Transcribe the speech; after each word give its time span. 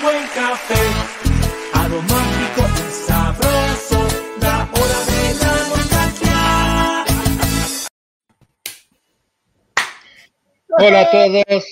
un 0.00 0.06
buen 0.06 0.26
café, 0.28 0.74
aromático 1.74 2.62
y 2.76 2.90
sabroso, 2.92 4.08
la 4.40 4.68
hora 4.72 5.00
de 5.06 5.34
la 5.40 5.52
nostalgia. 5.68 7.04
Hola 10.78 11.00
a 11.00 11.10
todos, 11.10 11.64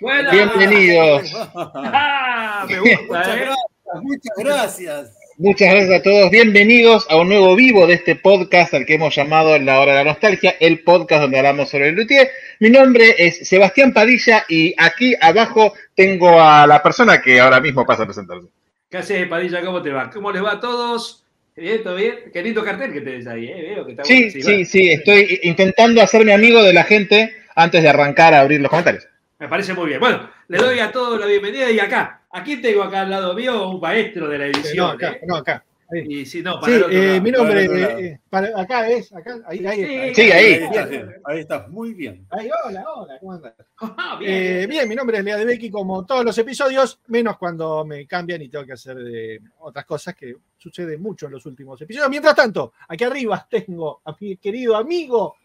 Buenas. 0.00 0.32
bienvenidos. 0.32 1.32
Ah, 1.54 2.66
me 2.68 2.78
gusta, 2.78 3.02
Muchas 3.06 3.28
¿eh? 3.28 3.44
gracias, 3.44 4.02
muchas 4.02 4.36
gracias. 4.36 5.21
Muchas 5.38 5.70
gracias 5.70 6.00
a 6.00 6.02
todos. 6.02 6.30
Bienvenidos 6.30 7.06
a 7.10 7.16
un 7.16 7.28
nuevo 7.28 7.54
vivo 7.56 7.86
de 7.86 7.94
este 7.94 8.16
podcast 8.16 8.74
al 8.74 8.84
que 8.84 8.94
hemos 8.94 9.14
llamado 9.14 9.58
La 9.58 9.80
Hora 9.80 9.92
de 9.92 10.04
la 10.04 10.10
Nostalgia, 10.12 10.54
el 10.60 10.80
podcast 10.80 11.22
donde 11.22 11.38
hablamos 11.38 11.70
sobre 11.70 11.88
el 11.88 11.94
luthier. 11.94 12.28
Mi 12.60 12.70
nombre 12.70 13.14
es 13.18 13.48
Sebastián 13.48 13.92
Padilla 13.92 14.44
y 14.48 14.74
aquí 14.78 15.14
abajo 15.20 15.72
tengo 15.96 16.40
a 16.40 16.66
la 16.66 16.82
persona 16.82 17.20
que 17.22 17.40
ahora 17.40 17.60
mismo 17.60 17.84
pasa 17.86 18.02
a 18.02 18.06
presentarse. 18.06 18.48
¿Qué 18.90 18.98
haces, 18.98 19.26
Padilla? 19.26 19.62
¿Cómo 19.64 19.82
te 19.82 19.90
va? 19.90 20.10
¿Cómo 20.10 20.30
les 20.30 20.44
va 20.44 20.52
a 20.52 20.60
todos? 20.60 21.24
¿Bien? 21.56 21.82
¿Todo 21.82 21.96
bien? 21.96 22.14
Qué 22.32 22.42
lindo 22.42 22.62
cartel 22.64 22.92
que 22.92 23.00
tenés 23.00 23.26
ahí, 23.26 23.46
¿eh? 23.46 23.72
Veo 23.74 23.86
que 23.86 23.92
está 23.92 24.04
Sí, 24.04 24.30
bueno. 24.30 24.42
sí, 24.46 24.64
sí, 24.64 24.90
estoy 24.90 25.40
intentando 25.42 26.02
hacerme 26.02 26.32
amigo 26.34 26.62
de 26.62 26.72
la 26.72 26.84
gente 26.84 27.34
antes 27.54 27.82
de 27.82 27.88
arrancar 27.88 28.34
a 28.34 28.40
abrir 28.40 28.60
los 28.60 28.70
comentarios. 28.70 29.06
Me 29.38 29.48
parece 29.48 29.74
muy 29.74 29.88
bien. 29.88 30.00
Bueno, 30.00 30.30
le 30.48 30.58
doy 30.58 30.78
a 30.78 30.92
todos 30.92 31.18
la 31.18 31.26
bienvenida 31.26 31.70
y 31.70 31.80
acá. 31.80 32.20
Aquí 32.32 32.56
tengo 32.62 32.82
acá 32.82 33.02
al 33.02 33.10
lado 33.10 33.34
mío 33.34 33.68
un 33.68 33.80
maestro 33.80 34.28
de 34.28 34.38
la 34.38 34.46
Eh, 34.46 34.50
edición. 34.50 34.76
No, 34.86 34.92
acá, 34.92 35.12
¿eh? 35.12 35.20
no, 35.26 35.36
acá. 35.36 35.64
Ahí. 35.90 36.06
Y 36.08 36.24
si 36.24 36.40
no, 36.42 36.58
para 36.58 36.72
Sí, 36.72 36.82
eh, 36.90 37.06
lado. 37.08 37.20
mi 37.22 37.30
nombre, 37.30 37.68
Para 37.68 38.00
eh, 38.00 38.20
para- 38.30 38.60
acá 38.62 38.88
es, 38.88 39.12
acá, 39.12 39.40
ahí, 39.46 39.66
ahí 39.66 39.82
está. 39.82 40.14
Sí, 40.22 40.30
ahí. 40.32 40.52
estás, 40.54 40.88
ahí 41.26 41.40
estás, 41.40 41.68
muy 41.68 41.92
bien. 41.92 42.26
Ahí, 42.30 42.48
hola, 42.66 42.84
hola, 42.96 43.18
¿cómo 43.20 43.32
andas? 43.34 43.52
Ah, 43.98 44.16
bien, 44.18 44.32
Eh, 44.32 44.56
bien. 44.56 44.70
bien, 44.70 44.88
mi 44.88 44.94
nombre 44.94 45.18
es 45.18 45.24
Lea 45.24 45.36
de 45.36 45.44
Becky, 45.44 45.70
como 45.70 46.06
todos 46.06 46.24
los 46.24 46.38
episodios, 46.38 46.98
menos 47.08 47.36
cuando 47.36 47.84
me 47.84 48.06
cambian 48.06 48.40
y 48.40 48.48
tengo 48.48 48.64
que 48.64 48.72
hacer 48.72 48.96
de 48.96 49.38
otras 49.58 49.84
cosas 49.84 50.14
que 50.14 50.34
sucede 50.56 50.96
mucho 50.96 51.26
en 51.26 51.32
los 51.32 51.44
últimos 51.44 51.78
episodios. 51.82 52.08
Mientras 52.08 52.34
tanto, 52.34 52.72
aquí 52.88 53.04
arriba 53.04 53.46
tengo 53.50 54.00
a 54.06 54.16
mi 54.18 54.38
querido 54.38 54.76
amigo, 54.76 55.36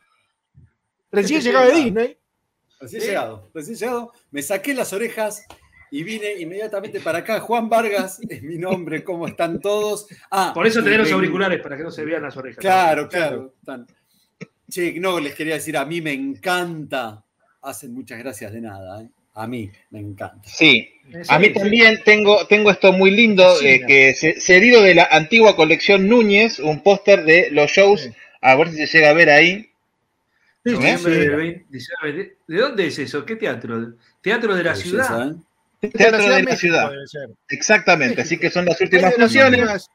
recién 1.12 1.42
llegado 1.42 1.68
de 1.68 1.74
Disney. 1.76 2.18
Recién 2.80 3.02
Sí. 3.02 3.08
llegado, 3.10 3.50
recién 3.54 3.76
llegado. 3.76 4.14
Me 4.32 4.42
saqué 4.42 4.74
las 4.74 4.94
orejas 4.94 5.46
y 5.92 6.04
vine 6.04 6.34
inmediatamente 6.40 7.00
para 7.00 7.20
acá. 7.20 7.40
Juan 7.40 7.70
Vargas 7.70 8.20
es 8.30 8.42
mi 8.44 8.58
nombre, 8.58 9.04
¿cómo 9.04 9.28
están 9.28 9.60
todos? 9.62 10.08
Ah, 10.32 10.52
Por 10.54 10.68
eso 10.68 10.80
y 10.82 10.84
tenés 10.84 11.00
los 11.00 11.08
ven- 11.08 11.16
auriculares, 11.16 11.62
para 11.62 11.78
que 11.78 11.84
no 11.84 11.92
se 11.92 12.04
vean 12.06 12.24
las 12.24 12.36
orejas. 12.38 12.60
Claro, 12.60 13.08
claro. 13.10 13.54
están. 13.60 13.88
Che, 14.70 15.00
no, 15.00 15.20
les 15.20 15.34
quería 15.34 15.54
decir, 15.56 15.78
a 15.78 15.86
mí 15.86 16.02
me 16.02 16.12
encanta. 16.14 17.24
Hacen 17.62 17.94
muchas 17.94 18.20
gracias 18.20 18.52
de 18.52 18.62
nada, 18.62 19.02
¿eh? 19.02 19.10
A 19.36 19.46
mí 19.48 19.70
me 19.92 20.00
encanta. 20.00 20.50
Sí, 20.50 20.90
Eh, 21.14 21.22
a 21.28 21.38
mí 21.40 21.50
también 21.54 22.02
tengo, 22.04 22.46
tengo 22.48 22.72
esto 22.72 22.92
muy 22.92 23.12
lindo, 23.12 23.56
Sí, 23.58 23.68
eh, 23.68 23.82
que 23.88 24.14
se, 24.16 24.42
cedido 24.42 24.82
de 24.82 24.96
la 24.96 25.08
antigua 25.12 25.56
colección 25.56 26.08
Núñez, 26.08 26.60
un 26.60 26.82
póster 26.84 27.24
de 27.24 27.50
los 27.52 27.72
shows, 27.72 28.10
a 28.42 28.56
ver 28.56 28.70
si 28.72 28.88
se 28.88 28.98
llega 28.98 29.12
a 29.12 29.14
ver 29.14 29.30
ahí. 29.30 29.70
Sí, 30.66 30.74
Noviembre 30.74 31.14
sí, 31.14 31.20
del 31.20 31.30
sí. 31.30 31.36
20 31.36 31.66
19 31.70 32.14
de- 32.18 32.38
¿De 32.48 32.62
dónde 32.62 32.88
es 32.88 33.00
eso? 33.00 33.26
¿Qué 33.26 33.36
teatro? 33.38 33.94
¿Teatro 34.22 34.54
de 34.56 34.64
la 34.64 34.72
Belleza, 34.72 34.90
ciudad? 34.90 35.36
Teatro 35.80 36.24
de 36.24 36.30
la 36.30 36.36
México 36.38 36.56
ciudad. 36.56 36.92
Exactamente, 37.50 38.16
México. 38.18 38.22
así 38.26 38.38
que 38.40 38.50
son 38.50 38.66
las 38.66 38.80
últimas 38.82 39.12
de 39.12 39.18
las 39.18 39.28
funciones 39.28 39.60
últimas- 39.62 39.90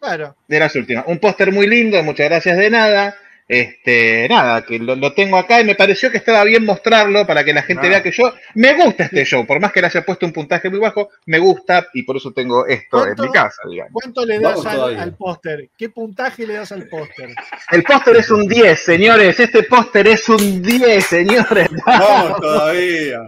Claro. 0.00 0.36
de 0.48 0.58
las 0.60 0.74
últimas. 0.76 1.04
Un 1.06 1.18
póster 1.18 1.52
muy 1.52 1.66
lindo, 1.66 2.02
muchas 2.02 2.28
gracias 2.28 2.56
de 2.58 2.70
nada. 2.70 3.16
Este, 3.48 4.26
nada, 4.28 4.62
que 4.62 4.76
lo, 4.80 4.96
lo 4.96 5.12
tengo 5.14 5.36
acá 5.38 5.60
y 5.60 5.64
me 5.64 5.76
pareció 5.76 6.10
que 6.10 6.16
estaba 6.16 6.42
bien 6.42 6.64
mostrarlo 6.64 7.24
para 7.28 7.44
que 7.44 7.54
la 7.54 7.62
gente 7.62 7.86
Ah. 7.86 7.90
vea 7.90 8.02
que 8.02 8.10
yo 8.10 8.34
me 8.54 8.74
gusta 8.74 9.04
este 9.04 9.24
show, 9.24 9.46
por 9.46 9.60
más 9.60 9.70
que 9.72 9.80
le 9.80 9.86
haya 9.86 10.04
puesto 10.04 10.26
un 10.26 10.32
puntaje 10.32 10.68
muy 10.68 10.80
bajo, 10.80 11.10
me 11.26 11.38
gusta 11.38 11.86
y 11.94 12.02
por 12.02 12.16
eso 12.16 12.32
tengo 12.32 12.66
esto 12.66 13.06
en 13.06 13.14
mi 13.16 13.30
casa, 13.30 13.62
digamos. 13.70 13.92
¿Cuánto 13.92 14.26
le 14.26 14.40
das 14.40 14.66
al, 14.66 15.14
póster? 15.14 15.68
¿Qué 15.78 15.88
puntaje 15.90 16.44
le 16.44 16.54
das 16.54 16.72
al 16.72 16.88
póster? 16.88 17.30
El 17.70 17.84
póster 17.84 18.16
es 18.16 18.30
un 18.32 18.48
10, 18.48 18.80
señores, 18.80 19.38
este 19.38 19.62
póster 19.62 20.08
es 20.08 20.28
un 20.28 20.60
10, 20.60 21.06
señores. 21.06 21.68
Vamos 21.86 22.40
todavía. 22.40 23.20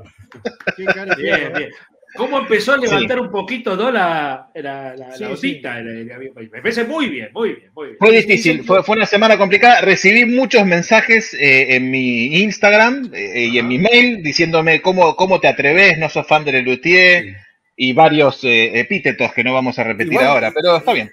Qué 0.77 0.85
cara 0.85 1.15
que 1.15 1.23
Bien, 1.23 1.53
bien. 1.57 1.71
¿Cómo 2.19 2.41
empezó 2.41 2.73
a 2.73 2.77
levantar 2.77 3.21
un 3.21 3.31
poquito 3.31 3.77
¿no? 3.77 3.91
la, 3.91 4.51
la, 4.55 5.37
Sí, 5.37 5.63
Me 5.63 6.61
parece 6.61 6.85
muy 6.85 7.09
bien, 7.09 7.31
muy 7.33 7.55
bien, 7.55 7.71
muy 7.75 7.87
bien. 7.87 7.97
Fue 7.99 8.13
difícil, 8.13 8.65
fue, 8.65 8.83
fue 8.83 8.97
una 8.97 9.07
semana 9.07 9.39
complicada. 9.39 9.81
Recibí 9.81 10.27
muchos 10.27 10.67
mensajes 10.67 11.33
eh, 11.35 11.77
en 11.77 11.91
mi 11.91 12.27
Instagram 12.43 13.11
eh, 13.15 13.47
y 13.53 13.59
en 13.59 13.69
mi 13.69 13.79
mail 13.79 14.23
diciéndome 14.23 14.83
cómo, 14.83 15.17
cómo 15.17 15.41
te 15.41 15.49
atreves, 15.49 15.97
no 15.99 16.09
sos 16.11 16.27
fan 16.27 16.45
de 16.45 16.53
Lelutier 16.53 17.25
Sí. 17.25 17.31
y 17.77 17.93
varios 17.93 18.43
eh, 18.45 18.81
epítetos 18.81 19.33
que 19.33 19.45
no 19.45 19.55
vamos 19.55 19.79
a 19.79 19.85
repetir 19.85 20.19
ahora, 20.19 20.51
pero 20.53 20.77
está 20.77 20.93
bien. 20.93 21.11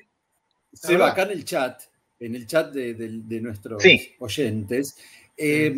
Seba, 0.73 1.11
acá 1.11 1.23
en 1.23 1.31
el 1.31 1.45
chat, 1.45 1.79
en 2.19 2.35
el 2.35 2.47
chat 2.47 2.73
de, 2.73 2.95
de- 2.95 3.21
de 3.23 3.41
nuestros 3.41 3.81
Sí. 3.81 4.13
oyentes, 4.19 4.97
eh, 5.37 5.73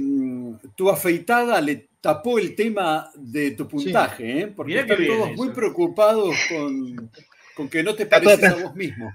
tu 0.75 0.89
afeitada 0.89 1.59
le 1.61 1.86
tapó 2.01 2.39
el 2.39 2.55
tema 2.55 3.09
de 3.15 3.51
tu 3.51 3.67
puntaje, 3.67 4.39
¿eh? 4.41 4.47
porque 4.55 4.79
están 4.79 4.97
todos 5.05 5.29
eso. 5.29 5.33
muy 5.35 5.49
preocupados 5.49 6.35
con, 6.49 7.11
con 7.55 7.69
que 7.69 7.83
no 7.83 7.95
te 7.95 8.05
pareces 8.05 8.43
a 8.51 8.55
vos 8.55 8.75
mismo. 8.75 9.11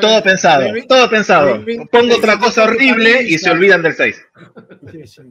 Todo 0.00 0.22
pensado, 0.22 0.66
todo 0.88 1.10
pensado. 1.10 1.64
Pongo 1.90 2.16
otra 2.16 2.38
cosa 2.38 2.64
horrible 2.64 3.22
y 3.22 3.38
se 3.38 3.50
olvidan 3.50 3.82
del 3.82 3.94
6. 3.94 4.16
Sí, 4.92 5.06
sí. 5.06 5.22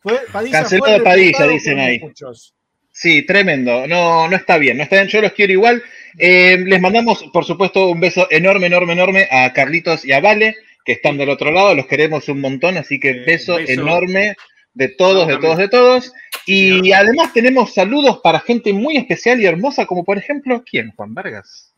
Fue, 0.00 0.20
Padilla 0.32 0.60
Cancelado 0.60 0.94
fue 0.96 1.04
Padilla, 1.04 1.46
dicen 1.48 1.78
ahí. 1.78 1.98
muchos. 2.00 2.54
Sí, 2.92 3.26
tremendo. 3.26 3.86
No, 3.86 4.28
no 4.28 4.36
está 4.36 4.56
bien, 4.56 4.76
no 4.78 4.82
está 4.84 4.96
bien. 4.96 5.08
Yo 5.08 5.20
los 5.20 5.32
quiero 5.32 5.52
igual. 5.52 5.82
Eh, 6.18 6.56
les 6.66 6.80
mandamos, 6.80 7.24
por 7.32 7.44
supuesto, 7.44 7.88
un 7.90 8.00
beso 8.00 8.26
enorme, 8.30 8.68
enorme, 8.68 8.94
enorme 8.94 9.28
a 9.30 9.52
Carlitos 9.52 10.04
y 10.04 10.12
a 10.12 10.20
Vale, 10.20 10.54
que 10.84 10.92
están 10.92 11.18
del 11.18 11.28
otro 11.28 11.50
lado. 11.50 11.74
Los 11.74 11.86
queremos 11.86 12.28
un 12.28 12.40
montón, 12.40 12.78
así 12.78 12.98
que 12.98 13.10
Eh, 13.10 13.24
beso, 13.26 13.56
beso. 13.56 13.72
enorme 13.72 14.36
de 14.76 14.88
todos, 14.88 15.26
de 15.26 15.38
todos, 15.38 15.56
de 15.56 15.68
todos. 15.68 16.12
Y 16.46 16.92
además 16.92 17.32
tenemos 17.32 17.72
saludos 17.74 18.20
para 18.22 18.38
gente 18.40 18.72
muy 18.72 18.96
especial 18.96 19.40
y 19.40 19.46
hermosa, 19.46 19.86
como 19.86 20.04
por 20.04 20.18
ejemplo, 20.18 20.62
¿quién? 20.70 20.92
Juan 20.94 21.14
Vargas. 21.14 21.72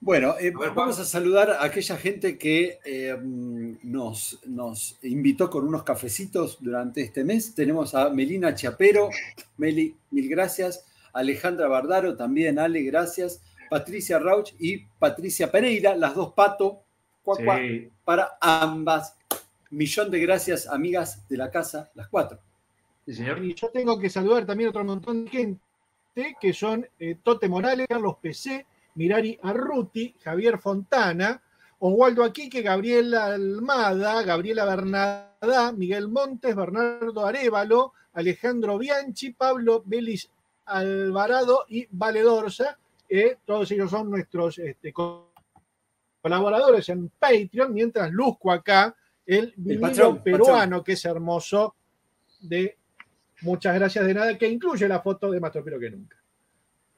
Bueno, 0.00 0.34
eh, 0.40 0.50
vamos 0.50 0.98
a 0.98 1.04
saludar 1.04 1.50
a 1.50 1.62
aquella 1.62 1.98
gente 1.98 2.38
que 2.38 2.78
eh, 2.86 3.14
nos, 3.20 4.40
nos 4.46 4.98
invitó 5.02 5.50
con 5.50 5.68
unos 5.68 5.82
cafecitos 5.82 6.56
durante 6.60 7.02
este 7.02 7.22
mes. 7.22 7.54
Tenemos 7.54 7.94
a 7.94 8.08
Melina 8.08 8.54
Chiapero, 8.54 9.10
Meli, 9.58 9.94
mil 10.10 10.28
gracias. 10.30 10.86
Alejandra 11.12 11.68
Bardaro, 11.68 12.16
también 12.16 12.58
Ale, 12.58 12.80
gracias. 12.82 13.42
Patricia 13.68 14.18
Rauch 14.18 14.54
y 14.58 14.78
Patricia 14.98 15.52
Pereira, 15.52 15.94
las 15.94 16.14
dos 16.14 16.32
pato, 16.32 16.82
cuac, 17.22 17.44
cuac, 17.44 17.60
Sí. 17.60 17.88
para 18.04 18.30
ambas. 18.40 19.14
Millón 19.70 20.10
de 20.10 20.18
gracias, 20.20 20.66
amigas 20.66 21.26
de 21.28 21.36
la 21.36 21.50
casa, 21.50 21.90
las 21.94 22.08
cuatro. 22.08 22.38
Sí, 23.06 23.14
señor. 23.14 23.42
Y 23.44 23.54
yo 23.54 23.68
tengo 23.70 23.98
que 23.98 24.10
saludar 24.10 24.44
también 24.46 24.70
otro 24.70 24.84
montón 24.84 25.24
de 25.24 25.30
gente, 25.30 26.36
que 26.40 26.52
son 26.52 26.86
eh, 26.98 27.16
Tote 27.22 27.48
Morales, 27.48 27.86
Carlos 27.88 28.16
PC, 28.20 28.66
Mirari 28.96 29.38
Arruti, 29.42 30.14
Javier 30.22 30.58
Fontana, 30.58 31.40
Oswaldo 31.78 32.24
Aquique, 32.24 32.62
Gabriela 32.62 33.26
Almada, 33.26 34.22
Gabriela 34.22 34.64
Bernadá, 34.64 35.72
Miguel 35.76 36.08
Montes, 36.08 36.54
Bernardo 36.54 37.24
Arevalo, 37.24 37.92
Alejandro 38.12 38.76
Bianchi, 38.76 39.32
Pablo 39.32 39.82
Belis 39.86 40.28
Alvarado 40.66 41.64
y 41.68 41.86
Vale 41.90 42.22
Dorsa. 42.22 42.76
eh, 43.08 43.38
todos 43.46 43.70
ellos 43.70 43.90
son 43.90 44.10
nuestros 44.10 44.58
este, 44.58 44.92
co- 44.92 45.32
colaboradores 46.20 46.88
en 46.90 47.08
Patreon, 47.18 47.72
mientras 47.72 48.10
luzco 48.12 48.52
acá 48.52 48.94
el 49.38 49.52
vinilo 49.56 49.80
patrón, 49.80 50.22
peruano, 50.22 50.82
que 50.84 50.92
es 50.92 51.04
hermoso, 51.04 51.74
de 52.40 52.76
Muchas 53.42 53.74
gracias 53.74 54.06
de 54.06 54.12
nada, 54.12 54.36
que 54.36 54.46
incluye 54.46 54.86
la 54.86 55.00
foto 55.00 55.30
de 55.30 55.40
Más 55.40 55.50
Tropero 55.50 55.80
que 55.80 55.88
nunca. 55.90 56.16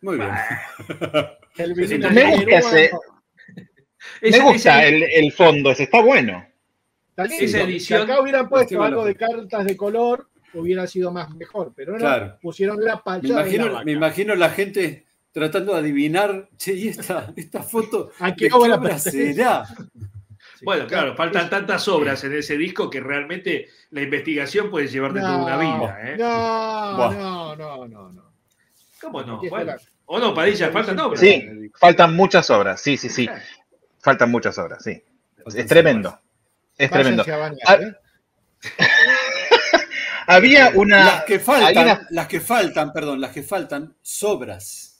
Muy 0.00 0.16
bien. 0.16 0.30
El 1.56 1.74
Sí, 1.76 1.82
vinilo 1.98 2.10
me 2.10 2.34
gusta 2.34 2.58
ese- 2.58 2.90
Me 4.22 4.38
gusta 4.40 4.84
el, 4.86 5.02
el 5.04 5.32
fondo, 5.32 5.70
ese 5.70 5.84
está 5.84 6.02
bueno. 6.02 6.44
está 7.10 7.24
lindo. 7.26 7.44
esa 7.44 7.60
edición- 7.62 8.00
Si 8.00 8.10
acá 8.10 8.20
hubieran 8.20 8.48
puesto 8.48 8.82
algo 8.82 9.04
de 9.04 9.14
cartas 9.14 9.64
de 9.66 9.76
color, 9.76 10.28
hubiera 10.54 10.86
sido 10.88 11.12
más 11.12 11.30
mejor, 11.36 11.72
pero 11.76 11.92
no, 11.92 11.98
Claro. 11.98 12.38
pusieron 12.42 12.82
la 12.84 12.96
Me 12.96 13.02
pachada 13.04 13.42
imagino, 13.48 13.84
me 13.84 13.92
imagino 13.92 14.34
la 14.34 14.50
gente 14.50 15.06
tratando 15.30 15.74
de 15.74 15.78
adivinar, 15.78 16.48
che, 16.56 16.74
¿y 16.74 16.88
esta, 16.88 17.32
esta 17.36 17.62
foto 17.62 18.10
¿A 18.18 18.34
qué 18.34 18.48
obra 18.52 18.98
será? 18.98 19.64
Bueno, 20.62 20.86
claro, 20.86 21.16
faltan 21.16 21.50
tantas 21.50 21.88
obras 21.88 22.22
en 22.24 22.34
ese 22.34 22.56
disco 22.56 22.88
que 22.88 23.00
realmente 23.00 23.68
la 23.90 24.02
investigación 24.02 24.70
puede 24.70 24.88
llevarte 24.88 25.20
toda 25.20 25.38
una 25.38 25.56
vida. 25.56 25.98
¿eh? 26.02 26.16
No, 26.18 27.12
no, 27.12 27.56
no, 27.56 27.88
no, 27.88 28.12
no. 28.12 28.32
¿Cómo 29.00 29.22
no? 29.22 29.40
Bueno, 29.40 29.74
o 30.06 30.18
no, 30.18 30.34
Padilla, 30.34 30.70
faltan 30.70 30.98
obras. 31.00 31.20
Sí, 31.20 31.70
faltan 31.78 32.14
muchas 32.14 32.48
obras, 32.50 32.80
sí, 32.80 32.96
sí, 32.96 33.08
sí. 33.08 33.28
Faltan 34.00 34.30
muchas 34.30 34.56
obras, 34.58 34.82
sí. 34.82 35.02
Es 35.46 35.66
tremendo. 35.66 36.18
Es 36.76 36.90
tremendo. 36.90 37.24
Ah, 37.66 37.74
¿eh? 37.74 37.94
Había 40.26 40.70
una. 40.74 41.04
Las 41.04 41.24
que 41.24 41.38
faltan, 41.40 42.06
las 42.10 42.26
que 42.28 42.40
faltan, 42.40 42.92
perdón, 42.92 43.20
las 43.20 43.32
que 43.32 43.42
faltan, 43.42 43.96
sobras. 44.00 44.91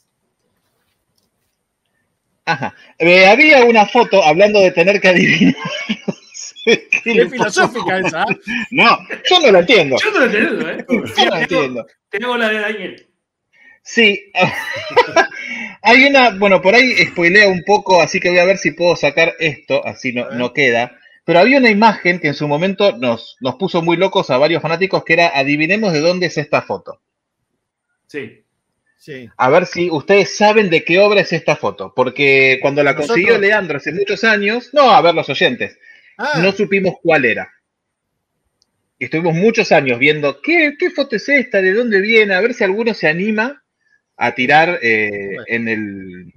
Ajá. 2.53 2.75
Eh, 2.99 3.27
había 3.27 3.65
una 3.65 3.87
foto 3.87 4.23
hablando 4.23 4.61
de 4.61 4.73
tener 4.73 5.01
que 5.01 5.09
adivinar. 5.09 5.55
¿Qué 6.65 7.27
filosófica 7.31 7.99
esa. 7.99 8.23
¿eh? 8.25 8.37
No, 8.71 8.99
yo 9.29 9.41
no 9.41 9.53
lo 9.53 9.59
entiendo. 9.61 9.97
Yo 10.03 10.11
no 10.11 10.19
lo 10.19 10.25
entiendo, 10.27 10.71
¿eh? 10.71 10.85
Yo 10.89 11.25
no 11.25 11.31
lo 11.31 11.37
entiendo. 11.37 11.87
Tengo 12.11 12.37
la 12.37 12.49
de 12.49 12.59
Daniel. 12.61 13.07
Sí. 13.83 14.31
Hay 15.83 16.05
una, 16.05 16.31
bueno, 16.39 16.61
por 16.61 16.75
ahí 16.75 16.95
spoilea 17.07 17.49
un 17.49 17.63
poco, 17.65 18.01
así 18.01 18.21
que 18.21 18.29
voy 18.29 18.39
a 18.39 18.45
ver 18.45 18.59
si 18.59 18.71
puedo 18.73 18.95
sacar 18.95 19.35
esto, 19.41 19.85
así 19.85 20.13
no, 20.13 20.31
no 20.31 20.53
queda. 20.53 20.99
Pero 21.25 21.39
había 21.41 21.59
una 21.59 21.71
imagen 21.71 22.21
que 22.21 22.29
en 22.29 22.35
su 22.35 22.47
momento 22.47 22.97
nos, 22.99 23.37
nos 23.41 23.55
puso 23.57 23.81
muy 23.81 23.97
locos 23.97 24.31
a 24.31 24.39
varios 24.39 24.63
fanáticos, 24.63 25.05
que 25.05 25.15
era 25.15 25.33
adivinemos 25.35 25.93
de 25.93 26.01
dónde 26.01 26.27
es 26.27 26.37
esta 26.37 26.63
foto. 26.63 27.01
Sí. 28.07 28.45
Sí. 29.05 29.29
A 29.37 29.51
ver 29.51 29.67
si 29.67 29.91
ustedes 29.91 30.37
saben 30.37 30.71
de 30.71 30.85
qué 30.85 31.01
obra 31.01 31.23
es 31.23 31.33
esta 31.33 31.57
foto. 31.57 31.93
Porque 31.93 32.61
cuando 32.63 32.85
la 32.85 32.93
Nosotros- 32.93 33.09
consiguió 33.17 33.37
Leandro 33.37 33.79
hace 33.79 33.91
muchos 33.93 34.23
años, 34.23 34.71
no, 34.73 34.93
a 34.93 35.01
ver 35.03 35.13
los 35.13 35.29
oyentes, 35.29 35.77
Ah, 36.19 36.39
no 36.41 36.53
supimos 36.53 36.95
cuál 37.03 37.25
era. 37.25 37.51
Estuvimos 39.01 39.35
muchos 39.35 39.73
años 39.73 39.99
viendo 39.99 40.41
qué, 40.41 40.75
qué 40.79 40.91
foto 40.91 41.17
es 41.17 41.29
esta, 41.29 41.61
de 41.61 41.73
dónde 41.73 42.01
viene, 42.01 42.33
a 42.35 42.41
ver 42.41 42.55
si 42.55 42.63
alguno 42.63 42.95
se 42.95 43.09
anima 43.09 43.65
a 44.17 44.35
tirar 44.37 44.79
eh, 44.83 45.11
Bueno. 45.35 45.45
en 45.49 45.69
el 45.69 46.33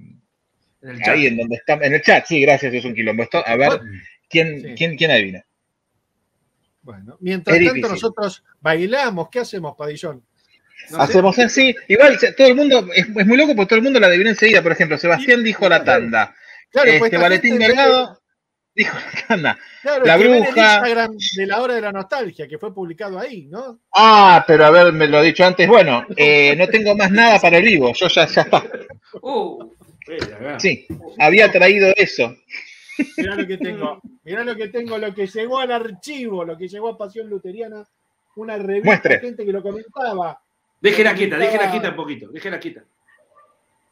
En 0.82 0.88
el 0.90 0.98
chat. 0.98 1.08
ahí 1.14 1.26
en 1.28 1.36
donde 1.36 1.54
está, 1.54 1.74
en 1.74 1.94
el 1.94 2.02
chat, 2.02 2.26
sí, 2.26 2.40
gracias, 2.40 2.74
es 2.74 2.84
un 2.84 2.94
quilombo. 2.96 3.22
Esto, 3.22 3.46
a 3.46 3.54
ver 3.56 3.78
quién, 4.28 4.60
Sí. 4.60 4.74
quién, 4.76 4.96
quién 4.96 5.10
adivina. 5.12 5.44
bueno, 6.82 7.16
mientras 7.20 7.56
Es 7.56 7.62
tanto 7.64 7.74
difícil. 7.74 7.92
nosotros 7.94 8.44
bailamos, 8.60 9.28
¿qué 9.30 9.38
hacemos, 9.40 9.76
Padillón? 9.76 10.24
No 10.90 10.96
sé. 10.98 11.02
Hacemos 11.02 11.38
así, 11.38 11.74
igual 11.88 12.18
todo 12.36 12.46
el 12.46 12.54
mundo, 12.54 12.88
es, 12.94 13.06
es 13.08 13.26
muy 13.26 13.36
loco 13.36 13.54
porque 13.56 13.68
todo 13.70 13.78
el 13.78 13.82
mundo 13.84 13.98
la 14.00 14.06
adivina 14.08 14.30
enseguida. 14.30 14.62
Por 14.62 14.72
ejemplo, 14.72 14.98
Sebastián 14.98 15.42
dijo 15.42 15.68
la 15.68 15.82
tanda. 15.84 16.34
Claro, 16.70 16.90
pues 16.98 17.02
Este 17.12 17.16
Valentín 17.18 17.52
gente- 17.52 17.66
Delgado 17.68 18.20
dijo 18.74 18.96
la 18.96 19.26
tanda. 19.26 19.58
Claro, 19.82 20.04
La 20.04 20.14
el 20.14 20.22
el 20.22 20.28
bruja. 20.28 20.48
Instagram 20.48 21.16
de 21.36 21.46
la 21.46 21.60
hora 21.62 21.74
de 21.74 21.80
la 21.80 21.92
nostalgia, 21.92 22.46
que 22.46 22.58
fue 22.58 22.74
publicado 22.74 23.18
ahí, 23.18 23.46
¿no? 23.46 23.80
Ah, 23.94 24.44
pero 24.46 24.66
haberme 24.66 25.06
lo 25.08 25.22
dicho 25.22 25.44
antes. 25.44 25.66
Bueno, 25.68 26.04
eh, 26.16 26.54
no 26.56 26.68
tengo 26.68 26.94
más 26.94 27.10
nada 27.10 27.40
para 27.40 27.58
el 27.58 27.64
vivo. 27.64 27.92
Yo 27.94 28.06
ya, 28.08 28.26
ya 28.26 28.42
está. 28.42 28.62
Uh. 29.22 29.72
Sí, 30.58 30.86
había 31.18 31.50
traído 31.50 31.92
eso. 31.96 32.36
Mirá 33.16 33.34
lo 33.34 33.46
que 33.46 33.58
tengo, 33.58 34.00
mirá 34.24 34.44
lo 34.44 34.54
que 34.56 34.68
tengo, 34.68 34.96
lo 34.98 35.12
que 35.12 35.26
llegó 35.26 35.58
al 35.58 35.72
archivo, 35.72 36.44
lo 36.44 36.56
que 36.56 36.68
llegó 36.68 36.90
a 36.90 36.96
Pasión 36.98 37.28
Luteriana, 37.28 37.84
una 38.36 38.56
revista, 38.56 38.86
Muestre. 38.86 39.18
gente 39.20 39.44
que 39.44 39.52
lo 39.52 39.62
comentaba, 39.62 40.40
Déjela 40.90 41.14
quieta, 41.14 41.36
déjela 41.38 41.70
quieta 41.70 41.88
un 41.90 41.96
poquito, 41.96 42.28
déjela 42.28 42.58
quieta. 42.60 42.84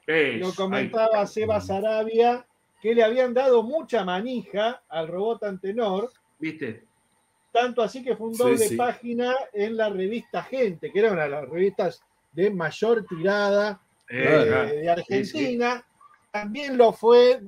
Eso, 0.06 0.38
lo 0.38 0.46
ahí. 0.48 0.54
comentaba 0.54 1.26
Seba 1.26 1.60
Sarabia, 1.60 2.46
que 2.80 2.94
le 2.94 3.02
habían 3.02 3.32
dado 3.34 3.62
mucha 3.62 4.04
manija 4.04 4.82
al 4.88 5.08
robot 5.08 5.44
Antenor, 5.44 6.10
¿Viste? 6.38 6.84
tanto 7.52 7.82
así 7.82 8.02
que 8.04 8.16
fue 8.16 8.28
un 8.28 8.36
doble 8.36 8.58
sí. 8.68 8.76
página 8.76 9.34
en 9.52 9.76
la 9.76 9.88
revista 9.88 10.42
Gente, 10.42 10.92
que 10.92 10.98
era 11.00 11.12
una 11.12 11.24
de 11.24 11.30
las 11.30 11.48
revistas 11.48 12.02
de 12.32 12.50
mayor 12.50 13.04
tirada 13.06 13.80
Eh, 14.08 14.22
eh, 14.22 14.38
acá. 14.38 14.64
de 14.66 14.90
Argentina. 14.90 15.84
También 16.30 16.76
lo 16.76 16.92
fue, 16.92 17.40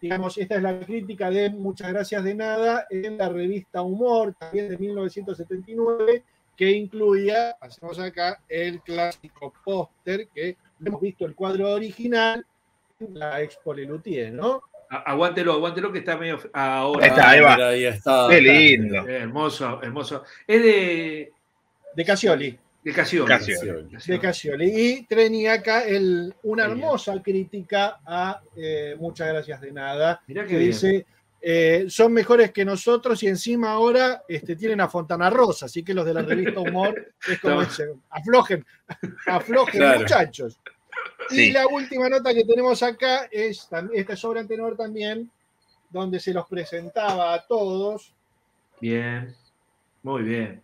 digamos, 0.00 0.36
esta 0.36 0.56
es 0.56 0.62
la 0.62 0.78
crítica 0.80 1.30
de 1.30 1.50
Muchas 1.50 1.88
Gracias 1.92 2.22
de 2.24 2.34
Nada 2.34 2.86
en 2.90 3.16
la 3.16 3.28
revista 3.28 3.82
Humor, 3.82 4.34
también 4.38 4.68
de 4.68 4.76
1979, 4.78 6.24
que 6.56 6.70
incluía, 6.70 7.56
hacemos 7.60 7.98
acá, 7.98 8.40
el 8.48 8.80
clásico 8.80 9.52
póster 9.64 10.28
que 10.28 10.56
hemos 10.84 11.00
visto 11.00 11.24
el 11.24 11.34
cuadro 11.34 11.70
original 11.70 12.44
en 13.00 13.18
la 13.18 13.40
Expo 13.42 13.74
Lelutier, 13.74 14.32
¿no? 14.32 14.62
Aguántelo, 14.88 15.54
aguántelo 15.54 15.90
que 15.90 16.00
está 16.00 16.18
medio. 16.18 16.38
Ahora. 16.52 17.04
Ahí 17.04 17.10
está, 17.10 17.30
ahí 17.30 17.40
va. 17.40 17.54
Mira, 17.54 17.68
ahí 17.68 17.84
está. 17.86 18.26
Qué 18.28 18.40
lindo. 18.42 19.08
Eh, 19.08 19.16
hermoso, 19.22 19.82
hermoso. 19.82 20.22
Es 20.46 20.62
de. 20.62 21.32
De 21.94 22.04
Casioli. 22.04 22.58
De 22.82 22.92
Casio. 22.92 23.24
Casio. 23.24 23.86
de 24.06 24.18
Casioli. 24.18 24.66
Y 24.74 25.02
tenía 25.04 25.54
acá 25.54 25.84
el, 25.84 26.34
una 26.42 26.64
hermosa 26.64 27.22
crítica 27.22 28.00
a 28.04 28.42
eh, 28.56 28.96
Muchas 28.98 29.28
Gracias 29.28 29.60
de 29.60 29.72
Nada, 29.72 30.20
Mirá 30.26 30.42
que 30.42 30.48
qué 30.48 30.56
bien. 30.56 30.70
dice, 30.72 31.06
eh, 31.44 31.86
son 31.88 32.12
mejores 32.12 32.52
que 32.52 32.64
nosotros 32.64 33.20
y 33.22 33.26
encima 33.26 33.72
ahora 33.72 34.22
este, 34.28 34.54
tienen 34.54 34.80
a 34.80 34.88
Fontana 34.88 35.28
Rosa, 35.28 35.66
así 35.66 35.82
que 35.82 35.92
los 35.92 36.06
de 36.06 36.14
la 36.14 36.22
revista 36.22 36.60
Humor 36.60 37.12
es 37.28 37.40
como 37.40 37.56
No. 37.56 37.62
ese, 37.62 37.92
aflojen, 38.10 38.64
aflojen 39.26 39.80
Claro. 39.80 40.00
muchachos. 40.00 40.58
Sí. 41.28 41.48
Y 41.48 41.52
la 41.52 41.66
última 41.66 42.08
nota 42.08 42.32
que 42.32 42.44
tenemos 42.44 42.82
acá 42.82 43.28
es, 43.30 43.68
esta 43.92 44.12
es 44.12 44.18
sobre 44.18 44.40
Antenor 44.40 44.76
también, 44.76 45.30
donde 45.90 46.20
se 46.20 46.32
los 46.32 46.46
presentaba 46.46 47.34
a 47.34 47.44
todos. 47.46 48.12
Bien. 48.80 49.34
Muy 50.02 50.22
bien. 50.22 50.62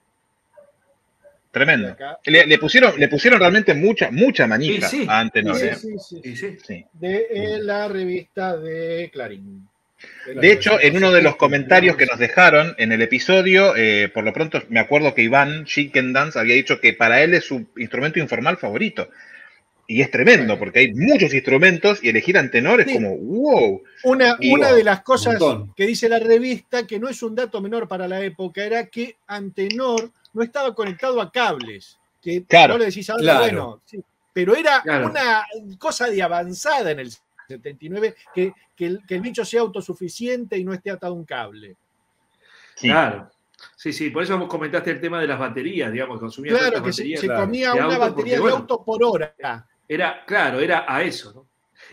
Tremendo. 1.50 1.96
Le, 2.24 2.46
le 2.46 2.58
pusieron, 2.58 2.98
le 2.98 3.08
pusieron 3.08 3.40
realmente 3.40 3.74
mucha, 3.74 4.10
mucha 4.10 4.46
manija 4.46 4.86
Y 4.86 4.90
sí. 4.90 5.06
a 5.08 5.20
Antenor. 5.20 5.56
Sí, 5.56 5.66
eh. 5.66 5.74
sí, 5.76 5.98
sí, 5.98 6.36
sí. 6.36 6.58
Sí. 6.64 6.86
de 6.92 7.26
eh, 7.30 7.58
la 7.62 7.88
revista 7.88 8.56
de 8.56 9.10
Clarín. 9.12 9.68
De 10.34 10.52
hecho, 10.52 10.80
en 10.80 10.96
uno 10.96 11.10
de 11.10 11.22
los 11.22 11.36
comentarios 11.36 11.96
que 11.96 12.06
nos 12.06 12.18
dejaron 12.18 12.74
en 12.78 12.92
el 12.92 13.02
episodio, 13.02 13.74
eh, 13.76 14.08
por 14.12 14.24
lo 14.24 14.32
pronto 14.32 14.62
me 14.68 14.78
acuerdo 14.80 15.14
que 15.14 15.22
Iván 15.22 15.66
Dance 16.12 16.38
había 16.38 16.54
dicho 16.54 16.80
que 16.80 16.92
para 16.92 17.22
él 17.22 17.34
es 17.34 17.44
su 17.46 17.66
instrumento 17.76 18.18
informal 18.18 18.58
favorito. 18.58 19.08
Y 19.90 20.02
es 20.02 20.10
tremendo, 20.10 20.58
porque 20.58 20.80
hay 20.80 20.92
muchos 20.92 21.32
instrumentos 21.32 22.00
y 22.04 22.10
elegir 22.10 22.36
Antenor 22.36 22.82
es 22.82 22.88
Sí. 22.88 22.94
como, 22.94 23.16
wow. 23.16 23.82
Una, 24.04 24.36
Y- 24.38 24.52
una 24.52 24.70
de 24.70 24.84
las 24.84 25.00
cosas 25.00 25.38
que 25.74 25.86
dice 25.86 26.10
la 26.10 26.18
revista, 26.18 26.86
que 26.86 26.98
no 26.98 27.08
es 27.08 27.22
un 27.22 27.34
dato 27.34 27.62
menor 27.62 27.88
para 27.88 28.06
la 28.06 28.20
época, 28.20 28.62
era 28.62 28.84
que 28.86 29.16
Antenor 29.26 30.10
no 30.34 30.42
estaba 30.42 30.74
conectado 30.74 31.20
a 31.22 31.32
cables. 31.32 31.96
Que 32.20 32.42
Claro. 32.44 32.74
no 32.74 32.80
le 32.80 32.86
decís 32.86 33.08
ahora, 33.08 33.22
Claro. 33.22 33.40
bueno, 33.40 33.82
sí, 33.86 33.98
pero 34.34 34.54
era 34.54 34.82
Claro. 34.82 35.08
una 35.08 35.46
cosa 35.78 36.10
de 36.10 36.20
avanzada 36.22 36.90
en 36.90 36.98
el 37.00 37.10
79, 37.48 38.14
que, 38.34 38.52
que 38.76 38.86
el, 38.86 39.00
que 39.06 39.14
el 39.16 39.20
bicho 39.22 39.44
sea 39.44 39.62
autosuficiente 39.62 40.56
y 40.58 40.64
no 40.64 40.72
esté 40.72 40.90
atado 40.90 41.14
a 41.14 41.16
un 41.16 41.24
cable. 41.24 41.76
Sí. 42.76 42.88
Claro. 42.88 43.30
Sí, 43.74 43.92
sí, 43.92 44.10
por 44.10 44.22
eso 44.22 44.38
vos 44.38 44.48
comentaste 44.48 44.90
el 44.92 45.00
tema 45.00 45.20
de 45.20 45.26
las 45.26 45.38
baterías, 45.38 45.90
digamos, 45.90 46.20
consumía 46.20 46.52
Claro, 46.52 46.74
tantas 46.74 46.82
que 46.84 46.92
se, 46.92 47.02
baterías. 47.02 47.20
se 47.20 47.26
claro, 47.26 47.40
comía 47.42 47.68
de 47.72 47.74
una 47.74 47.84
auto, 47.86 47.98
batería 47.98 48.14
porque, 48.14 48.30
de 48.34 48.40
bueno, 48.40 48.56
auto 48.56 48.84
por 48.84 49.02
hora. 49.02 49.34
Era, 49.88 50.24
claro, 50.26 50.60
era 50.60 50.84
a 50.86 51.02
eso, 51.02 51.32
¿no? 51.32 51.46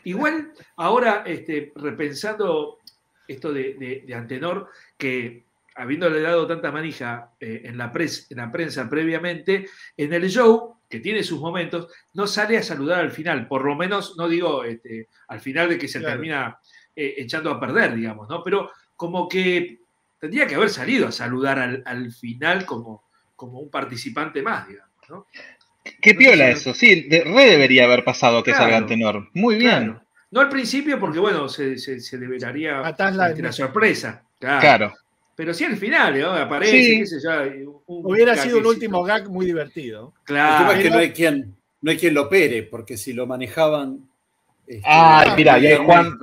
Igual, 0.04 0.52
ahora, 0.76 1.24
este, 1.26 1.72
repensando 1.76 2.80
esto 3.28 3.52
de, 3.52 3.74
de- 3.76 4.04
de 4.06 4.14
Antenor, 4.14 4.70
que 4.98 5.44
habiéndole 5.76 6.22
dado 6.22 6.46
tanta 6.46 6.72
manija 6.72 7.32
eh, 7.40 7.62
en, 7.66 7.78
la 7.78 7.92
pres- 7.92 8.28
en 8.30 8.38
la 8.38 8.52
prensa 8.52 8.88
previamente, 8.88 9.68
en 9.98 10.14
el 10.14 10.30
show, 10.30 10.76
que 10.90 11.00
tiene 11.00 11.24
sus 11.24 11.40
momentos, 11.40 11.88
no 12.14 12.28
sale 12.28 12.58
a 12.58 12.64
saludar 12.64 13.00
al 13.00 13.12
final, 13.12 13.48
por 13.48 13.66
lo 13.66 13.76
menos, 13.76 14.16
no 14.18 14.28
digo 14.28 14.64
este, 14.64 15.10
al 15.28 15.40
final 15.42 15.70
de 15.70 15.78
que 15.78 15.88
se 15.88 16.00
Claro. 16.00 16.14
termina 16.16 16.58
eh, 16.96 17.16
echando 17.18 17.52
a 17.52 17.60
perder, 17.60 17.96
digamos, 17.96 18.30
¿no? 18.30 18.44
Pero 18.44 18.72
como 18.96 19.28
que 19.28 19.80
tendría 20.20 20.48
que 20.48 20.56
haber 20.56 20.70
salido 20.70 21.08
a 21.08 21.12
saludar 21.12 21.60
al, 21.60 21.84
al 21.86 22.12
final 22.12 22.66
como, 22.66 23.04
como 23.36 23.60
un 23.60 23.70
participante 23.70 24.42
más, 24.42 24.68
digamos, 24.68 24.92
¿no? 25.10 25.28
Qué 26.02 26.14
No 26.14 26.20
piola 26.20 26.50
eso, 26.50 26.74
sí, 26.74 27.02
de- 27.08 27.24
re 27.24 27.46
debería 27.50 27.84
haber 27.86 28.04
pasado 28.04 28.42
que 28.44 28.52
Claro. 28.52 28.64
salga 28.66 28.78
Antenor. 28.78 29.30
Muy 29.34 29.56
bien. 29.56 29.70
Claro. 29.86 30.02
No 30.32 30.42
al 30.42 30.50
principio, 30.50 31.00
porque 31.00 31.20
bueno, 31.20 31.48
se, 31.48 31.78
se, 31.78 32.00
se 32.00 32.18
develaría 32.18 32.82
la- 32.82 33.34
la 33.38 33.52
sorpresa. 33.52 34.24
Claro. 34.40 34.60
Claro. 34.62 34.94
Pero 35.36 35.54
sí 35.54 35.66
al 35.66 35.76
final, 35.78 36.20
¿no? 36.20 36.32
Aparece, 36.32 36.82
Sí. 36.84 37.00
qué 37.00 37.06
sé 37.06 37.18
yo, 37.22 37.32
un- 37.88 38.06
un 38.06 38.12
Hubiera 38.14 38.36
sido 38.38 38.60
un 38.60 38.66
último 38.66 39.04
gag 39.04 39.30
muy 39.30 39.46
divertido. 39.46 40.14
El 40.20 40.24
Claro. 40.26 40.58
tema 40.70 40.78
es 40.78 40.84
que 40.84 40.90
no 40.90 40.98
hay 40.98 41.12
quien, 41.12 41.56
no 41.82 41.92
hay 41.92 41.98
quien 41.98 42.14
lo 42.14 42.24
opere, 42.24 42.64
porque 42.64 42.98
si 42.98 43.14
lo 43.14 43.28
manejaban. 43.28 44.10
este, 44.68 44.82
Ay, 44.86 45.30
mira, 45.38 45.60
y 45.60 45.68
ahí 45.68 45.78
Juan-. 45.86 46.18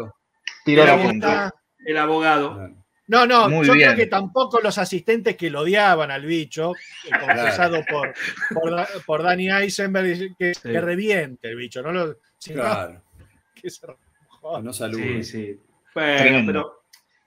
Tiró 0.64 0.84
la 0.84 1.00
punta. 1.00 1.54
El 1.84 1.96
abogado. 1.98 2.54
Claro. 2.54 2.74
No, 3.08 3.26
no, 3.26 3.48
Muy 3.48 3.66
yo 3.66 3.74
bien. 3.74 3.88
creo 3.90 3.96
que 3.96 4.06
tampoco 4.06 4.60
los 4.60 4.78
asistentes 4.78 5.36
que 5.36 5.50
lo 5.50 5.60
odiaban 5.60 6.10
al 6.10 6.24
bicho, 6.24 6.72
eh, 7.04 7.10
confesado 7.20 7.84
por, 7.88 8.14
por, 8.54 8.70
Da- 8.70 8.88
por 9.04 9.22
Danny 9.22 9.50
Eisenberg, 9.50 10.34
que, 10.38 10.52
que 10.60 10.80
reviente 10.80 11.48
el 11.50 11.56
bicho, 11.56 11.82
no 11.82 11.92
lo, 11.92 12.16
sino 12.38 12.62
Claro, 12.62 13.02
que 13.54 13.68
se 13.70 13.86
que 13.86 13.92
joda. 14.28 14.62
no 14.62 14.72
salude. 14.72 15.22
Sí, 15.22 15.24
sí. 15.24 15.60
Bueno, 15.94 16.42
pero 16.46 16.81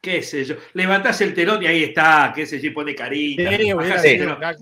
qué 0.05 0.21
sé 0.21 0.45
yo. 0.45 0.55
Levantás 0.73 1.19
el 1.21 1.33
telón 1.33 1.63
y 1.63 1.67
ahí 1.67 1.83
está, 1.83 2.31
qué 2.35 2.45
sé 2.45 2.59
yo, 2.61 2.67
y 2.67 2.69
pone 2.69 2.93
carita. 2.95 3.49
Sí, 3.57 3.57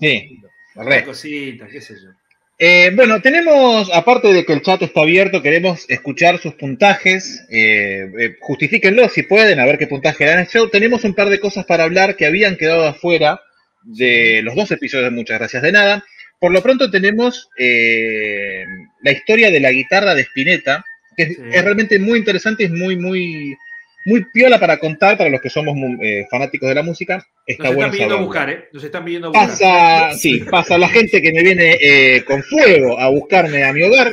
sí. 0.00 0.40
una 0.74 1.04
cosita, 1.04 1.66
qué 1.68 1.80
sé 1.80 1.94
yo. 2.02 2.10
Eh, 2.58 2.92
bueno, 2.94 3.20
tenemos, 3.20 3.90
aparte 3.92 4.32
de 4.32 4.44
que 4.46 4.52
el 4.52 4.62
chat 4.62 4.80
está 4.82 5.00
abierto, 5.02 5.42
queremos 5.42 5.84
escuchar 5.88 6.38
sus 6.38 6.54
puntajes. 6.54 7.44
eh, 7.50 8.06
eh, 8.18 8.36
justifíquenlo 8.40 9.08
si 9.08 9.22
pueden, 9.24 9.58
a 9.60 9.66
ver 9.66 9.76
qué 9.76 9.86
puntaje 9.88 10.24
dan 10.24 10.38
el 10.40 10.46
show. 10.46 10.68
Tenemos 10.70 11.04
un 11.04 11.14
par 11.14 11.28
de 11.28 11.40
cosas 11.40 11.64
para 11.66 11.84
hablar 11.84 12.16
que 12.16 12.26
habían 12.26 12.56
quedado 12.56 12.86
afuera 12.86 13.40
de 13.82 14.40
los 14.42 14.54
dos 14.54 14.70
episodios 14.70 15.10
de 15.10 15.16
Muchas 15.16 15.38
Gracias 15.38 15.62
de 15.62 15.72
Nada. 15.72 16.04
Por 16.40 16.52
lo 16.52 16.62
pronto 16.62 16.90
tenemos 16.90 17.48
eh, 17.58 18.64
la 19.02 19.12
historia 19.12 19.50
de 19.50 19.60
la 19.60 19.72
guitarra 19.72 20.14
de 20.14 20.22
Spinetta, 20.22 20.84
que 21.16 21.22
es, 21.24 21.28
Sí. 21.36 21.42
es 21.52 21.62
realmente 21.64 21.98
muy 21.98 22.18
interesante, 22.18 22.64
es 22.64 22.70
muy, 22.70 22.96
muy, 22.96 23.56
muy 24.04 24.24
piola 24.32 24.60
para 24.60 24.78
contar 24.78 25.16
para 25.16 25.30
los 25.30 25.40
que 25.40 25.50
somos 25.50 25.74
eh, 26.02 26.26
fanáticos 26.30 26.68
de 26.68 26.74
la 26.74 26.82
música. 26.82 27.26
Está 27.46 27.64
Nos 27.64 27.72
están 27.74 27.90
pidiendo 27.90 28.16
a 28.16 28.20
buscar, 28.20 28.50
¿eh? 28.50 28.68
Nos 28.72 28.84
están 28.84 29.04
pidiendo 29.04 29.28
a 29.28 29.30
buscar. 29.30 29.48
Pasa, 29.48 30.12
sí, 30.18 30.38
pasa 30.50 30.78
la 30.78 30.88
gente 30.88 31.22
que 31.22 31.32
me 31.32 31.42
viene 31.42 31.78
eh, 31.80 32.24
con 32.24 32.42
fuego 32.42 32.98
a 32.98 33.08
buscarme 33.08 33.64
a 33.64 33.72
mi 33.72 33.82
hogar. 33.82 34.12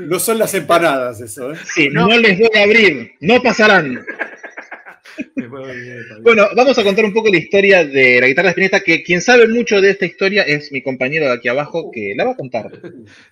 No 0.00 0.18
son 0.18 0.38
las 0.38 0.52
empanadas 0.54 1.20
eso, 1.20 1.52
¿eh? 1.52 1.56
Sí, 1.64 1.88
No. 1.90 2.06
no, 2.06 2.18
les 2.18 2.38
voy 2.38 2.50
a 2.54 2.62
abrir, 2.62 3.12
no 3.20 3.42
pasarán. 3.42 4.04
Bueno, 6.22 6.48
vamos 6.56 6.78
a 6.78 6.84
contar 6.84 7.04
un 7.04 7.12
poco 7.12 7.28
la 7.30 7.36
historia 7.38 7.84
de 7.84 8.20
la 8.20 8.26
guitarra 8.26 8.48
de 8.48 8.52
Spinetta, 8.52 8.80
que 8.80 9.02
quien 9.02 9.20
sabe 9.20 9.46
mucho 9.48 9.80
de 9.80 9.90
esta 9.90 10.06
historia 10.06 10.42
es 10.42 10.70
mi 10.72 10.82
compañero 10.82 11.26
de 11.26 11.32
aquí 11.32 11.48
abajo, 11.48 11.90
que 11.92 12.14
la 12.16 12.24
va 12.24 12.32
a 12.32 12.36
contar. 12.36 12.70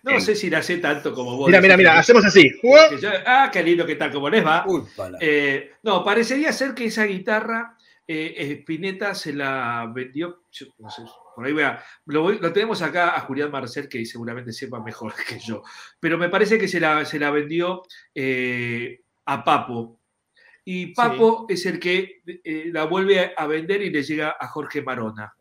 no 0.03 0.21
sé 0.21 0.35
si 0.35 0.51
la 0.51 0.63
sé 0.63 0.79
tanto 0.79 1.13
como 1.13 1.37
vos. 1.37 1.49
Mira, 1.49 1.61
mira, 1.61 1.77
mira, 1.77 1.99
hacemos 1.99 2.25
así. 2.25 2.51
que 2.51 2.99
yo- 3.01 3.11
ah, 3.27 3.51
qué 3.53 3.63
lindo, 3.63 3.87
¿qué 3.87 3.97
tal? 3.97 4.11
¿Cómo 4.13 4.29
les 4.31 4.45
va? 4.45 4.65
Uy. 4.67 4.83
Eh, 5.21 5.71
no, 5.83 6.05
parecería 6.05 6.53
ser 6.53 6.75
que 6.75 6.87
esa 6.87 7.05
guitarra 7.05 7.77
eh, 8.09 8.57
Spinetta 8.61 9.15
se 9.15 9.33
la 9.33 9.91
vendió, 9.93 10.43
yo 10.53 10.67
no 10.79 10.89
sé, 10.91 11.03
por 11.35 11.45
ahí 11.45 11.53
voy 11.53 11.65
a, 11.65 11.83
lo, 12.07 12.23
voy- 12.23 12.39
lo 12.41 12.53
tenemos 12.53 12.81
acá 12.83 13.17
a 13.17 13.21
Julián 13.21 13.51
Marcel, 13.51 13.89
que 13.89 14.05
seguramente 14.07 14.53
sepa 14.53 14.81
mejor 14.81 15.13
que 15.29 15.39
yo, 15.41 15.63
pero 15.99 16.17
me 16.17 16.29
parece 16.29 16.57
que 16.57 16.69
se 16.69 16.79
la, 16.79 17.05
se 17.05 17.19
la 17.19 17.31
vendió 17.33 17.83
eh, 18.15 19.01
a 19.25 19.43
Papo. 19.45 19.99
Y 20.69 20.87
Papo 20.95 21.47
es 21.49 21.65
el 21.65 21.79
que 21.79 22.23
eh, 22.27 22.71
la 22.73 22.85
vuelve 22.85 23.33
a, 23.37 23.47
vender 23.47 23.83
y 23.83 23.91
le 23.91 24.03
llega 24.03 24.37
a 24.39 24.49
Jorge 24.49 24.83
Marona. 24.83 25.33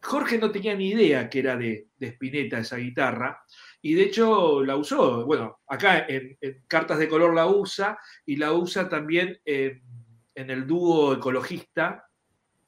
Jorge 0.00 0.38
no 0.38 0.52
tenía 0.52 0.76
ni 0.76 0.90
idea 0.90 1.28
que 1.28 1.40
era 1.40 1.56
de, 1.56 1.88
de 1.98 2.06
Spinetta 2.06 2.60
esa 2.60 2.76
guitarra, 2.76 3.42
y 3.82 3.94
de 3.94 4.04
hecho 4.04 4.62
la 4.62 4.76
usó. 4.76 5.26
Bueno, 5.26 5.58
acá 5.66 6.06
en, 6.08 6.38
en 6.40 6.62
Cartas 6.68 7.00
de 7.00 7.08
Color 7.08 7.34
la 7.34 7.48
usa 7.48 7.98
y 8.24 8.36
la 8.36 8.52
usa 8.52 8.88
también 8.88 9.40
en, 9.44 9.82
en 10.36 10.50
el 10.50 10.66
dúo 10.68 11.14
ecologista. 11.14 12.06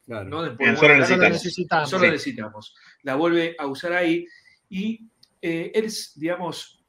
Claro. 0.05 0.29
¿no? 0.29 0.55
Bien, 0.57 0.75
solo 0.75 0.97
necesitamos. 0.97 1.89
Solo 1.89 2.05
Sí. 2.05 2.11
necesitamos. 2.11 2.75
La 3.03 3.15
vuelve 3.15 3.55
a 3.57 3.65
usar 3.67 3.93
ahí 3.93 4.27
y 4.67 5.07
eh, 5.41 5.71
él, 5.73 5.89
digamos, 6.15 6.83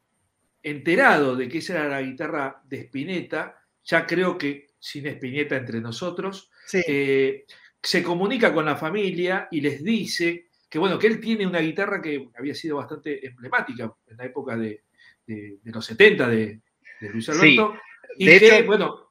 enterado 0.61 1.37
de 1.37 1.49
que 1.49 1.59
esa 1.59 1.75
era 1.75 1.89
la 1.89 2.03
guitarra 2.03 2.61
de 2.65 2.81
Spinetta, 2.81 3.57
ya 3.85 4.07
creo 4.07 4.37
que 4.37 4.74
sin 4.85 5.07
Spinetta 5.07 5.57
entre 5.57 5.81
nosotros, 5.81 6.51
Sí. 6.67 6.83
eh, 6.87 7.45
se 7.83 8.03
comunica 8.03 8.53
con 8.53 8.67
la 8.67 8.77
familia 8.77 9.49
y 9.51 9.61
les 9.63 9.83
dice 9.83 10.49
que, 10.69 10.79
bueno, 10.79 10.99
que 10.99 11.07
él 11.07 11.21
tiene 11.21 11.47
una 11.47 11.61
guitarra 11.61 12.03
que 12.03 12.29
había 12.37 12.55
sido 12.55 12.77
bastante 12.77 13.27
emblemática 13.27 13.91
en 14.11 14.17
la 14.19 14.25
época 14.27 14.57
de, 14.57 14.83
de- 15.27 15.57
de 15.63 15.73
los 15.73 15.87
70 15.87 16.29
de, 16.29 16.61
de 17.01 17.09
Luis 17.11 17.29
Alberto. 17.31 17.79
y 18.19 18.27
de 18.27 18.39
que, 18.39 18.47
hecho- 18.59 18.67
bueno, 18.67 19.11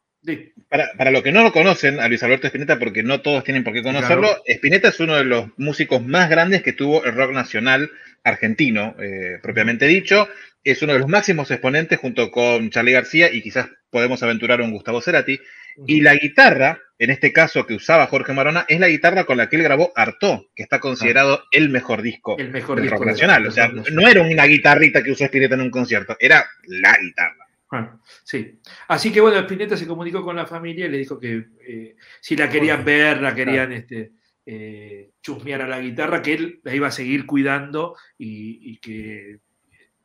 Para, 0.70 0.90
para 0.98 1.10
los 1.12 1.24
que 1.24 1.32
no 1.32 1.42
lo 1.44 1.52
conocen, 1.52 2.00
a 2.00 2.08
Luis 2.08 2.22
Alberto 2.24 2.48
Spinetta, 2.48 2.78
porque 2.78 3.02
no 3.04 3.22
todos 3.22 3.44
tienen 3.44 3.64
por 3.64 3.74
qué 3.74 3.82
conocerlo, 3.82 4.28
Claro. 4.28 4.44
Es 4.46 5.00
uno 5.00 5.16
de 5.16 5.24
los 5.26 5.48
músicos 5.58 6.06
más 6.06 6.30
grandes 6.30 6.62
que 6.62 6.74
tuvo 6.74 7.04
el 7.04 7.16
rock 7.16 7.32
nacional 7.32 7.90
argentino, 8.24 8.96
eh, 9.00 9.40
propiamente 9.42 9.88
dicho. 9.88 10.28
Es 10.64 10.82
uno 10.84 10.94
de 10.94 11.00
los 11.00 11.10
máximos 11.10 11.50
exponentes 11.52 12.00
junto 12.00 12.30
con 12.32 12.70
Charlie 12.70 12.94
García 12.94 13.32
y 13.34 13.42
quizás 13.42 13.70
podemos 13.94 14.22
aventurar 14.24 14.60
un 14.60 14.72
Gustavo 14.72 15.00
Cerati. 15.00 15.40
Y 15.88 16.02
la 16.02 16.14
guitarra, 16.16 16.80
en 17.00 17.10
este 17.10 17.32
caso 17.32 17.66
que 17.66 17.74
usaba 17.76 18.08
Jorge 18.08 18.34
Marona, 18.34 18.66
es 18.68 18.80
la 18.80 18.90
guitarra 18.90 19.24
con 19.24 19.38
la 19.38 19.48
que 19.50 19.56
él 19.56 19.64
grabó 19.64 19.92
Artó, 19.96 20.50
que 20.56 20.64
está 20.64 20.80
considerado 20.80 21.44
el 21.52 21.70
mejor 21.70 22.02
disco 22.02 22.38
el 22.38 22.52
mejor 22.52 22.76
del 22.76 22.84
disco 22.84 22.98
rock 22.98 23.06
de- 23.06 23.12
nacional. 23.12 23.44
del 23.44 23.50
O 23.50 23.52
sea, 23.52 23.70
no 23.70 24.08
era 24.08 24.22
una 24.22 24.46
guitarrita 24.46 25.02
que 25.02 25.12
usó 25.12 25.24
Spinetta 25.24 25.56
en 25.56 25.62
un 25.62 25.72
concierto, 25.72 26.16
era 26.20 26.46
la 26.68 26.98
guitarra. 27.02 27.48
Ah, 27.72 27.98
sí. 28.24 28.60
Así 28.88 29.12
que 29.12 29.20
bueno, 29.22 29.40
Spinetta 29.40 29.76
se 29.78 29.88
comunicó 29.88 30.22
con 30.24 30.36
la 30.36 30.46
familia 30.46 30.86
y 30.86 30.90
le 30.90 30.98
dijo 31.00 31.20
que 31.20 31.46
eh, 31.68 31.96
si 32.22 32.36
la 32.36 32.48
querían 32.50 32.86
ver, 32.86 33.20
la 33.20 33.34
querían 33.34 33.72
este, 33.72 34.12
eh, 34.46 35.10
chusmear 35.24 35.64
a 35.64 35.68
la 35.68 35.80
guitarra, 35.80 36.22
que 36.22 36.34
él 36.34 36.60
la 36.64 36.76
iba 36.76 36.88
a 36.88 36.92
seguir 36.92 37.26
cuidando 37.26 37.96
y, 38.18 38.74
y 38.74 38.78
que, 38.78 39.38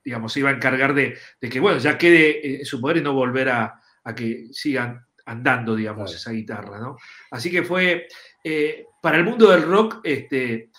digamos, 0.09 0.33
se 0.33 0.41
iba 0.41 0.49
a 0.49 0.55
encargar 0.55 0.95
de, 0.95 1.19
de 1.39 1.49
que, 1.51 1.61
bueno, 1.61 1.79
ya 1.79 1.99
quede 1.99 2.31
eh, 2.31 2.59
en 2.61 2.65
su 2.65 2.81
poder 2.81 2.97
y 2.97 3.03
no 3.03 3.13
volver 3.13 3.51
a, 3.51 3.79
a 4.05 4.15
que 4.15 4.47
sigan 4.53 5.05
andando, 5.27 5.77
digamos, 5.77 6.11
Claro. 6.11 6.17
esa 6.17 6.31
guitarra, 6.33 6.79
¿no? 6.79 6.97
Así 7.31 7.51
que 7.51 7.63
fue, 7.63 8.09
eh, 8.43 8.87
para 9.03 9.19
el 9.19 9.25
mundo 9.25 9.51
del 9.51 9.65
rock, 9.65 10.01
este, 10.03 10.71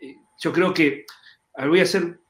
eh, 0.00 0.16
yo 0.38 0.52
creo 0.52 0.72
que, 0.72 1.04
voy 1.66 1.80
a 1.80 1.82
hacer 1.82 2.20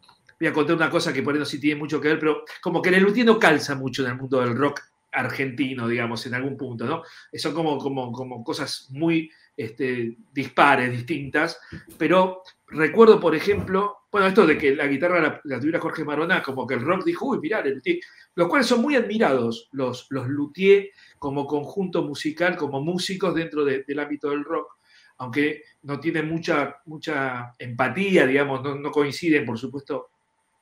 voy 0.41 0.49
a 0.49 0.53
contar 0.55 0.77
una 0.77 0.89
cosa 0.91 1.13
que 1.13 1.23
por 1.23 1.35
ahí 1.35 1.41
no 1.41 1.45
sí 1.45 1.61
tiene 1.61 1.79
mucho 1.79 2.01
que 2.01 2.09
ver, 2.09 2.19
pero 2.19 2.45
como 2.63 2.81
que 2.81 2.89
el 2.89 2.95
Lelutier 2.97 3.27
no 3.27 3.39
calza 3.39 3.75
mucho 3.75 4.03
en 4.03 4.13
el 4.13 4.17
mundo 4.17 4.41
del 4.41 4.57
rock 4.57 4.81
argentino, 5.13 5.89
digamos, 5.89 6.27
en 6.27 6.35
algún 6.35 6.57
punto, 6.57 6.87
¿no? 6.87 7.03
Son 7.35 7.53
como, 7.53 7.77
como, 7.79 8.13
como 8.13 8.43
cosas 8.43 8.89
muy 8.91 9.31
este, 9.57 10.17
dispares, 10.33 10.91
distintas, 10.91 11.59
pero 11.97 12.43
recuerdo, 12.69 13.19
por 13.19 13.35
ejemplo, 13.35 13.97
bueno, 14.11 14.27
esto 14.29 14.47
de 14.47 14.57
que 14.57 14.75
la 14.75 14.87
guitarra 14.87 15.41
la, 15.45 15.59
tuviera 15.61 15.81
Jorge 15.81 16.05
Marona, 16.05 16.43
como 16.43 16.67
que 16.67 16.75
el 16.75 16.83
rock 16.83 17.05
dijo, 17.05 17.27
uy, 17.27 17.39
mirá, 17.41 17.63
Lelutier, 17.63 17.99
los 18.35 18.49
cuales 18.49 18.67
son 18.67 18.81
muy 18.83 18.97
admirados 18.97 19.69
los, 19.73 20.07
los 20.11 20.29
Luthier 20.29 20.91
como 21.19 21.47
conjunto 21.47 22.03
musical, 22.03 22.57
como 22.57 22.81
músicos 22.81 23.35
dentro 23.35 23.65
de- 23.65 23.85
del 23.85 23.99
ámbito 23.99 24.31
del 24.31 24.45
rock, 24.45 24.77
aunque 25.19 25.63
no 25.83 25.99
tienen 25.99 26.29
mucha, 26.29 26.77
mucha 26.87 27.55
empatía, 27.59 28.27
digamos, 28.27 28.63
no, 28.63 28.75
no 28.75 28.91
coinciden, 28.91 29.45
por 29.47 29.59
supuesto, 29.59 30.11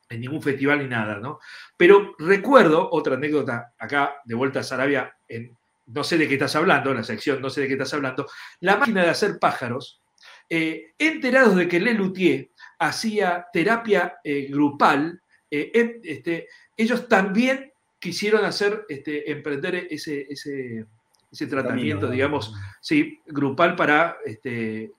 en 0.08 0.20
ningún 0.20 0.42
festival 0.42 0.78
ni 0.80 0.86
nada, 0.88 1.18
¿no? 1.18 1.40
Pero 1.76 2.14
recuerdo 2.18 2.88
otra 2.92 3.14
anécdota 3.14 3.72
acá 3.78 4.16
de 4.24 4.34
vuelta 4.34 4.60
a 4.60 4.62
Sarabia, 4.62 5.16
en 5.28 5.56
no 5.86 6.04
sé 6.04 6.18
de 6.18 6.28
qué 6.28 6.34
estás 6.34 6.56
hablando, 6.56 6.90
en 6.90 6.98
la 6.98 7.04
sección 7.04 7.40
no 7.40 7.50
sé 7.50 7.62
de 7.62 7.68
qué 7.68 7.74
estás 7.74 7.94
hablando, 7.94 8.26
la 8.60 8.76
máquina 8.76 9.02
de 9.02 9.10
hacer 9.10 9.38
pájaros, 9.38 10.00
eh, 10.48 10.92
enterados 10.98 11.56
de 11.56 11.68
que 11.68 11.80
Lelutier 11.80 12.50
hacía 12.78 13.46
terapia 13.52 14.18
eh, 14.22 14.48
grupal, 14.50 15.20
eh, 15.50 16.00
este, 16.02 16.48
ellos 16.76 17.08
también 17.08 17.72
quisieron 17.98 18.44
hacer, 18.44 18.84
este, 18.88 19.30
emprender 19.30 19.86
ese, 19.90 20.26
ese, 20.28 20.84
ese 21.30 21.46
tratamiento, 21.46 22.02
Camino. 22.02 22.12
digamos, 22.12 22.54
sí, 22.80 23.20
grupal 23.26 23.74
para 23.76 24.18
este, 24.24 24.92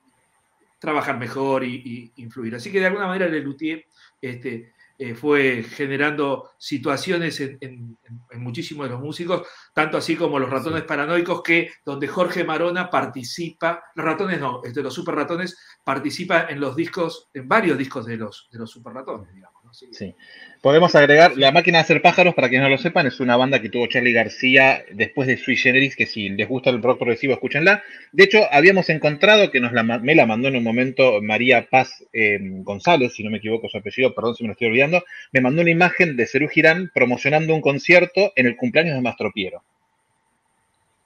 trabajar 0.79 1.17
mejor 1.19 1.63
y, 1.63 1.75
y 2.15 2.21
influir. 2.23 2.55
Así 2.55 2.71
que 2.71 2.79
de 2.79 2.87
alguna 2.87 3.07
manera 3.07 3.27
Lelutier 3.27 3.85
este, 4.21 4.73
eh, 4.97 5.13
fue 5.15 5.63
generando 5.63 6.51
situaciones 6.57 7.39
en, 7.41 7.57
en- 7.61 7.97
en 8.31 8.41
muchísimos 8.41 8.85
de 8.87 8.93
los 8.93 9.01
músicos, 9.01 9.47
tanto 9.73 9.97
así 9.97 10.15
como 10.15 10.39
los 10.39 10.49
ratones 10.49 10.83
paranoicos, 10.83 11.41
que 11.43 11.71
donde 11.85 12.07
Jorge 12.07 12.43
Marona 12.43 12.89
participa, 12.89 13.83
los 13.95 14.05
ratones 14.05 14.39
no, 14.39 14.61
este, 14.63 14.81
los 14.83 14.93
super 14.93 15.15
ratones 15.15 15.57
participa 15.83 16.45
en 16.49 16.59
los 16.59 16.75
discos, 16.75 17.29
en 17.33 17.47
varios 17.47 17.77
discos 17.77 18.05
de 18.05 18.17
los, 18.17 18.47
de 18.51 18.59
los 18.59 18.69
super 18.71 18.93
ratones, 18.93 19.33
digamos. 19.33 19.54
Sí. 19.91 20.15
Podemos 20.61 20.95
agregar, 20.95 21.37
La 21.37 21.51
Máquina 21.51 21.77
de 21.77 21.83
Hacer 21.83 22.01
Pájaros, 22.01 22.33
para 22.33 22.49
quienes 22.49 22.63
no 22.65 22.69
lo 22.69 22.77
sepan, 22.77 23.05
es 23.05 23.19
una 23.19 23.35
banda 23.35 23.61
que 23.61 23.69
tuvo 23.69 23.85
Charlie 23.87 24.13
García 24.13 24.83
después 24.91 25.27
de 25.27 25.37
Sui 25.37 25.55
Generis, 25.57 25.95
que 25.95 26.05
si 26.05 26.29
les 26.29 26.47
gusta 26.47 26.69
el 26.69 26.81
rock 26.81 26.97
progresivo, 26.99 27.33
escúchenla. 27.33 27.83
De 28.11 28.23
hecho, 28.23 28.39
habíamos 28.51 28.89
encontrado 28.89 29.51
que 29.51 29.59
nos 29.59 29.73
la, 29.73 29.83
me 29.83 30.15
la 30.15 30.25
mandó 30.25 30.47
en 30.47 30.55
un 30.55 30.63
momento 30.63 31.21
María 31.21 31.67
Paz 31.69 32.03
eh, 32.13 32.39
González, 32.41 33.13
si 33.13 33.23
no 33.23 33.29
me 33.29 33.37
equivoco 33.37 33.67
su 33.69 33.77
apellido, 33.77 34.15
perdón 34.15 34.35
si 34.35 34.43
me 34.43 34.47
lo 34.47 34.53
estoy 34.53 34.67
olvidando, 34.67 35.03
me 35.31 35.41
mandó 35.41 35.61
una 35.61 35.71
imagen 35.71 36.15
de 36.15 36.25
Cerú 36.25 36.47
Girán 36.47 36.89
promocionando 36.93 37.53
un 37.53 37.61
concierto 37.61 38.31
en 38.35 38.45
el 38.47 38.55
cumpleaños 38.55 38.95
de 38.95 39.01
Mastro 39.01 39.31
Piero. 39.33 39.61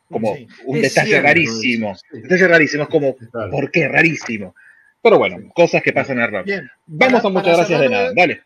Como 0.10 0.36
Sí. 0.36 0.48
un 0.66 0.82
detalle 0.82 1.08
cierto 1.10 1.28
rarísimo. 1.28 1.96
Detalle 2.12 2.48
rarísimo, 2.48 2.84
es 2.84 2.90
como, 2.90 3.16
Claro. 3.16 3.52
¿por 3.52 3.72
qué? 3.72 3.88
Rarísimo. 3.88 4.56
Pero 5.02 5.18
bueno, 5.18 5.38
cosas 5.54 5.82
que 5.84 5.94
pasan 5.94 6.18
en 6.18 6.24
el 6.26 6.32
rock. 6.32 6.46
Bien. 6.46 6.70
Vamos 6.88 7.22
Para- 7.22 7.30
a 7.30 7.32
muchas 7.38 7.58
gracias 7.58 7.80
de 7.80 7.90
nada. 7.90 8.12
Dale. 8.16 8.42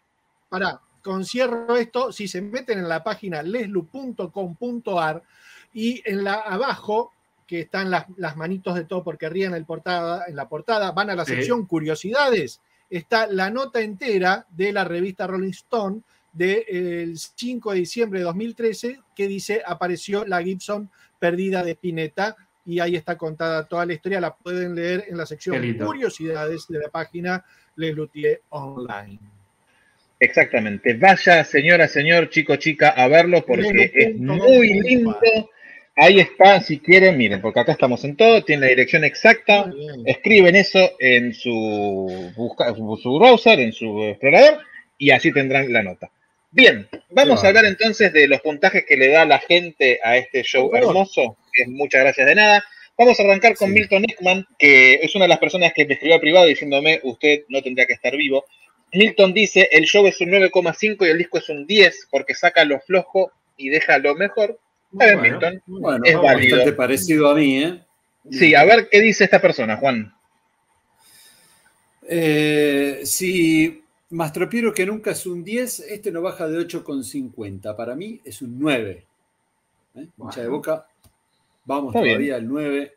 Pará, 0.54 0.80
concierro 1.02 1.76
esto, 1.78 2.12
si 2.12 2.28
se 2.28 2.40
meten 2.40 2.78
en 2.78 2.88
la 2.88 3.04
página 3.04 3.42
leslu.com.ar 3.42 5.24
y 5.74 6.04
en 6.06 6.24
la 6.24 6.36
abajo, 6.36 7.12
que 7.48 7.62
están 7.62 7.90
las, 7.90 8.06
las 8.18 8.38
manitos 8.38 8.76
de 8.76 8.84
todo 8.84 9.04
porque 9.04 9.30
ríen 9.30 9.56
el 9.56 9.66
portada, 9.66 10.26
en 10.28 10.36
la 10.36 10.48
portada, 10.48 10.92
van 10.92 11.10
a 11.10 11.16
la 11.16 11.26
Sí. 11.26 11.34
sección 11.34 11.66
curiosidades, 11.66 12.62
está 12.92 13.26
la 13.26 13.50
nota 13.50 13.82
entera 13.82 14.46
de 14.52 14.72
la 14.72 14.84
revista 14.84 15.26
Rolling 15.26 15.50
Stone 15.50 16.02
del 16.34 17.18
5 17.18 17.72
de 17.72 17.80
diciembre 17.80 18.20
de 18.20 18.26
2013 18.26 19.02
que 19.16 19.28
dice 19.28 19.64
apareció 19.66 20.24
la 20.24 20.44
Gibson 20.44 20.92
perdida 21.18 21.64
de 21.64 21.72
Spinetta 21.72 22.36
y 22.64 22.80
ahí 22.80 22.96
está 22.96 23.18
contada 23.18 23.66
toda 23.68 23.88
la 23.88 23.94
historia, 23.94 24.22
la 24.22 24.36
pueden 24.36 24.76
leer 24.76 25.06
en 25.08 25.18
la 25.18 25.26
sección 25.26 25.56
curiosidades 25.84 26.68
de 26.68 26.78
la 26.78 26.90
página 26.90 27.44
Les 27.76 27.96
Luthier 27.96 28.44
Online. 28.50 29.20
Exactamente. 30.24 30.94
Vaya, 30.94 31.44
señora, 31.44 31.88
señor, 31.88 32.30
chico, 32.30 32.56
chica, 32.56 32.90
a 32.90 33.08
verlo 33.08 33.46
porque 33.46 33.92
es 33.94 34.16
muy 34.18 34.80
lindo. 34.80 35.18
Ahí 35.96 36.20
está, 36.20 36.60
si 36.60 36.80
quieren, 36.80 37.18
miren, 37.18 37.40
porque 37.42 37.60
acá 37.60 37.74
estamos 37.74 38.04
en 38.04 38.16
todo, 38.16 38.44
tiene 38.44 38.62
la 38.62 38.68
dirección 38.70 39.04
exacta. 39.04 39.72
Escriben 40.06 40.56
eso 40.56 40.92
en 41.00 41.34
su, 41.36 42.32
busca- 42.36 42.74
su 42.74 43.20
browser, 43.20 43.60
en 43.60 43.74
su 43.74 44.04
explorador, 44.06 44.60
y 44.98 45.12
así 45.12 45.32
tendrán 45.32 45.72
la 45.72 45.84
nota. 45.84 46.10
Bien, 46.50 46.88
vamos 47.10 47.44
a 47.44 47.48
hablar 47.50 47.66
entonces 47.66 48.12
de 48.14 48.28
los 48.28 48.42
puntajes 48.42 48.86
que 48.88 48.96
le 48.98 49.10
da 49.10 49.26
la 49.26 49.40
gente 49.40 50.00
a 50.04 50.18
este 50.18 50.44
show 50.44 50.72
hermoso, 50.76 51.38
que 51.54 51.64
es 51.64 51.68
muchas 51.68 52.02
gracias 52.02 52.28
de 52.28 52.36
nada. 52.36 52.64
Vamos 52.98 53.20
a 53.20 53.24
arrancar 53.24 53.56
con 53.56 53.70
Sí. 53.70 53.74
Milton 53.74 54.04
Ekman, 54.06 54.46
que 54.58 54.96
es 55.02 55.14
una 55.16 55.26
de 55.26 55.30
las 55.30 55.40
personas 55.40 55.74
que 55.74 55.86
me 55.86 55.94
escribió 55.96 56.16
al 56.16 56.22
privado 56.22 56.46
diciéndome, 56.46 57.00
usted 57.04 57.42
no 57.50 57.62
tendría 57.64 57.88
que 57.88 57.94
estar 57.94 58.16
vivo. 58.16 58.46
Milton 58.94 59.34
dice, 59.34 59.68
el 59.72 59.86
show 59.86 60.06
es 60.08 60.20
un 60.22 60.30
9,5 60.30 61.06
y 61.06 61.10
el 61.10 61.18
disco 61.18 61.38
es 61.40 61.50
un 61.50 61.66
10 61.66 62.08
porque 62.12 62.36
saca 62.36 62.64
lo 62.66 62.80
flojo 62.80 63.32
y 63.58 63.70
deja 63.70 63.98
lo 63.98 64.16
mejor. 64.16 64.60
Está 64.92 65.06
bien, 65.06 65.18
Bueno. 65.20 65.22
Milton. 65.40 65.62
Bueno, 65.66 66.06
Es 66.06 66.16
válido. 66.16 66.56
bastante 66.58 66.74
parecido 66.74 67.30
a 67.30 67.36
mí, 67.36 67.64
¿eh? 67.64 67.82
Sí, 68.32 68.56
a 68.56 68.64
ver 68.64 68.88
qué 68.90 69.02
dice 69.02 69.24
esta 69.26 69.42
persona, 69.42 69.78
Juan. 69.78 70.14
Eh, 72.08 73.02
si 73.04 73.82
Mastropiero 74.12 74.74
que 74.74 74.86
nunca 74.86 75.12
es 75.12 75.26
un 75.26 75.44
10, 75.44 75.80
este 75.90 76.12
no 76.12 76.22
baja 76.22 76.48
de 76.48 76.60
8,50. 76.60 77.76
Para 77.76 77.96
mí 77.96 78.20
es 78.24 78.42
un 78.42 78.60
9. 78.60 78.92
¿Eh? 79.96 80.00
De 80.00 80.08
Bueno. 80.18 80.50
boca. 80.52 80.88
Vamos 81.66 81.94
bien. 81.94 82.06
todavía 82.06 82.36
al 82.36 82.48
9. 82.48 82.94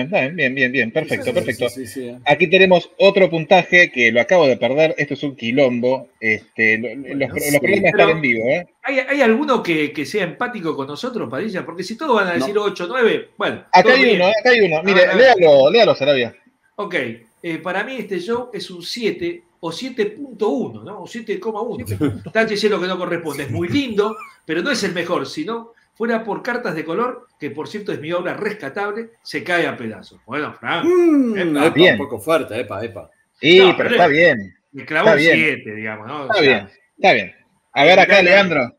Está 0.00 0.28
bien, 0.28 0.54
bien, 0.54 0.72
bien, 0.72 0.90
perfecto, 0.90 1.26
Sí, 1.26 1.32
perfecto. 1.32 1.68
sí, 1.68 1.86
sí, 1.86 2.00
sí. 2.10 2.16
Aquí 2.26 2.48
tenemos 2.48 2.90
otro 2.98 3.28
puntaje 3.30 3.90
que 3.90 4.10
lo 4.12 4.20
acabo 4.20 4.46
de 4.46 4.56
perder. 4.56 4.94
Esto 4.98 5.14
es 5.14 5.22
un 5.22 5.36
quilombo. 5.36 6.08
Este, 6.20 6.78
lo- 6.78 6.88
los, 7.16 7.28
los 7.30 7.58
problemas 7.60 7.60
Pero- 7.60 7.86
están 7.86 8.10
en 8.10 8.20
vivo, 8.20 8.44
¿eh? 8.48 8.66
¿Hay, 8.82 8.98
hay 8.98 9.20
alguno 9.20 9.62
que, 9.62 9.92
que 9.92 10.04
sea 10.06 10.24
empático 10.24 10.74
con 10.74 10.86
nosotros, 10.86 11.28
Padilla? 11.30 11.64
Porque 11.64 11.82
si 11.84 11.96
todos 11.96 12.16
van 12.16 12.28
a 12.28 12.34
decir 12.34 12.56
8, 12.58 12.86
9, 12.88 13.28
bueno. 13.36 13.64
Acá 13.72 13.82
todo 13.82 13.92
hay 13.94 14.04
bien. 14.04 14.16
uno, 14.16 14.26
acá 14.28 14.50
hay 14.50 14.60
uno. 14.60 14.82
Mire, 14.82 15.06
Ah, 15.06 15.14
léalo, 15.14 15.70
léalo, 15.70 15.94
Sarabia. 15.94 16.34
Ok, 16.76 16.94
eh, 17.42 17.58
para 17.62 17.84
mí 17.84 17.96
este 17.98 18.18
show 18.18 18.50
es 18.52 18.70
un 18.70 18.82
7 18.82 19.42
o 19.60 19.70
7.1, 19.70 20.82
¿no? 20.84 21.02
O 21.02 21.06
7,1. 21.06 22.22
Está 22.26 22.44
diciendo 22.44 22.80
que 22.80 22.86
no 22.86 22.98
corresponde. 22.98 23.44
Es 23.44 23.50
muy 23.50 23.68
lindo, 23.68 24.16
pero 24.44 24.62
no 24.62 24.70
es 24.70 24.82
el 24.82 24.92
mejor. 24.92 25.26
Si 25.26 25.44
no 25.44 25.72
fuera 25.94 26.24
por 26.24 26.42
cartas 26.42 26.74
de 26.74 26.84
color, 26.84 27.26
que 27.38 27.50
por 27.50 27.68
cierto 27.68 27.92
es 27.92 28.00
mi 28.00 28.12
obra 28.12 28.34
rescatable, 28.34 29.10
se 29.22 29.44
cae 29.44 29.66
a 29.66 29.76
pedazos. 29.76 30.20
Bueno, 30.26 30.52
Frank, 30.54 30.84
Mm, 30.86 31.36
Epa, 31.36 31.66
epa, 31.66 31.74
bien. 31.74 31.92
un 31.94 31.98
poco 32.06 32.18
fuerte, 32.20 32.58
epa, 32.58 32.84
epa. 32.84 33.10
Sí, 33.40 33.58
No, 33.58 33.66
pero 33.76 33.76
pero- 33.76 33.90
está 33.90 34.06
bien, 34.06 34.54
me 34.72 34.84
clavó 34.86 35.08
Está 35.08 35.16
un 35.18 35.22
bien. 35.22 35.36
7, 35.36 35.74
digamos, 35.74 36.06
¿no? 36.06 36.16
O 36.18 36.22
está 36.22 36.34
sea, 36.34 36.42
bien, 36.42 36.68
está 36.96 37.12
bien. 37.12 37.34
A 37.72 37.84
ver 37.84 38.00
acá. 38.00 38.22
Leandro. 38.22 38.76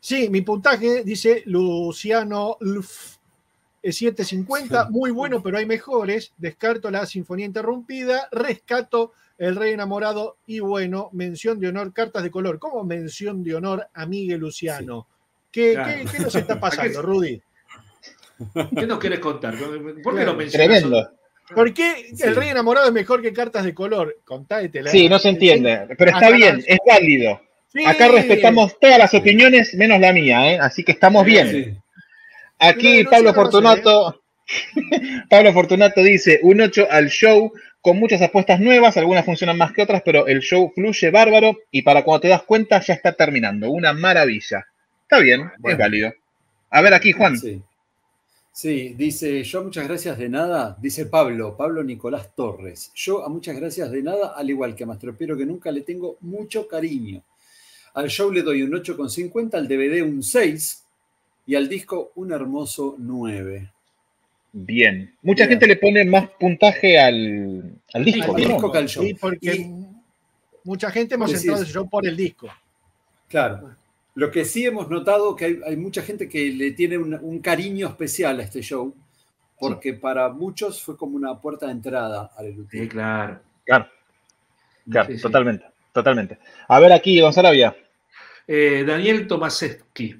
Sí, 0.00 0.30
mi 0.30 0.40
puntaje 0.40 1.04
dice 1.04 1.42
Luciano 1.46 2.56
Lf, 2.60 3.18
es 3.82 3.96
750, 3.96 4.86
Sí. 4.86 4.92
muy 4.92 5.10
bueno, 5.10 5.42
pero 5.42 5.58
hay 5.58 5.66
mejores. 5.66 6.32
Descarto 6.38 6.90
la 6.90 7.04
Sinfonía 7.06 7.46
Interrumpida, 7.46 8.28
rescato 8.32 9.12
El 9.38 9.56
Rey 9.56 9.72
Enamorado 9.72 10.36
y 10.46 10.60
bueno, 10.60 11.08
mención 11.12 11.58
de 11.60 11.68
honor, 11.68 11.92
cartas 11.92 12.22
de 12.22 12.30
color. 12.30 12.58
¿Cómo 12.58 12.84
mención 12.84 13.42
de 13.42 13.54
honor 13.54 13.88
a 13.94 14.06
Miguel 14.06 14.40
Luciano? 14.40 15.06
¿Qué, 15.52 15.72
Claro. 15.74 15.90
qué- 15.92 16.16
qué 16.16 16.22
nos 16.22 16.34
está 16.34 16.60
pasando, 16.60 17.02
Rudy? 17.02 17.40
¿Qué 18.78 18.86
nos 18.86 18.98
querés 18.98 19.18
contar? 19.18 19.54
¿Por 19.58 19.94
qué 19.94 20.02
Claro. 20.02 20.32
lo 20.32 20.34
mencionas? 20.34 20.68
Tremendo. 20.68 21.10
¿Por 21.54 21.74
qué 21.74 22.06
Sí. 22.14 22.22
El 22.24 22.36
Rey 22.36 22.48
Enamorado 22.50 22.86
es 22.86 22.92
mejor 22.92 23.20
que 23.22 23.32
cartas 23.32 23.64
de 23.64 23.74
color? 23.74 24.16
Contáetela. 24.24 24.90
Sí, 24.90 25.08
no 25.08 25.18
se 25.18 25.30
entiende, 25.30 25.86
pero 25.98 26.12
está 26.12 26.26
Acá- 26.28 26.36
bien, 26.36 26.62
es 26.66 26.78
válido. 26.86 27.40
Sí. 27.72 27.84
Acá 27.84 28.08
respetamos 28.08 28.78
todas 28.80 28.98
las 28.98 29.12
opiniones, 29.14 29.74
menos 29.74 30.00
la 30.00 30.12
mía, 30.12 30.52
¿eh? 30.52 30.58
Así 30.60 30.84
que 30.84 30.92
estamos 30.92 31.24
bien. 31.24 31.50
Sí. 31.50 31.74
Aquí 32.58 32.98
No, 32.98 33.04
no 33.04 33.10
Pablo 33.10 33.34
Fortunato, 33.34 34.22
Pablo 35.30 35.52
Fortunato 35.52 36.02
dice 36.02 36.40
un 36.42 36.60
8 36.60 36.86
al 36.90 37.08
show 37.08 37.52
con 37.80 37.98
muchas 37.98 38.20
apuestas 38.22 38.60
nuevas, 38.60 38.96
algunas 38.96 39.24
funcionan 39.24 39.56
más 39.56 39.72
que 39.72 39.82
otras, 39.82 40.02
pero 40.04 40.26
el 40.26 40.40
show 40.40 40.70
fluye 40.74 41.10
bárbaro 41.10 41.56
y 41.70 41.82
para 41.82 42.02
cuando 42.04 42.20
te 42.22 42.28
das 42.28 42.42
cuenta 42.42 42.80
ya 42.80 42.94
está 42.94 43.12
terminando. 43.12 43.70
Una 43.70 43.92
maravilla. 43.92 44.66
Está 45.10 45.24
bien, 45.24 45.50
es 45.64 45.76
válido. 45.76 46.12
A 46.70 46.82
ver 46.82 46.94
aquí, 46.94 47.10
Juan. 47.10 47.36
Sí. 47.36 47.60
Sí, 48.52 48.94
dice, 48.96 49.42
yo 49.42 49.58
a 49.58 49.64
muchas 49.64 49.88
gracias 49.88 50.16
de 50.18 50.28
nada, 50.28 50.76
dice 50.80 51.06
Pablo, 51.06 51.56
Pablo 51.56 51.82
Nicolás 51.82 52.32
Torres. 52.36 52.92
Yo 52.94 53.24
a 53.24 53.28
muchas 53.28 53.56
gracias 53.56 53.90
de 53.90 54.02
nada, 54.04 54.34
al 54.36 54.48
igual 54.50 54.76
que 54.76 54.84
a 54.84 54.86
Mastropiero 54.86 55.36
que 55.36 55.44
nunca 55.46 55.72
le 55.72 55.80
tengo 55.80 56.16
mucho 56.20 56.68
cariño. 56.68 57.24
Al 57.94 58.08
show 58.08 58.30
le 58.30 58.42
doy 58.42 58.62
un 58.62 58.70
8,50, 58.70 59.54
al 59.54 59.66
DVD 59.66 60.00
un 60.02 60.22
6 60.22 60.84
y 61.46 61.56
al 61.56 61.68
disco 61.68 62.12
un 62.14 62.30
hermoso 62.30 62.94
9. 62.96 63.72
Bien. 64.52 65.12
Mucha 65.22 65.44
Bien. 65.46 65.50
gente 65.50 65.66
le 65.66 65.76
pone 65.76 66.04
más 66.04 66.28
puntaje 66.38 67.00
al, 67.00 67.80
al 67.92 68.04
disco. 68.04 68.36
Al 68.36 68.42
¿no? 68.42 68.48
disco 68.48 68.70
que 68.70 68.78
al 68.78 68.88
show. 68.88 69.02
Sí, 69.04 69.14
porque 69.14 69.54
Y- 69.56 69.86
mucha 70.62 70.88
gente 70.92 71.16
hemos 71.16 71.32
entrado 71.34 71.62
ese 71.62 71.72
show 71.72 71.88
por 71.90 72.06
el 72.06 72.16
disco. 72.16 72.48
Claro. 73.28 73.74
Lo 74.14 74.30
que 74.30 74.44
sí 74.44 74.66
hemos 74.66 74.88
notado 74.90 75.36
que 75.36 75.44
hay, 75.44 75.60
hay 75.66 75.76
mucha 75.76 76.02
gente 76.02 76.28
que 76.28 76.50
le 76.50 76.72
tiene 76.72 76.98
un, 76.98 77.14
un 77.14 77.38
cariño 77.40 77.86
especial 77.88 78.40
a 78.40 78.42
este 78.42 78.60
show, 78.60 78.94
porque 79.58 79.94
para 79.94 80.28
muchos 80.30 80.82
fue 80.82 80.96
como 80.96 81.16
una 81.16 81.38
puerta 81.38 81.66
de 81.66 81.72
entrada 81.72 82.30
al 82.36 82.66
Sí, 82.70 82.88
claro. 82.88 83.40
Claro, 83.64 83.86
claro, 84.90 85.08
Sí, 85.08 85.16
sí. 85.16 85.22
totalmente, 85.22 85.64
totalmente. 85.92 86.38
A 86.66 86.80
ver 86.80 86.92
aquí, 86.92 87.20
Gonzalo 87.20 87.52
Vía. 87.52 87.76
Eh, 88.48 88.84
Daniel 88.86 89.28
Tomasewski, 89.28 90.16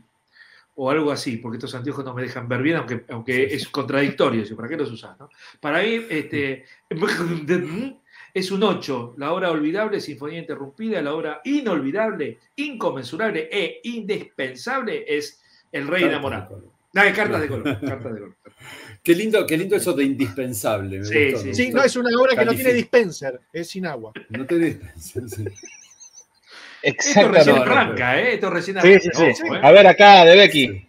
o 0.77 0.91
algo 0.91 1.11
así, 1.11 1.39
porque 1.39 1.57
estos 1.57 1.75
anteojos 1.75 2.05
no 2.05 2.15
me 2.15 2.23
dejan 2.23 2.49
ver 2.49 2.63
bien, 2.63 2.77
aunque, 2.77 3.05
aunque 3.09 3.45
es 3.45 3.69
contradictorio. 3.69 4.45
¿Para 4.57 4.69
qué 4.69 4.77
los 4.77 4.91
usás? 4.93 5.19
no? 5.19 5.29
Para 5.59 5.83
mí, 5.83 6.01
este, 6.09 6.65
es 8.35 8.51
un 8.51 8.63
8. 8.63 9.15
La 9.19 9.33
obra 9.33 9.51
olvidable, 9.51 10.01
Sinfonía 10.01 10.39
Interrumpida, 10.41 11.01
la 11.03 11.15
obra 11.15 11.41
inolvidable, 11.45 12.39
inconmensurable 12.57 13.49
e 13.51 13.81
indispensable 13.85 15.05
es 15.09 15.41
El 15.73 15.87
Rey 15.89 16.05
Enamorado. 16.05 16.65
Nada, 16.93 17.13
cartas 17.13 17.41
de 17.41 17.49
color. 17.49 17.65
Cartas 17.81 18.15
de 18.15 18.21
color. 18.21 18.37
Qué 19.03 19.15
lindo, 19.15 19.47
qué 19.47 19.57
lindo 19.57 19.77
eso 19.77 19.95
de 19.95 20.05
indispensable. 20.05 20.99
Me 20.99 21.05
Sí, 21.07 21.25
gustó, 21.31 21.39
sí. 21.41 21.49
me 21.49 21.55
Sí, 21.55 21.65
gustó. 21.67 21.79
no 21.79 21.85
es 21.85 21.97
una 21.97 22.11
obra 22.21 22.37
que 22.37 22.45
no 22.45 22.53
tiene 22.55 22.75
dispenser, 22.75 23.41
es 23.51 23.69
sin 23.69 23.87
agua. 23.87 24.13
No 24.29 24.45
te 24.45 24.59
dispenses, 24.59 25.31
sí. 25.33 25.45
Esto 26.83 27.29
recién 27.29 27.57
No, 27.57 27.65
no, 27.65 27.73
arranca, 27.73 28.21
¿eh? 28.21 28.35
Esto 28.35 28.51
recién 28.51 28.77
Sí, 28.81 28.89
arranca. 28.89 29.01
sí, 29.03 29.11
sí. 29.15 29.43
ojo, 29.45 29.55
¿eh? 29.57 29.61
A 29.63 29.71
ver 29.71 29.87
acá, 29.87 30.25
de 30.27 30.37
Becky. 30.37 30.87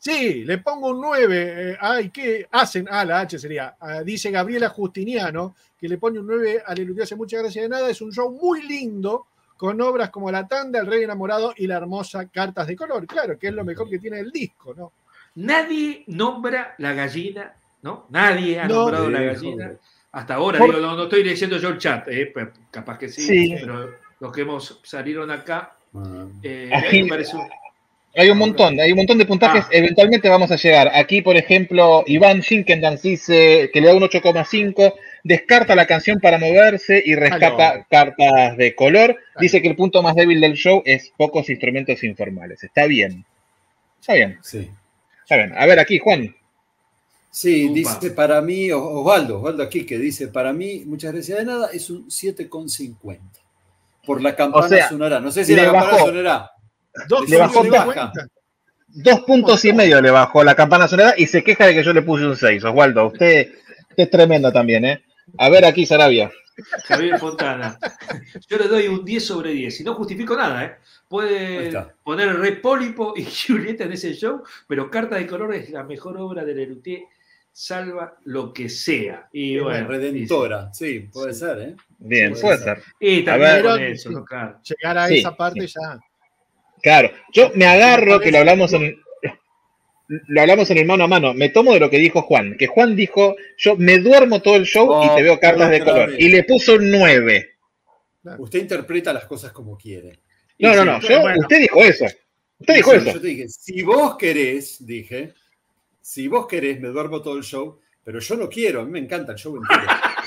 Sí. 0.00 0.44
Le 0.44 0.58
pongo 0.58 0.88
un 0.88 1.00
9. 1.00 1.72
eh, 1.72 1.76
ay, 1.80 2.08
¿qué 2.10 2.48
hacen? 2.50 2.88
Ah, 2.90 3.04
la 3.04 3.20
H 3.20 3.38
sería. 3.38 3.76
Ah, 3.78 4.02
dice 4.02 4.30
Gabriela 4.30 4.70
Justiniano, 4.70 5.54
que 5.78 5.88
le 5.88 5.98
pone 5.98 6.18
un 6.18 6.26
9 6.26 6.62
al 6.66 6.78
Elutier 6.80 7.04
hace 7.04 7.14
muchas 7.16 7.42
gracias 7.42 7.62
de 7.62 7.68
nada. 7.68 7.88
Es 7.88 8.00
un 8.00 8.10
show 8.12 8.30
muy 8.32 8.62
lindo, 8.66 9.26
con 9.58 9.78
obras 9.82 10.08
como 10.10 10.30
La 10.32 10.48
Tanda, 10.48 10.80
El 10.80 10.86
Rey 10.86 11.04
Enamorado 11.04 11.52
y 11.54 11.66
la 11.66 11.76
hermosa 11.76 12.26
Cartas 12.28 12.66
de 12.66 12.74
Color. 12.76 13.06
Claro, 13.06 13.38
que 13.38 13.48
es 13.48 13.52
lo 13.52 13.62
mejor 13.64 13.88
que 13.90 13.98
tiene 13.98 14.18
el 14.18 14.30
disco, 14.32 14.72
¿no? 14.74 14.92
Nadie 15.34 16.02
nombra 16.06 16.74
la 16.78 16.94
gallina, 16.94 17.52
¿no? 17.82 18.06
Nadie 18.08 18.58
ha 18.58 18.66
No. 18.66 18.74
nombrado 18.82 19.10
la 19.10 19.20
gallina. 19.22 19.64
joder. 19.66 19.78
Hasta 20.12 20.34
ahora, 20.34 20.58
Por- 20.58 20.74
digo, 20.74 20.80
no, 20.80 20.96
no 20.96 21.02
estoy 21.04 21.22
leyendo 21.22 21.56
yo 21.58 21.68
el 21.68 21.78
chat, 21.78 22.08
eh, 22.08 22.30
pero 22.34 22.50
capaz 22.70 22.98
que 22.98 23.08
sí, 23.08 23.22
Sí. 23.22 23.56
pero 23.60 23.90
los 24.18 24.32
que 24.32 24.40
hemos 24.40 24.80
salieron 24.82 25.30
acá, 25.30 25.72
Ah. 25.94 26.26
eh, 26.42 26.70
me 27.04 27.08
parece 27.08 27.36
un- 27.36 27.46
Hay 28.16 28.28
un 28.28 28.38
montón, 28.38 28.80
hay 28.80 28.90
un 28.90 28.96
montón 28.98 29.18
de 29.18 29.24
puntajes. 29.24 29.64
Ah. 29.66 29.70
Eventualmente 29.70 30.28
vamos 30.28 30.50
a 30.50 30.56
llegar. 30.56 30.90
Aquí, 30.94 31.22
por 31.22 31.36
ejemplo, 31.36 32.02
Iván 32.06 32.40
Shinkendans 32.40 33.02
dice 33.02 33.70
que 33.72 33.80
le 33.80 33.86
da 33.86 33.94
un 33.94 34.02
8,5, 34.02 34.94
descarta 35.22 35.74
la 35.76 35.86
canción 35.86 36.18
para 36.18 36.38
moverse 36.38 37.00
y 37.04 37.14
rescata 37.14 37.70
Aló. 37.70 37.86
cartas 37.88 38.56
de 38.56 38.74
color. 38.74 39.16
Dice 39.38 39.62
que 39.62 39.68
el 39.68 39.76
punto 39.76 40.02
más 40.02 40.16
débil 40.16 40.40
del 40.40 40.54
show 40.54 40.82
es 40.84 41.12
pocos 41.16 41.48
instrumentos 41.50 42.02
informales. 42.02 42.64
Está 42.64 42.86
bien. 42.86 43.24
Está 44.00 44.14
bien, 44.14 44.38
Sí. 44.42 44.68
está 45.22 45.36
bien. 45.36 45.52
A 45.56 45.66
ver, 45.66 45.78
aquí, 45.78 45.98
Juan. 45.98 46.34
Sí, 47.30 47.66
Upa. 47.66 47.74
dice 47.74 48.10
para 48.10 48.40
mí, 48.40 48.72
Osvaldo, 48.72 49.36
Osvaldo 49.38 49.62
aquí 49.62 49.86
que 49.86 49.98
dice, 49.98 50.26
para 50.28 50.52
mí, 50.52 50.82
muchas 50.84 51.12
gracias 51.12 51.38
de 51.38 51.44
nada, 51.44 51.68
es 51.72 51.88
un 51.90 52.08
7,50. 52.10 53.20
Por 54.04 54.20
la 54.20 54.34
campana 54.34 54.66
O 54.66 54.68
sea, 54.68 54.88
sonará. 54.88 55.20
No 55.20 55.30
sé 55.30 55.44
si 55.44 55.54
la 55.54 55.64
campana 55.66 55.92
bajó. 55.92 56.06
sonará. 56.06 56.50
Dos 57.08 57.28
Le 57.28 57.38
bajó 57.38 57.60
puntos 57.62 57.72
de 57.72 57.78
baja. 57.78 57.84
cuenta. 58.12 58.26
Dos 58.88 59.20
puntos 59.20 59.64
y 59.64 59.72
medio 59.72 60.00
le 60.00 60.10
bajó 60.10 60.42
la 60.42 60.54
campana 60.56 60.88
sonora 60.88 61.14
y 61.16 61.26
se 61.26 61.44
queja 61.44 61.66
de 61.66 61.74
que 61.74 61.84
yo 61.84 61.92
le 61.92 62.02
puse 62.02 62.26
un 62.26 62.36
6. 62.36 62.64
Osvaldo, 62.64 63.06
usted, 63.06 63.52
usted 63.90 64.02
es 64.04 64.10
tremendo 64.10 64.52
también, 64.52 64.84
¿eh? 64.84 65.04
A 65.38 65.48
ver 65.48 65.64
aquí, 65.64 65.86
Sarabia. 65.86 66.30
Javier 66.84 67.18
Fontana. 67.18 67.78
Yo 68.48 68.58
le 68.58 68.66
doy 68.68 68.88
un 68.88 69.04
10 69.04 69.24
sobre 69.24 69.52
10 69.52 69.80
y 69.80 69.84
no 69.84 69.94
justifico 69.94 70.36
nada, 70.36 70.64
¿eh? 70.64 70.74
Puede 71.08 71.72
poner 72.02 72.28
el 72.28 72.38
Rey 72.38 72.56
Pólipo 72.56 73.14
y 73.16 73.24
Julieta 73.46 73.84
en 73.84 73.92
ese 73.92 74.12
show, 74.14 74.42
pero 74.66 74.90
Carta 74.90 75.16
de 75.16 75.26
Color 75.26 75.54
es 75.54 75.70
la 75.70 75.84
mejor 75.84 76.18
obra 76.18 76.44
de 76.44 76.54
Lelutier, 76.54 77.02
salva 77.52 78.16
lo 78.24 78.52
que 78.52 78.68
sea. 78.68 79.28
Y 79.32 79.58
bueno, 79.60 79.86
Redentora, 79.88 80.70
sí, 80.74 81.08
puede 81.12 81.32
Sí. 81.32 81.40
ser, 81.40 81.58
¿eh? 81.60 81.76
Bien, 81.98 82.34
puede 82.38 82.58
ser. 82.58 82.82
Y, 82.98 83.22
también 83.22 83.52
ver. 83.54 83.62
con 83.64 83.82
eso, 83.82 84.08
Sí. 84.08 84.14
¿no? 84.16 84.24
Claro. 84.24 84.60
Llegar 84.64 84.98
a 84.98 85.06
Sí, 85.08 85.18
esa 85.20 85.36
parte 85.36 85.66
ya. 85.66 85.98
Claro, 86.82 87.10
yo 87.32 87.50
me 87.54 87.66
agarro 87.66 88.20
que 88.20 88.30
lo 88.30 88.38
hablamos 88.38 88.72
en 88.72 88.96
lo 90.26 90.40
hablamos 90.40 90.68
en 90.70 90.78
el 90.78 90.86
mano 90.86 91.04
a 91.04 91.08
mano. 91.08 91.34
Me 91.34 91.50
tomo 91.50 91.72
de 91.72 91.80
lo 91.80 91.88
que 91.88 91.98
dijo 91.98 92.22
Juan, 92.22 92.56
que 92.58 92.66
Juan 92.66 92.96
dijo, 92.96 93.36
yo 93.56 93.76
me 93.76 93.98
duermo 93.98 94.42
todo 94.42 94.56
el 94.56 94.64
show 94.64 95.04
y 95.04 95.14
te 95.14 95.22
veo 95.22 95.38
cartas 95.38 95.70
de 95.70 95.84
color. 95.84 96.14
Y 96.18 96.28
le 96.28 96.42
puso 96.44 96.74
un 96.74 96.90
9. 96.90 97.50
Usted 98.38 98.58
interpreta 98.58 99.12
las 99.12 99.24
cosas 99.26 99.52
como 99.52 99.76
quiere. 99.78 100.18
No, 100.58 100.72
Y 100.72 100.76
no, 100.76 100.84
no. 100.84 101.00
Yo, 101.00 101.20
bueno. 101.20 101.40
usted 101.40 101.60
dijo 101.60 101.82
eso. 101.82 102.06
Usted 102.58 102.74
dijo 102.74 102.90
Sí, 102.90 102.96
eso. 102.96 103.12
Yo 103.12 103.20
te 103.20 103.26
dije, 103.28 103.48
si 103.48 103.82
vos 103.82 104.16
querés, 104.16 104.84
dije, 104.84 105.32
si 106.00 106.28
vos 106.28 106.46
querés, 106.46 106.80
me 106.80 106.88
duermo 106.88 107.22
todo 107.22 107.36
el 107.36 107.44
show, 107.44 107.80
pero 108.04 108.18
yo 108.18 108.36
no 108.36 108.48
quiero, 108.48 108.80
a 108.80 108.84
mí 108.84 108.90
me 108.90 108.98
encanta 108.98 109.32
el 109.32 109.38
show 109.38 109.56
entero. 109.56 109.80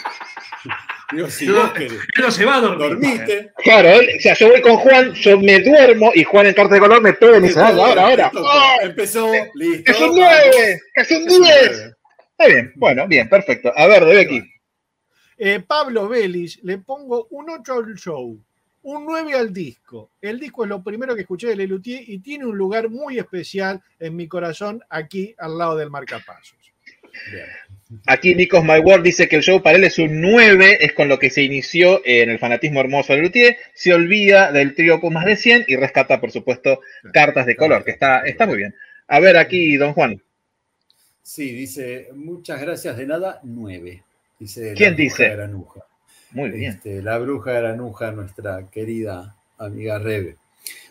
Digo, 1.15 1.29
si 1.29 1.45
Yo- 1.45 1.55
vos 1.55 1.71
querés, 1.73 1.91
Él 1.93 2.21
no 2.23 2.31
se 2.31 2.45
va 2.45 2.55
a 2.57 2.61
dormir. 2.61 2.89
dormiste. 2.89 3.51
Claro, 3.63 3.89
él- 3.89 4.09
o 4.17 4.21
sea, 4.21 4.33
yo 4.35 4.49
voy 4.49 4.61
con 4.61 4.77
Juan, 4.77 5.13
yo 5.13 5.39
me 5.39 5.59
duermo 5.59 6.11
y 6.15 6.23
Juan 6.23 6.47
en 6.47 6.53
carta 6.53 6.73
de 6.75 6.79
color 6.79 7.01
me 7.01 7.13
pega 7.13 7.37
y 7.37 7.41
me 7.41 7.47
dice, 7.47 7.59
ahora, 7.59 8.05
ahora. 8.07 8.31
¡Ah! 8.35 8.77
Empezó, 8.81 9.31
listo. 9.55 9.91
¡Es 9.91 9.99
un 10.01 10.09
vamos. 10.19 10.19
9! 10.55 10.81
¡Es 10.95 11.11
un 11.11 11.17
Es 11.17 11.21
un 11.23 11.27
10! 11.27 11.39
nueve. 11.39 11.95
Está 12.31 12.47
bien, 12.47 12.73
bueno, 12.75 13.07
bien, 13.07 13.29
perfecto. 13.29 13.71
A 13.75 13.87
ver, 13.87 14.05
de 14.05 14.15
Becky. 14.15 14.43
Eh, 15.37 15.59
Pablo 15.65 16.07
Vélez, 16.07 16.59
le 16.63 16.77
pongo 16.79 17.27
un 17.31 17.49
8 17.49 17.73
al 17.73 17.95
show, 17.95 18.39
un 18.83 19.05
9 19.05 19.33
al 19.33 19.53
disco. 19.53 20.11
El 20.21 20.39
disco 20.39 20.63
es 20.63 20.69
lo 20.69 20.83
primero 20.83 21.15
que 21.15 21.21
escuché 21.21 21.47
de 21.47 21.55
Lelutier 21.55 22.03
y 22.07 22.19
tiene 22.19 22.45
un 22.45 22.57
lugar 22.57 22.89
muy 22.89 23.17
especial 23.19 23.81
en 23.99 24.15
mi 24.15 24.27
corazón 24.27 24.81
aquí 24.89 25.33
al 25.37 25.57
lado 25.57 25.75
del 25.77 25.89
marcapasos. 25.89 26.57
Bien. 27.31 27.45
Aquí 28.07 28.35
Nikos 28.35 28.63
My 28.63 28.81
dice 29.01 29.27
que 29.27 29.35
el 29.37 29.43
show 29.43 29.61
para 29.61 29.77
él 29.77 29.83
es 29.83 29.99
un 29.99 30.21
9, 30.21 30.79
es 30.81 30.93
con 30.93 31.07
lo 31.07 31.19
que 31.19 31.29
se 31.29 31.43
inició 31.43 32.01
en 32.05 32.29
el 32.29 32.39
fanatismo 32.39 32.79
hermoso 32.79 33.13
de 33.13 33.19
Luthier, 33.19 33.57
se 33.73 33.93
olvida 33.93 34.51
del 34.51 34.75
trío 34.75 34.99
más 35.09 35.25
de 35.25 35.35
100 35.35 35.65
y 35.67 35.75
rescata, 35.75 36.19
por 36.19 36.31
supuesto, 36.31 36.79
cartas 37.11 37.45
de 37.45 37.55
color, 37.55 37.83
que 37.83 37.91
está, 37.91 38.21
está 38.21 38.45
muy 38.45 38.57
bien. 38.57 38.75
A 39.07 39.19
ver 39.19 39.37
aquí, 39.37 39.75
don 39.77 39.93
Juan. 39.93 40.21
Sí, 41.21 41.51
dice, 41.53 42.09
muchas 42.13 42.61
gracias 42.61 42.97
de 42.97 43.05
nada, 43.05 43.39
9. 43.43 44.03
Dice 44.39 44.71
la 44.71 44.75
¿Quién 44.75 44.95
dice? 44.95 45.29
Granuja. 45.29 45.81
Muy 46.31 46.49
bien. 46.49 46.71
Este, 46.71 47.01
la 47.01 47.17
bruja 47.17 47.53
granuja, 47.53 48.11
nuestra 48.11 48.69
querida 48.69 49.35
amiga 49.57 49.99
Rebe. 49.99 50.37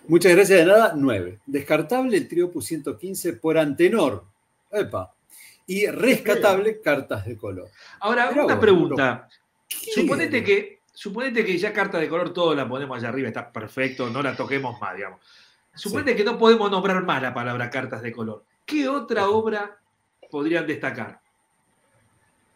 Muchas 0.09 0.33
gracias 0.35 0.61
de 0.61 0.67
nada, 0.67 0.95
9. 0.97 1.41
Descartable 1.47 2.17
el 2.17 2.29
trío 2.29 2.53
115 2.59 3.35
por 3.35 3.59
Antenor. 3.59 4.25
Epa. 4.71 5.12
Y 5.66 5.87
rescatable 5.87 6.81
cartas 6.81 7.25
de 7.27 7.37
color. 7.37 7.68
Ahora, 8.01 8.31
Mirá 8.31 8.44
una 8.44 8.61
pregunta. 8.61 9.29
Suponete 9.68 10.42
que, 10.44 10.81
suponete 10.92 11.44
que 11.44 11.57
ya 11.59 11.72
carta 11.72 11.98
de 11.98 12.09
color 12.09 12.33
todo 12.33 12.55
la 12.55 12.68
ponemos 12.68 12.98
allá 12.98 13.09
arriba, 13.09 13.29
está 13.29 13.51
perfecto, 13.51 14.11
no 14.11 14.22
la 14.22 14.37
toquemos 14.37 14.79
más, 14.81 14.96
digamos. 14.96 15.20
Suponete 15.75 16.14
que 16.16 16.25
no 16.25 16.37
podemos 16.38 16.70
nombrar 16.70 17.03
más 17.05 17.22
la 17.22 17.33
palabra 17.33 17.70
cartas 17.70 18.03
de 18.03 18.12
color. 18.12 18.44
¿Qué 18.66 18.88
otra 18.88 19.29
obra 19.29 19.79
podrían 20.31 20.66
destacar? 20.66 21.20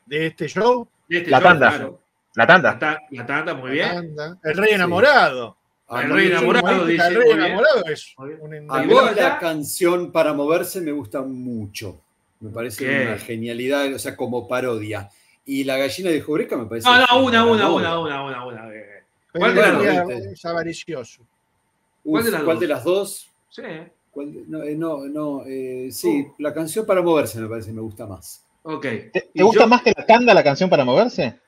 De 0.04 0.26
este 0.26 0.48
show, 0.48 0.86
De 1.08 1.18
este 1.18 1.30
La 1.30 1.38
show, 1.38 1.48
tanda. 1.48 1.68
claro. 1.70 2.00
La 2.34 2.42
La, 2.42 2.46
tanda. 2.46 2.78
ta- 2.78 3.00
la 3.10 3.26
tanda, 3.26 3.54
muy 3.54 3.70
bien. 3.72 3.88
anda, 3.88 4.38
El 4.44 4.56
Rey 4.56 4.74
Enamorado. 4.74 5.56
A 5.88 6.02
El 6.02 6.10
rey 6.10 6.26
enamorado, 6.26 6.82
El 6.82 6.88
dice, 6.88 7.08
Rey 7.10 7.16
muy 7.16 7.24
bien. 7.26 7.40
Enamorado 7.42 7.84
es 7.86 8.14
un 8.18 8.70
A 8.72 8.82
¿Y 8.82 8.86
mí 8.88 8.94
la 9.14 9.38
canción 9.38 10.10
para 10.10 10.32
moverse 10.32 10.80
me 10.80 10.90
gusta 10.90 11.22
mucho. 11.22 12.00
Me 12.40 12.50
parece 12.50 13.06
una 13.06 13.18
genialidad, 13.18 13.92
o 13.94 13.98
sea, 13.98 14.14
como 14.16 14.46
parodia. 14.46 15.08
Y 15.44 15.64
la 15.64 15.76
gallina 15.76 16.10
de 16.10 16.20
Jubreca 16.20 16.56
me 16.56 16.66
parece. 16.66 16.88
No, 16.88 16.98
no, 16.98 17.24
una, 17.24 17.44
una 17.46 17.70
una, 17.70 17.98
una, 17.98 18.00
una, 18.00 18.24
una, 18.24 18.46
una. 18.46 18.74
eh. 18.74 19.02
Pero 19.32 19.40
¿Cuál 19.44 19.54
de 19.54 19.60
las 19.62 20.06
dos? 20.08 20.10
es 20.32 20.44
avaricioso. 20.44 21.22
Uf, 21.22 22.12
¿Cuál 22.12 22.24
de 22.24 22.30
las 22.30 22.42
¿Cuál 22.42 22.56
dos? 22.56 22.60
de 22.60 22.68
las 22.68 22.84
dos? 22.84 23.30
Sí. 23.50 23.62
¿Cuál 24.10 24.32
de- 24.32 24.44
No, 24.48 24.62
eh, 24.62 24.74
no, 24.74 25.06
no, 25.06 25.42
eh, 25.46 25.88
sí, 25.92 26.26
Uh. 26.28 26.34
la 26.42 26.52
canción 26.54 26.84
para 26.86 27.02
moverse 27.02 27.38
me 27.40 27.48
parece 27.48 27.72
me 27.72 27.80
gusta 27.80 28.06
más. 28.06 28.42
Ok. 28.62 28.82
¿Te, 29.12 29.30
gusta 29.42 29.60
yo- 29.62 29.68
más 29.68 29.82
que 29.82 29.92
la 29.96 30.04
tanda 30.06 30.34
la 30.34 30.42
canción 30.44 30.68
para 30.68 30.84
moverse? 30.84 31.38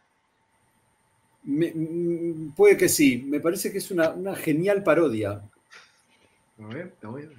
Me- 1.44 1.72
mm, 1.74 2.53
puede 2.55 2.77
que 2.77 2.88
sí, 2.88 3.24
me 3.27 3.40
parece 3.40 3.72
que 3.72 3.79
es 3.79 3.90
una, 3.90 4.11
una 4.11 4.35
genial 4.37 4.83
parodia. 4.83 5.40
A 6.62 6.66
ver, 6.66 6.92
a 7.03 7.11
ver. 7.11 7.31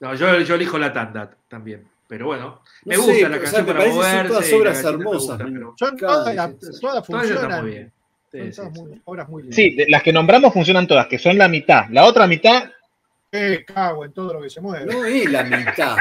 No, 0.00 0.14
yo, 0.14 0.40
yo 0.40 0.54
elijo 0.54 0.78
la 0.78 0.92
tanda 0.92 1.34
también. 1.48 1.86
Pero 2.06 2.26
bueno, 2.26 2.60
me 2.84 2.96
No 2.96 3.02
gusta 3.02 3.14
sé, 3.14 3.20
la 3.22 3.26
o 3.28 3.30
sea, 3.30 3.40
canción 3.40 3.66
me 3.66 3.72
para 3.72 3.78
parece 3.78 3.96
que 3.98 4.02
son 4.04 4.12
moverse. 4.12 4.28
todas 4.28 4.52
obras 4.52 4.84
hermosas, 4.84 5.38
Son 5.78 5.96
todas, 5.96 7.06
funcionan. 7.06 7.62
muy 7.62 7.70
bien. 7.70 7.92
Sí, 8.30 8.38
Son 8.38 8.50
sí, 8.52 8.56
todas 8.56 8.74
sí. 8.74 8.80
muy- 8.82 9.00
obras 9.04 9.28
muy 9.28 9.42
lindas. 9.42 9.56
Sí, 9.56 9.70
de- 9.74 9.86
las 9.88 10.02
que 10.02 10.12
nombramos 10.12 10.52
funcionan 10.52 10.86
todas, 10.86 11.06
que 11.06 11.18
son 11.18 11.38
la 11.38 11.48
mitad. 11.48 11.84
La 11.90 12.04
otra 12.04 12.26
mitad 12.26 12.70
Eh, 13.32 13.64
cago 13.66 14.04
en 14.04 14.12
todo 14.12 14.34
lo 14.34 14.42
que 14.42 14.50
se 14.50 14.60
mueve. 14.60 14.86
No 14.92 15.04
es 15.04 15.30
la 15.30 15.42
mitad. 15.44 15.96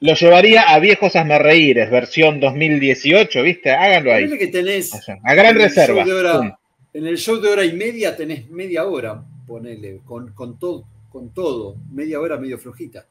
lo 0.00 0.14
llevaría 0.14 0.62
a 0.62 0.78
Viejos 0.80 1.14
Asmerreíres, 1.14 1.90
versión 1.90 2.40
2018, 2.40 3.42
¿viste? 3.42 3.70
Háganlo 3.72 4.12
ahí. 4.12 4.36
Que 4.38 4.48
tenés. 4.48 4.92
O 4.94 4.98
sea, 5.00 5.18
a 5.22 5.34
gran 5.34 5.54
reserva. 5.54 6.02
hora- 6.04 6.58
en 6.94 7.06
el 7.06 7.16
show 7.18 7.40
de 7.40 7.48
hora 7.48 7.64
y 7.64 7.72
media 7.74 8.16
tenés 8.16 8.48
media 8.50 8.84
hora, 8.84 9.22
ponele, 9.46 10.00
con, 10.04 10.32
con, 10.32 10.58
todo, 10.58 10.84
con 11.10 11.30
todo. 11.32 11.76
Media 11.92 12.20
hora 12.20 12.36
medio 12.36 12.58
flojita. 12.58 13.06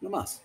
No 0.00 0.10
más. 0.10 0.42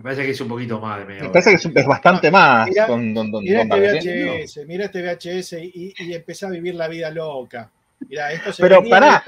Me 0.00 0.04
parece 0.04 0.22
que 0.24 0.30
es 0.30 0.40
un 0.40 0.48
poquito 0.48 0.80
más 0.80 0.98
de 0.98 1.04
media 1.04 1.22
Me 1.24 1.28
parece 1.28 1.50
que 1.50 1.56
es, 1.56 1.66
es 1.66 1.86
bastante 1.86 2.30
más. 2.30 2.66
Mirá- 2.70 2.86
con- 2.86 3.12
con- 3.12 3.30
con- 3.30 3.44
Mirá 3.44 3.62
este. 3.62 4.24
VHS, 4.24 4.66
mirá 4.66 4.84
este 4.86 5.02
VHS 5.02 5.52
y, 5.62 5.92
y 5.98 6.14
empezá 6.14 6.46
a 6.46 6.50
vivir 6.50 6.74
la 6.74 6.88
vida 6.88 7.10
loca. 7.10 7.70
Mirá, 8.08 8.32
esto 8.32 8.50
se 8.50 8.62
Pero 8.62 8.82
pará. 8.88 9.22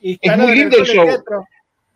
instalado 0.00 0.48
muy 0.48 0.56
lindo 0.56 0.78
el 0.78 0.84
show. 0.86 1.04
Teatro 1.04 1.46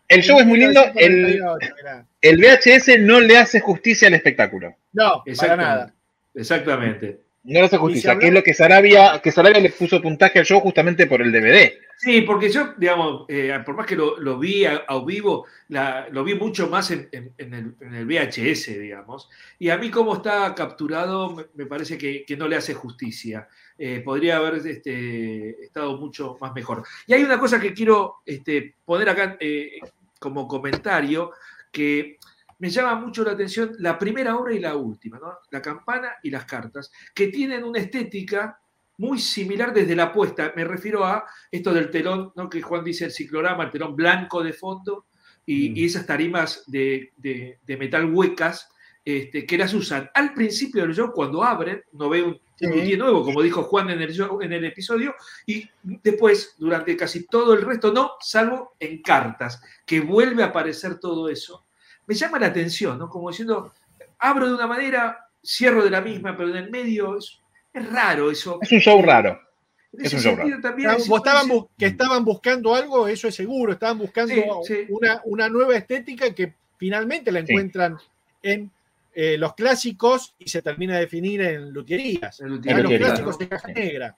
El 0.06 0.22
show 0.22 0.38
es 0.38 0.44
muy 0.46 0.58
lindo. 0.58 0.82
El, 0.96 1.12
1998, 1.16 1.74
mirá. 1.78 2.06
el 2.20 2.36
VHS 2.38 3.00
no 3.00 3.20
le 3.20 3.38
hace 3.38 3.60
justicia 3.60 4.08
al 4.08 4.14
espectáculo. 4.14 4.74
No, 4.92 5.22
para 5.38 5.56
nada. 5.56 5.94
Exactamente. 6.34 7.20
No 7.46 7.60
le 7.60 7.66
hace 7.66 7.78
justicia, 7.78 8.18
que 8.18 8.26
es 8.28 8.32
lo 8.32 8.42
que 8.42 8.52
Sarabia, 8.54 9.20
que 9.22 9.30
Sarabia 9.32 9.60
le 9.60 9.70
puso 9.70 10.02
puntaje 10.02 10.38
al 10.40 10.44
show 10.44 10.60
justamente 10.60 11.06
por 11.06 11.22
el 11.22 11.30
DVD. 11.32 11.72
Sí, 11.98 12.20
porque 12.22 12.50
yo, 12.50 12.74
digamos, 12.76 13.24
eh, 13.28 13.58
por 13.64 13.74
más 13.74 13.86
que 13.86 13.96
lo, 13.96 14.18
lo 14.18 14.38
vi 14.38 14.66
a, 14.66 14.84
a 14.86 15.02
vivo, 15.02 15.46
la- 15.68 16.08
lo 16.10 16.24
vi 16.24 16.34
mucho 16.34 16.68
más 16.68 16.90
en, 16.90 17.08
en- 17.12 17.32
en 17.38 17.54
el, 17.54 17.74
en 17.80 17.94
el 17.94 18.04
VHS, 18.06 18.78
digamos. 18.78 19.30
Y 19.58 19.70
a 19.70 19.78
mí 19.78 19.90
como 19.90 20.14
está 20.16 20.54
capturado, 20.54 21.30
me, 21.34 21.44
me 21.54 21.64
parece 21.66 21.96
que, 21.96 22.24
que 22.26 22.36
no 22.36 22.48
le 22.48 22.56
hace 22.56 22.74
justicia. 22.74 23.48
Eh, 23.78 24.02
podría 24.04 24.36
haber 24.36 24.56
este, 24.66 25.64
estado 25.64 25.96
mucho 25.98 26.36
más 26.40 26.52
mejor. 26.54 26.82
Y 27.06 27.14
hay 27.14 27.22
una 27.22 27.38
cosa 27.38 27.60
que 27.60 27.72
quiero 27.72 28.16
este, 28.26 28.74
poner 28.84 29.08
acá 29.08 29.36
eh, 29.40 29.78
como 30.18 30.46
comentario, 30.48 31.32
que 31.72 32.18
me 32.58 32.70
llama 32.70 32.94
mucho 32.96 33.22
la 33.24 33.32
atención 33.32 33.72
la 33.78 33.98
primera 33.98 34.36
obra 34.36 34.54
y 34.54 34.60
la 34.60 34.76
última, 34.76 35.18
¿no? 35.18 35.32
la 35.50 35.60
campana 35.62 36.12
y 36.22 36.30
las 36.30 36.44
cartas, 36.44 36.90
que 37.14 37.28
tienen 37.28 37.64
una 37.64 37.80
estética 37.80 38.58
muy 38.98 39.18
similar 39.18 39.74
desde 39.74 39.94
la 39.94 40.10
puesta. 40.12 40.52
Me 40.56 40.64
refiero 40.64 41.04
a 41.04 41.24
esto 41.50 41.72
del 41.74 41.90
telón, 41.90 42.32
¿no? 42.34 42.48
que 42.48 42.62
Juan 42.62 42.82
dice 42.84 43.04
el 43.04 43.12
ciclorama, 43.12 43.64
el 43.64 43.70
telón 43.70 43.94
blanco 43.94 44.42
de 44.42 44.52
fondo 44.54 45.06
y, 45.44 45.70
Mm. 45.70 45.76
y 45.76 45.84
esas 45.84 46.06
tarimas 46.06 46.64
de, 46.66 47.12
de- 47.16 47.58
de 47.64 47.76
metal 47.76 48.06
huecas 48.12 48.68
este, 49.04 49.46
que 49.46 49.56
las 49.56 49.72
usan 49.72 50.10
al 50.14 50.34
principio 50.34 50.82
del 50.82 50.92
show 50.94 51.12
cuando 51.12 51.44
abren, 51.44 51.80
no 51.92 52.08
ve 52.08 52.22
un, 52.22 52.40
Sí. 52.58 52.66
un 52.94 52.98
nuevo, 52.98 53.22
como 53.22 53.42
dijo 53.42 53.62
Juan 53.64 53.90
en 53.90 54.00
el, 54.00 54.12
show- 54.12 54.40
en 54.42 54.52
el 54.54 54.64
episodio, 54.64 55.14
y 55.46 55.68
después, 55.82 56.54
durante 56.58 56.96
casi 56.96 57.26
todo 57.26 57.52
el 57.52 57.60
resto, 57.62 57.92
no, 57.92 58.12
salvo 58.18 58.74
en 58.80 59.02
cartas, 59.02 59.60
que 59.84 60.00
vuelve 60.00 60.42
a 60.42 60.46
aparecer 60.46 60.98
todo 60.98 61.28
eso. 61.28 61.65
Me 62.06 62.14
llama 62.14 62.38
la 62.38 62.46
atención, 62.46 62.98
¿no? 62.98 63.08
Como 63.08 63.30
diciendo, 63.30 63.72
abro 64.18 64.48
de 64.48 64.54
una 64.54 64.66
manera, 64.66 65.28
cierro 65.44 65.82
de 65.84 65.90
la 65.90 66.00
misma, 66.00 66.36
pero 66.36 66.50
en 66.50 66.56
el 66.56 66.70
medio 66.70 67.18
es, 67.18 67.38
es 67.72 67.92
raro 67.92 68.30
eso. 68.30 68.58
Es 68.62 68.72
un 68.72 68.80
show 68.80 69.02
raro. 69.02 69.40
En 69.92 70.04
es 70.06 70.12
un 70.14 70.20
show 70.20 70.36
sentido 70.36 70.60
también 70.60 70.90
es- 70.90 71.08
vos 71.08 71.18
estaban 71.18 71.48
bu- 71.48 71.68
que 71.78 71.86
estaban 71.86 72.24
buscando 72.24 72.74
algo, 72.74 73.08
eso 73.08 73.28
es 73.28 73.34
seguro, 73.34 73.72
estaban 73.72 73.98
buscando 73.98 74.34
Sí, 74.34 74.42
sí. 74.66 74.86
Una, 74.90 75.20
una 75.24 75.48
nueva 75.48 75.74
estética 75.76 76.34
que 76.34 76.54
finalmente 76.76 77.32
la 77.32 77.40
Sí. 77.40 77.46
encuentran 77.52 77.96
en 78.42 78.70
eh, 79.18 79.38
los 79.38 79.54
clásicos 79.54 80.34
y 80.38 80.46
se 80.50 80.60
termina 80.60 80.94
de 80.96 81.00
definir 81.00 81.40
en 81.40 81.70
luterías. 81.70 82.36
Ya 82.36 82.46
luthier, 82.46 82.74
los 82.76 82.82
lutería, 82.82 83.06
clásicos 83.06 83.36
claro. 83.38 83.38
de 83.38 83.56
caja 83.56 83.68
negra. 83.72 84.16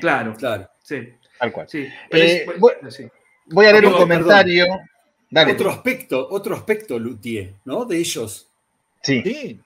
Claro, 0.00 0.34
Claro. 0.36 0.70
sí, 0.80 1.08
Tal 1.40 1.50
cual. 1.52 1.68
sí. 1.68 1.88
Pero 2.08 2.22
Eh, 2.24 2.46
es- 2.48 2.60
bueno, 2.60 2.88
sí. 2.92 3.08
Voy 3.46 3.66
a 3.66 3.72
leer 3.72 3.84
un 3.86 3.90
Perdón, 3.92 4.08
comentario. 4.08 4.66
Dale. 5.32 5.52
Otro 5.52 5.70
aspecto, 5.70 6.28
otro 6.30 6.54
aspecto 6.54 6.98
luthier, 6.98 7.54
¿no? 7.64 7.84
De 7.86 7.96
ellos. 7.98 8.48
Sí. 9.02 9.20
Sí, 9.24 9.58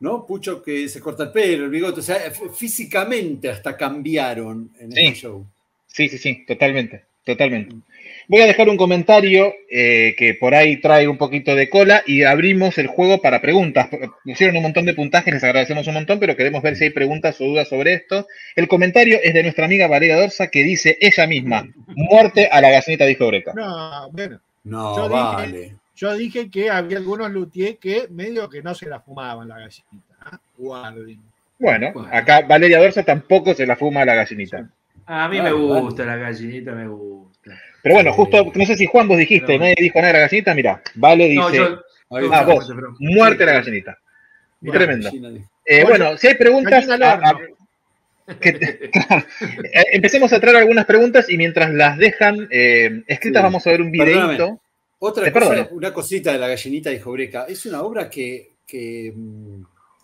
¿no? 0.00 0.26
Pucho 0.26 0.62
que 0.62 0.88
se 0.88 0.98
corta 1.00 1.24
el 1.24 1.30
pelo, 1.32 1.64
el 1.66 1.70
bigote, 1.70 2.00
o 2.00 2.02
sea, 2.02 2.16
físicamente 2.56 3.48
hasta 3.50 3.76
cambiaron 3.76 4.70
en 4.80 4.90
Sí. 4.92 5.00
este 5.06 5.20
show. 5.20 5.46
Sí, 5.86 6.08
sí, 6.08 6.18
sí, 6.18 6.44
totalmente, 6.46 7.04
totalmente. 7.24 7.74
Voy 8.28 8.40
a 8.42 8.46
dejar 8.46 8.68
un 8.68 8.76
comentario 8.76 9.52
eh, 9.68 10.14
que 10.16 10.34
por 10.34 10.54
ahí 10.54 10.80
trae 10.80 11.08
un 11.08 11.18
poquito 11.18 11.54
de 11.56 11.68
cola 11.68 12.02
y 12.06 12.22
abrimos 12.22 12.78
el 12.78 12.86
juego 12.86 13.20
para 13.20 13.40
preguntas. 13.42 13.88
Pusieron 14.24 14.56
un 14.56 14.62
montón 14.62 14.86
de 14.86 14.94
puntajes, 14.94 15.34
les 15.34 15.42
agradecemos 15.44 15.86
un 15.88 15.94
montón, 15.94 16.20
pero 16.20 16.36
queremos 16.36 16.62
ver 16.62 16.76
si 16.76 16.84
hay 16.84 16.90
preguntas 16.90 17.40
o 17.40 17.44
dudas 17.44 17.68
sobre 17.68 17.94
esto. 17.94 18.26
El 18.54 18.68
comentario 18.68 19.18
es 19.22 19.34
de 19.34 19.42
nuestra 19.42 19.64
amiga 19.64 19.88
Valeria 19.88 20.16
Dorsa 20.16 20.46
que 20.48 20.62
dice 20.62 20.96
ella 21.00 21.26
misma, 21.26 21.68
muerte 21.88 22.48
a 22.50 22.60
la 22.60 22.70
gallinita 22.70 23.04
dijo 23.04 23.26
Breca. 23.26 23.52
no, 23.54 24.10
bueno, 24.12 24.40
No, 24.64 24.96
Yo 24.96 25.08
dije- 25.08 25.14
vale. 25.22 25.76
yo 25.96 26.14
dije 26.14 26.50
que 26.50 26.70
había 26.70 26.98
algunos 26.98 27.30
luthiers 27.30 27.78
que 27.78 28.06
medio 28.10 28.48
que 28.48 28.62
no 28.62 28.74
se 28.74 28.86
la 28.88 29.00
fumaban 29.00 29.48
la 29.48 29.56
gallinita. 29.58 30.14
¿ah? 30.22 30.38
Guarden. 30.56 31.20
Bueno, 31.58 31.92
Bueno. 31.92 32.08
acá 32.12 32.42
Valeria 32.46 32.78
Dorsa 32.78 33.02
tampoco 33.02 33.54
se 33.54 33.66
la 33.66 33.76
fuma 33.76 34.02
a 34.02 34.04
la 34.06 34.14
gallinita. 34.14 34.68
A 35.06 35.28
mí 35.28 35.38
me 35.40 35.52
vale. 35.52 35.80
gusta 35.80 36.04
la 36.04 36.16
gallinita, 36.16 36.72
me 36.72 36.88
gusta. 36.88 37.50
Pero 37.82 37.94
bueno, 37.96 38.12
justo, 38.12 38.52
no 38.54 38.66
sé 38.66 38.76
si 38.76 38.86
Juan 38.86 39.08
vos 39.08 39.18
dijiste, 39.18 39.46
Pero- 39.46 39.60
nadie 39.60 39.74
dijo 39.78 39.96
nada 39.98 40.08
de 40.08 40.12
la 40.14 40.18
gallinita, 40.20 40.54
mira, 40.54 40.82
Vale 40.94 41.24
dice, 41.24 41.40
No, 41.40 41.50
yo. 41.52 41.82
Ah, 42.32 42.42
vos. 42.44 42.70
muerte 42.98 43.44
sí. 43.44 43.46
la 43.46 43.52
gallinita. 43.52 43.98
Mirá, 44.60 44.78
Tremendo. 44.78 45.10
Eh, 45.64 45.84
bueno, 45.84 46.16
si 46.18 46.26
hay 46.26 46.34
preguntas, 46.34 46.88
a- 46.88 46.94
a-. 46.94 47.38
que- 48.38 48.90
claro. 48.92 49.26
Eh, 49.40 49.84
empecemos 49.92 50.32
a 50.32 50.40
traer 50.40 50.56
algunas 50.58 50.84
preguntas 50.86 51.28
y 51.30 51.36
mientras 51.36 51.72
las 51.72 51.98
dejan 51.98 52.48
eh, 52.50 53.02
escritas 53.06 53.40
Sí. 53.40 53.44
vamos 53.44 53.66
a 53.66 53.70
ver 53.70 53.82
un 53.82 53.90
videito. 53.90 54.60
Otra 54.98 55.24
Te 55.24 55.32
cosa, 55.32 55.68
una 55.72 55.92
cosita 55.94 56.32
de 56.32 56.38
la 56.38 56.48
gallinita 56.48 56.90
de 56.90 57.00
Jobreca. 57.00 57.46
Es 57.48 57.64
una 57.66 57.82
obra 57.82 58.10
que, 58.10 58.52
que, 58.66 59.12
mm, 59.16 59.62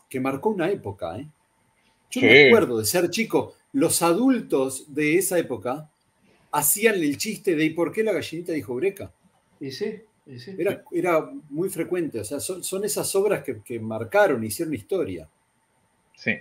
que 0.09 0.21
marcó 0.21 0.49
una 0.51 0.71
época. 0.71 1.19
¿eh? 1.19 1.27
Yo 2.11 2.21
Sí. 2.21 2.27
me 2.27 2.47
acuerdo 2.49 2.79
de 2.79 2.87
ser 2.87 3.11
chico. 3.11 3.55
Los 3.75 4.01
adultos 4.01 4.95
de 4.95 5.19
esa 5.19 5.39
época 5.39 5.91
hacían 6.51 6.95
el 6.95 7.19
chiste 7.19 7.55
de 7.55 7.65
¿y 7.65 7.71
por 7.71 7.93
qué 7.93 8.03
la 8.03 8.13
gallinita 8.13 8.53
de 8.53 8.63
Jobreca? 8.63 9.13
Y 9.61 9.71
sí, 9.71 10.01
y 10.27 10.39
sí. 10.39 10.55
Era, 10.59 10.83
era 10.91 11.31
muy 11.51 11.69
frecuente. 11.69 12.21
O 12.21 12.25
sea, 12.25 12.41
son, 12.41 12.65
son 12.65 12.83
esas 12.85 13.15
obras 13.15 13.43
que, 13.45 13.61
que 13.63 13.79
marcaron, 13.79 14.43
hicieron 14.45 14.73
historia. 14.73 15.29
Sí. 16.17 16.33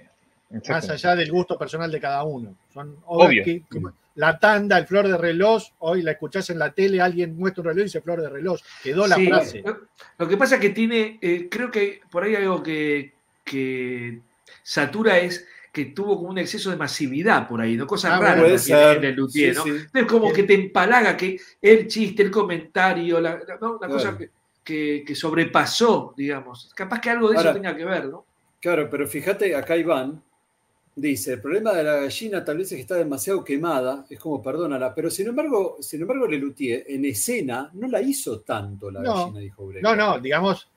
Más 0.70 0.90
allá 0.90 1.16
del 1.16 1.32
gusto 1.32 1.58
personal 1.58 1.92
de 1.92 2.00
cada 2.00 2.24
uno. 2.24 2.56
Son 2.74 2.96
obras 3.06 3.30
Obvio. 3.30 3.44
que, 3.44 3.62
como 3.70 3.92
la 4.16 4.40
tanda, 4.40 4.78
el 4.78 4.88
flor 4.88 5.08
de 5.08 5.18
reloj, 5.18 5.64
hoy 5.80 6.02
la 6.02 6.12
escuchás 6.12 6.50
en 6.50 6.60
la 6.60 6.72
tele, 6.72 7.02
alguien 7.02 7.36
muestra 7.38 7.62
un 7.62 7.68
reloj 7.68 7.82
y 7.82 7.84
dice 7.84 8.02
flor 8.02 8.22
de 8.22 8.30
reloj. 8.30 8.60
Quedó 8.84 9.06
la 9.08 9.16
Sí, 9.16 9.28
frase. 9.28 9.62
Lo, 9.66 9.78
lo 10.18 10.28
que 10.28 10.38
pasa 10.38 10.56
es 10.56 10.62
que 10.62 10.70
tiene, 10.70 11.20
eh, 11.22 11.48
creo 11.52 11.70
que 11.70 12.00
por 12.10 12.24
ahí 12.24 12.36
algo 12.36 12.64
que, 12.64 13.14
que 13.44 14.22
satura 14.64 15.18
es 15.20 15.46
que 15.74 15.86
tuvo 15.88 16.16
como 16.18 16.30
un 16.30 16.38
exceso 16.38 16.70
de 16.72 16.78
masividad 16.78 17.48
por 17.50 17.60
ahí, 17.60 17.76
¿no? 17.76 17.86
Cosas 17.86 18.12
Ah, 18.14 18.20
raras 18.22 18.70
en 18.70 19.04
el 19.04 19.14
luthier, 19.16 19.54
Sí, 19.54 19.58
¿no? 19.58 19.64
sí. 19.66 19.70
Entonces 19.72 20.06
como 20.10 20.32
que 20.32 20.44
te 20.44 20.54
empalaga 20.54 21.18
que 21.18 21.38
el 21.62 21.88
chiste, 21.88 22.24
el 22.24 22.32
comentario, 22.32 23.20
la, 23.20 23.32
la- 23.46 23.58
¿no? 23.60 23.78
la 23.82 23.88
cosa 23.90 24.18
que, 24.18 24.30
que- 24.64 25.04
que 25.06 25.14
sobrepasó, 25.16 26.14
digamos. 26.16 26.72
Capaz 26.74 27.02
que 27.02 27.10
algo 27.10 27.30
de 27.30 27.36
Ahora- 27.36 27.50
eso 27.52 27.60
tenga 27.60 27.76
que 27.76 27.84
ver, 27.84 28.06
¿no? 28.06 28.26
Claro, 28.62 28.90
pero 28.90 29.06
fíjate, 29.06 29.54
acá 29.54 29.76
Iván 29.76 30.24
dice, 30.98 31.34
el 31.34 31.42
problema 31.42 31.74
de 31.74 31.84
la 31.84 31.96
gallina 31.98 32.44
tal 32.46 32.58
vez 32.58 32.72
es 32.72 32.76
que 32.78 32.82
está 32.82 32.96
demasiado 32.96 33.44
quemada, 33.44 34.06
es 34.10 34.18
como 34.20 34.42
perdónala, 34.42 34.96
pero 34.96 35.10
sin 35.10 35.28
embargo, 35.28 35.78
sin 35.82 36.02
embargo 36.02 36.26
Lelutier 36.28 36.86
en 36.88 37.04
escena 37.06 37.70
no 37.74 37.88
la 37.88 38.02
hizo 38.02 38.40
tanto 38.42 38.90
la 38.90 39.02
No. 39.02 39.14
gallina, 39.14 39.40
dijo 39.42 39.68
Brecht. 39.68 39.84
No, 39.84 39.96
no, 39.96 40.20
digamos. 40.20 40.70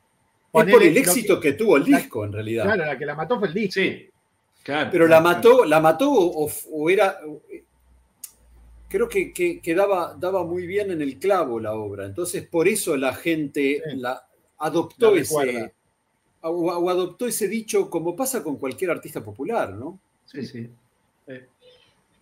Es 0.52 0.72
por 0.72 0.82
el 0.82 0.96
éxito 0.96 1.38
que, 1.38 1.52
tuvo 1.52 1.76
el 1.76 1.84
disco, 1.84 2.24
en 2.24 2.32
realidad. 2.32 2.64
Claro, 2.64 2.84
la 2.86 2.98
que 2.98 3.06
la 3.06 3.14
mató 3.14 3.38
fue 3.38 3.48
el 3.48 3.54
disco. 3.54 3.74
Sí, 3.80 4.08
claro. 4.64 4.88
Pero 4.90 5.06
la 5.06 5.20
mató, 5.20 5.64
la 5.64 5.80
mató 5.80 6.10
o, 6.10 6.50
o 6.72 6.90
era. 6.90 7.18
o- 7.26 7.40
creo 8.88 9.08
que, 9.08 9.32
que- 9.32 9.60
que 9.60 9.74
daba, 9.74 10.16
daba 10.18 10.44
muy 10.44 10.66
bien 10.66 10.90
en 10.90 11.02
el 11.02 11.18
clavo 11.18 11.60
la 11.60 11.74
obra. 11.74 12.06
Entonces, 12.06 12.46
por 12.48 12.66
eso 12.66 12.96
la 12.96 13.14
gente 13.14 13.82
Sí. 13.88 13.96
la 13.98 14.26
adoptó 14.58 15.14
La 15.14 15.20
ese. 15.20 15.74
o 16.40 16.88
adoptó 16.90 17.26
ese 17.26 17.46
dicho, 17.48 17.90
como 17.90 18.16
pasa 18.16 18.42
con 18.42 18.56
cualquier 18.56 18.90
artista 18.90 19.22
popular, 19.22 19.74
¿no? 19.74 20.00
Sí, 20.30 20.44
sí. 20.46 20.68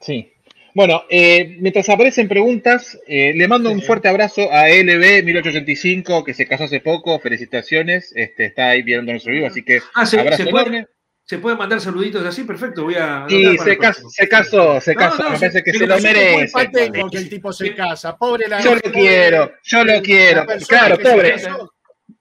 Sí. 0.00 0.32
Bueno, 0.74 1.04
eh, 1.08 1.56
mientras 1.58 1.88
aparecen 1.88 2.28
preguntas, 2.28 2.98
eh, 3.06 3.32
le 3.34 3.48
mando 3.48 3.70
un 3.70 3.80
Sí. 3.80 3.86
fuerte 3.86 4.08
abrazo 4.08 4.52
a 4.52 4.68
LB1885, 4.68 6.22
que 6.22 6.34
se 6.34 6.46
casó 6.46 6.64
hace 6.64 6.80
poco. 6.80 7.18
Felicitaciones. 7.18 8.12
Este, 8.14 8.44
está 8.46 8.68
ahí 8.70 8.82
viendo 8.82 9.10
nuestro 9.10 9.32
vivo, 9.32 9.46
así 9.46 9.62
que 9.62 9.80
Ah, 9.94 10.04
se, 10.04 10.20
abrazo 10.20 10.44
se 10.44 10.50
puede, 10.50 10.66
enorme. 10.66 10.86
se 11.24 11.38
puede 11.38 11.56
mandar 11.56 11.80
saluditos 11.80 12.24
así, 12.26 12.44
perfecto. 12.44 12.84
Voy 12.84 12.94
a. 12.94 13.26
Para 13.26 13.64
se, 13.64 13.78
cas- 13.78 14.02
se 14.10 14.28
casó, 14.28 14.80
se 14.82 14.92
No, 14.94 15.00
casó. 15.00 15.22
no, 15.22 15.30
Me 15.30 15.36
sí, 15.36 15.40
parece 15.40 15.62
que 15.64 15.72
sí, 15.72 15.78
se 15.78 15.86
lo 15.86 15.94
sí, 15.96 16.00
sí, 16.02 16.06
merece. 16.08 16.52
patético 16.52 17.10
que 17.10 17.18
el 17.18 17.28
tipo 17.30 17.52
se 17.54 17.74
casa. 17.74 18.16
Pobre 18.16 18.46
la 18.46 18.60
Yo 18.60 18.74
lo 18.74 18.80
quiero, 18.92 19.52
yo 19.64 19.82
lo 19.84 20.02
quiero. 20.02 20.44
Claro, 20.68 20.98
pobre. 20.98 21.36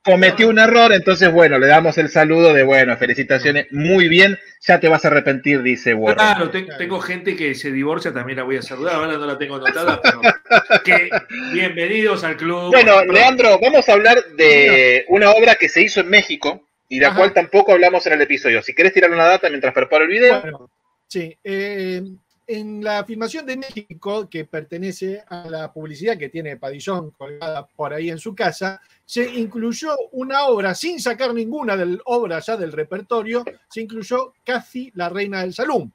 Cometió 0.06 0.50
un 0.50 0.60
error, 0.60 0.94
entonces 0.94 1.32
bueno, 1.32 1.58
le 1.58 1.66
damos 1.66 1.98
el 1.98 2.10
saludo 2.10 2.54
de 2.54 2.62
bueno, 2.64 2.96
felicitaciones, 2.96 3.66
muy 3.72 4.08
bien, 4.08 4.38
ya 4.62 4.80
te 4.80 4.88
vas 4.88 5.04
a 5.04 5.08
arrepentir, 5.08 5.64
dice 5.64 5.96
Warren. 5.96 6.18
Claro, 6.18 6.50
te- 6.52 6.68
tengo 6.78 7.00
gente 7.02 7.36
que 7.36 7.56
se 7.56 7.72
divorcia, 7.72 8.14
también 8.14 8.38
la 8.38 8.44
voy 8.44 8.58
a 8.58 8.62
saludar. 8.62 8.96
Ahora 8.96 9.14
no 9.18 9.26
la 9.26 9.38
tengo 9.38 9.56
anotada, 9.56 10.00
pero 10.04 10.22
que 10.84 11.10
bienvenidos 11.52 12.24
al 12.24 12.38
club. 12.38 12.72
Bueno. 12.72 13.04
Leandro, 13.06 13.60
vamos 13.60 13.90
a 13.90 13.94
hablar 13.94 14.24
de 14.38 15.06
una 15.10 15.32
obra 15.32 15.56
que 15.56 15.70
se 15.70 15.82
hizo 15.82 16.02
en 16.02 16.10
México 16.10 16.68
y 16.88 17.00
la 17.00 17.08
Ajá. 17.08 17.18
cual 17.18 17.34
tampoco 17.34 17.72
hablamos 17.74 18.06
en 18.06 18.14
el 18.14 18.22
episodio. 18.22 18.62
Si 18.62 18.76
querés 18.76 18.94
tirar 18.94 19.10
una 19.10 19.26
data 19.26 19.50
mientras 19.50 19.74
preparo 19.74 20.04
el 20.04 20.10
video. 20.12 20.40
Bueno, 20.42 20.70
sí. 21.08 21.36
eh, 21.44 22.04
en 22.48 22.84
la 22.84 23.04
filmación 23.04 23.46
de 23.46 23.58
México, 23.58 24.30
que 24.30 24.46
pertenece 24.46 25.24
a 25.28 25.50
la 25.50 25.74
publicidad 25.74 26.18
que 26.18 26.30
tiene 26.30 26.58
Padillón 26.58 27.12
colgada 27.12 27.68
por 27.68 27.94
ahí 27.94 28.10
en 28.10 28.20
su 28.20 28.36
casa, 28.36 28.82
se 29.06 29.28
incluyó 29.36 29.96
una 30.12 30.46
obra, 30.46 30.76
sin 30.76 31.00
sacar 31.00 31.34
ninguna 31.34 31.76
del 31.76 32.02
obra 32.06 32.40
ya 32.40 32.58
del 32.58 32.72
repertorio, 32.72 33.44
se 33.70 33.82
incluyó 33.82 34.34
Casi 34.44 34.92
la 34.96 35.10
Reina 35.10 35.42
del 35.42 35.54
Salón. 35.54 35.92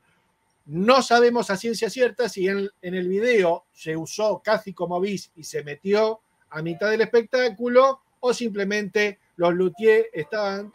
No 0.66 1.02
sabemos 1.02 1.50
a 1.50 1.56
ciencia 1.56 1.90
cierta 1.90 2.28
si 2.28 2.46
en, 2.46 2.70
el 2.82 3.08
video 3.08 3.64
se 3.72 3.96
usó 3.96 4.40
Casi 4.44 4.72
como 4.72 5.00
bis 5.00 5.30
y 5.36 5.44
se 5.44 5.64
metió 5.64 6.20
a 6.50 6.62
mitad 6.62 6.90
del 6.90 7.00
espectáculo, 7.00 8.00
o 8.20 8.34
simplemente 8.34 9.18
los 9.36 9.54
luthiers 9.54 10.08
estaban, 10.12 10.72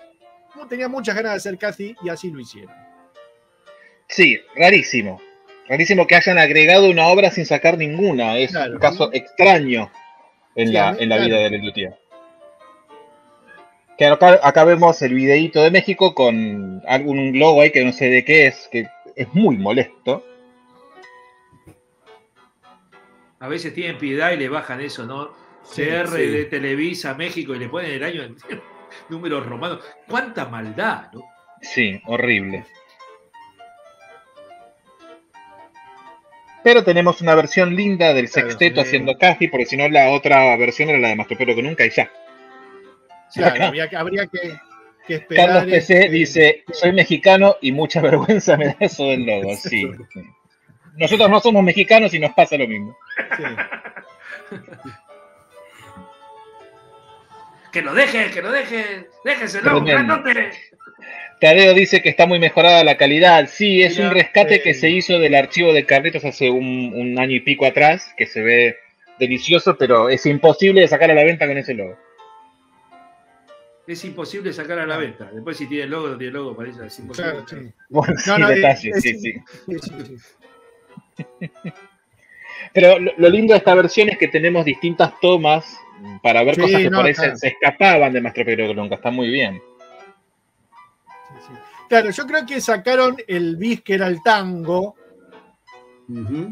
no 0.56 0.68
tenían 0.68 0.92
muchas 0.92 1.16
ganas 1.16 1.34
de 1.34 1.38
hacer 1.38 1.58
Casi 1.58 1.96
y 2.02 2.10
así 2.10 2.32
lo 2.32 2.40
hicieron. 2.40 2.74
Sí, 4.08 4.38
rarísimo. 4.56 5.20
Rarísimo 5.68 6.06
que 6.08 6.16
hayan 6.16 6.38
agregado 6.38 6.90
una 6.90 7.08
obra 7.08 7.32
sin 7.32 7.46
sacar 7.46 7.78
ninguna. 7.78 8.38
Es 8.38 8.52
Claro. 8.52 8.74
un 8.74 8.80
caso 8.80 9.10
extraño 9.14 9.92
en 10.56 10.68
Sí, 10.68 10.74
la, 10.74 10.90
en 11.00 11.10
la 11.10 11.16
claro. 11.18 11.26
vida 11.26 11.50
del 11.50 11.66
Luthier. 11.66 11.98
Que 13.98 14.06
acá, 14.08 14.40
acá 14.44 14.64
vemos 14.66 15.02
el 15.02 15.14
videíto 15.14 15.62
de 15.64 15.72
México 15.72 16.14
con 16.14 16.84
algún 16.88 17.40
logo 17.40 17.62
ahí 17.62 17.72
que 17.72 17.84
no 17.86 17.94
sé 17.94 18.10
de 18.10 18.26
qué 18.26 18.48
es, 18.48 18.68
que 18.72 18.88
es 19.16 19.34
muy 19.34 19.58
molesto. 19.58 20.24
A 23.40 23.48
veces 23.48 23.74
tienen 23.74 23.98
piedad 23.98 24.32
y 24.32 24.38
le 24.38 24.50
bajan 24.50 24.82
eso, 24.82 25.06
¿no? 25.06 25.30
Sí, 25.64 25.84
CR 25.84 26.08
sí. 26.18 26.26
de 26.28 26.46
Televisa, 26.46 27.14
México, 27.16 27.56
y 27.56 27.60
le 27.60 27.70
ponen 27.70 27.92
el 27.92 28.04
año 28.04 28.24
en 28.24 28.36
números 29.10 29.46
romanos. 29.46 29.80
¡Cuánta 30.08 30.46
maldad! 30.46 31.08
¿no? 31.14 31.24
Sí, 31.62 32.00
horrible. 32.06 32.66
Pero 36.66 36.84
tenemos 36.84 37.22
una 37.22 37.36
versión 37.36 37.76
linda 37.76 38.12
del 38.12 38.28
sexteto 38.28 38.82
haciendo 38.82 39.20
casi, 39.20 39.50
porque 39.50 39.68
si 39.68 39.78
no 39.78 39.88
la 39.88 40.10
otra 40.10 40.58
versión 40.58 40.90
era 40.90 40.98
la 40.98 41.10
de 41.10 41.16
Mastropero 41.16 41.54
que 41.54 41.62
nunca 41.62 41.86
y 41.86 41.92
ya. 41.92 42.10
Claro, 43.32 43.66
habría 43.66 43.88
que, 43.88 43.96
habría 43.96 44.26
que, 44.26 44.58
que 45.06 45.14
esperar. 45.14 45.48
Carlos 45.50 45.66
PC 45.66 45.94
este, 46.00 46.10
dice, 46.10 46.64
soy 46.74 46.92
mexicano 46.92 47.58
y 47.62 47.72
mucha 47.72 48.02
vergüenza 48.02 48.58
me 48.58 48.66
da 48.66 48.78
eso 48.80 49.06
del 49.06 49.28
logo. 49.28 49.56
Sí. 49.58 49.84
sí. 50.12 50.22
Nosotros 50.98 51.30
no 51.30 51.40
somos 51.40 51.62
mexicanos 51.62 52.12
y 52.16 52.20
nos 52.20 52.34
pasa 52.34 52.58
lo 52.58 52.68
mismo. 52.68 52.98
sí. 53.38 53.44
¡Que 57.76 57.82
lo 57.82 57.94
dejen, 57.94 58.32
que 58.32 58.42
lo 58.42 58.54
dejen! 58.54 59.06
¡Déjenselo, 59.26 59.64
Tremendo. 59.84 59.92
grandote! 60.24 60.52
Tadeo 61.42 61.74
dice 61.74 62.02
que 62.02 62.08
está 62.08 62.26
muy 62.26 62.40
mejorada 62.40 62.86
la 62.86 62.96
calidad. 62.96 63.50
Sí, 63.52 63.84
es 63.84 63.98
Mira, 63.98 64.08
un 64.08 64.14
rescate 64.16 64.56
eh, 64.56 64.62
que 64.62 64.74
se 64.74 64.90
hizo 64.90 65.20
del 65.20 65.36
archivo 65.36 65.74
de 65.74 65.86
Carlitos 65.86 66.24
hace 66.24 66.50
un, 66.50 66.94
un 66.96 67.20
año 67.20 67.36
y 67.36 67.42
pico 67.42 67.66
atrás, 67.66 68.14
que 68.18 68.28
se 68.28 68.42
ve 68.42 68.78
delicioso, 69.20 69.78
pero 69.78 70.08
es 70.08 70.26
imposible 70.26 70.80
de 70.80 70.88
sacar 70.88 71.12
a 71.12 71.16
la 71.16 71.26
venta 71.26 71.46
con 71.48 71.58
ese 71.58 71.74
logo. 71.74 71.98
Es 73.86 74.06
imposible 74.06 74.54
sacar 74.54 74.80
a 74.80 74.86
la 74.86 74.96
venta. 74.96 75.30
Después, 75.34 75.58
si 75.58 75.68
tiene 75.68 75.88
logo 75.88 76.06
o 76.06 76.10
no 76.12 76.18
tiene 76.18 76.32
logo, 76.32 76.56
parece 76.56 76.86
es 76.86 76.98
imposible. 76.98 77.32
Claro, 77.32 77.46
sí. 77.46 77.74
Bueno, 77.90 78.14
sí, 78.18 78.30
No, 78.30 78.38
no, 78.38 78.48
detalle, 78.48 78.90
es- 78.92 79.02
sí, 79.02 79.10
es- 79.10 79.22
sí. 79.22 79.34
Sí, 79.68 79.80
sí, 79.80 80.18
sí. 81.18 81.24
Pero 82.74 83.00
lo, 83.00 83.12
lo 83.18 83.30
lindo 83.30 83.54
de 83.54 83.58
esta 83.58 83.76
versión 83.76 84.08
es 84.10 84.18
que 84.18 84.30
tenemos 84.30 84.64
distintas 84.64 85.12
tomas 85.20 85.78
para 86.22 86.44
ver 86.44 86.56
Sí, 86.56 86.62
cosas 86.62 86.82
que 86.82 86.90
no, 86.90 86.98
por 86.98 87.06
ahí 87.06 87.14
se, 87.14 87.22
claro. 87.22 87.38
se 87.38 87.48
escapaban 87.48 88.14
de 88.14 88.22
Maestro 88.22 88.46
Pedro 88.46 88.74
Nunca. 88.74 88.96
Está 88.96 89.12
muy 89.12 89.30
bien. 89.30 89.62
Sí, 91.30 91.36
sí. 91.48 91.54
Claro, 91.90 92.10
yo 92.10 92.26
creo 92.28 92.46
que 92.46 92.62
sacaron 92.62 93.18
el 93.28 93.56
bis 93.58 93.82
que 93.82 93.96
era 93.96 94.08
el 94.08 94.22
tango 94.24 94.96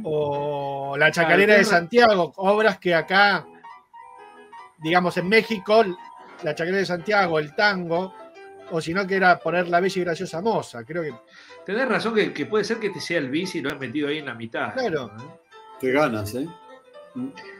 o 0.04 0.96
la 0.98 1.12
chacarera 1.12 1.56
de 1.56 1.64
Santiago, 1.64 2.34
obras 2.38 2.80
que 2.80 2.96
acá, 2.96 3.46
digamos 4.80 5.16
en 5.18 5.30
México, 5.30 5.84
la 6.44 6.56
chacarera 6.56 6.80
de 6.80 6.86
Santiago, 6.86 7.40
el 7.40 7.54
tango, 7.56 8.14
o 8.72 8.82
si 8.82 8.94
no 8.94 9.06
que 9.06 9.16
era 9.16 9.40
poner 9.40 9.68
la 9.68 9.80
bella 9.80 10.02
y 10.02 10.04
graciosa 10.06 10.42
moza, 10.42 10.84
creo 10.84 11.04
que 11.04 11.14
Tenés 11.66 11.88
razón 11.88 12.14
que, 12.14 12.34
que 12.34 12.46
puede 12.46 12.66
ser 12.66 12.78
que 12.78 12.90
te 12.90 13.00
sea 13.00 13.20
el 13.20 13.30
bici 13.30 13.60
y 13.60 13.62
lo 13.62 13.70
han 13.70 13.80
metido 13.80 14.10
ahí 14.10 14.18
en 14.18 14.26
la 14.26 14.34
mitad. 14.34 14.74
Claro. 14.74 15.12
Te 15.80 15.92
ganas, 15.92 16.34
¿eh? 16.36 16.48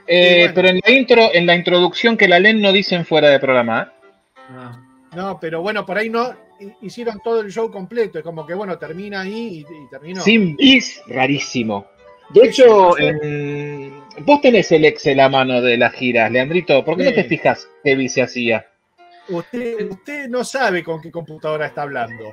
Eh, 0.08 0.40
bueno. 0.40 0.54
Pero 0.56 0.68
en 0.70 0.80
la 0.86 0.92
intro, 0.92 1.30
en 1.34 1.46
la 1.46 1.56
introducción 1.56 2.18
que 2.18 2.28
la 2.28 2.40
leen 2.40 2.62
no 2.62 2.72
dicen 2.72 3.06
fuera 3.06 3.30
de 3.30 3.40
programa. 3.40 3.92
¿eh? 3.92 4.12
Ah. 4.50 4.80
no, 5.16 5.40
pero 5.40 5.62
bueno, 5.62 5.86
por 5.86 5.98
ahí 5.98 6.10
no 6.10 6.34
hi- 6.60 6.74
hicieron 6.82 7.20
todo 7.24 7.42
el 7.42 7.52
show 7.52 7.72
completo, 7.72 8.18
es 8.20 8.24
como 8.24 8.46
que 8.46 8.54
bueno, 8.54 8.78
termina 8.78 9.22
ahí 9.22 9.66
y, 9.70 9.84
y 9.86 9.88
terminó. 9.90 10.22
Sin 10.22 10.56
bis, 10.56 11.02
rarísimo. 11.08 11.86
De 12.30 12.48
hecho, 12.48 12.98
en- 12.98 13.94
vos 14.26 14.42
tenés 14.42 14.72
el 14.72 14.86
Excel 14.86 15.20
a 15.20 15.30
mano 15.30 15.62
de 15.62 15.78
las 15.78 15.94
giras, 15.94 16.32
Leandrito. 16.32 16.84
¿Por 16.84 16.98
qué 16.98 17.04
no 17.06 17.14
te 17.14 17.24
fijas 17.26 17.68
qué 17.84 17.96
vi 17.96 18.10
se 18.10 18.22
hacía? 18.24 18.66
Usted, 19.30 19.90
usted 19.90 20.28
no 20.28 20.44
sabe 20.44 20.84
con 20.84 21.02
qué 21.02 21.10
computadora 21.10 21.68
está 21.68 21.84
hablando. 21.84 22.30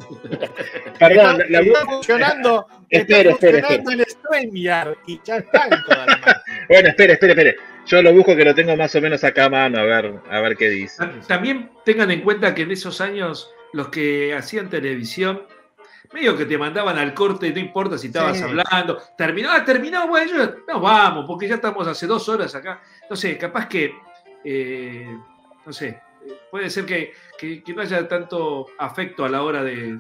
Perdón, 0.99 1.41
está, 1.41 1.51
la- 1.51 1.61
está 1.61 1.85
funcionando, 1.87 2.67
Espere, 2.89 3.31
está 3.31 3.47
espere, 3.47 3.63
funcionando 3.63 3.91
el 3.93 4.07
StreamYard 4.11 4.97
y 5.07 5.21
ya 5.25 5.37
está 5.37 5.67
en. 5.67 5.71
Bueno, 6.69 6.89
espere, 6.89 7.13
espere, 7.15 7.33
espere. 7.33 7.57
Yo 7.87 8.03
lo 8.03 8.13
busco 8.13 8.37
que 8.37 8.45
lo 8.45 8.55
tengo 8.55 8.77
más 8.77 8.95
o 8.95 9.01
menos 9.01 9.25
acá 9.25 9.47
a 9.47 9.51
mano, 9.51 9.79
a 9.81 9.83
ver, 9.83 10.15
a 10.31 10.41
ver 10.41 10.57
qué 10.57 10.69
dice. 10.69 10.97
Ta- 10.99 11.13
También 11.27 11.71
tengan 11.85 12.11
en 12.11 12.21
cuenta 12.23 12.55
que 12.55 12.63
en 12.63 12.71
esos 12.71 13.01
años 13.01 13.51
los 13.73 13.89
que 13.89 14.35
hacían 14.35 14.69
televisión, 14.69 15.43
medio 16.13 16.37
que 16.37 16.45
te 16.45 16.59
mandaban 16.59 16.99
al 16.99 17.15
corte, 17.15 17.51
no 17.53 17.59
importa 17.59 17.99
si 17.99 18.09
estabas 18.09 18.37
Sí. 18.39 18.43
hablando, 18.45 19.01
terminó, 19.17 19.51
ah, 19.51 19.65
terminó, 19.65 20.07
bueno, 20.09 20.31
yo- 20.37 20.55
no 20.69 20.81
vamos, 20.81 21.25
porque 21.27 21.49
ya 21.49 21.55
estamos 21.57 21.87
hace 21.89 22.07
dos 22.07 22.29
horas 22.29 22.55
acá. 22.55 22.81
No 23.09 23.17
sé, 23.17 23.37
capaz 23.39 23.67
que, 23.69 23.93
eh, 24.45 25.17
no 25.67 25.73
sé, 25.73 25.89
eh, 25.89 26.01
puede 26.51 26.71
ser 26.71 26.85
que, 26.87 27.13
que- 27.39 27.63
que 27.63 27.73
no 27.75 27.83
haya 27.83 28.07
tanto 28.09 28.67
afecto 28.79 29.25
a 29.25 29.29
la 29.29 29.43
hora 29.43 29.63
de, 29.63 29.77
de 29.77 29.99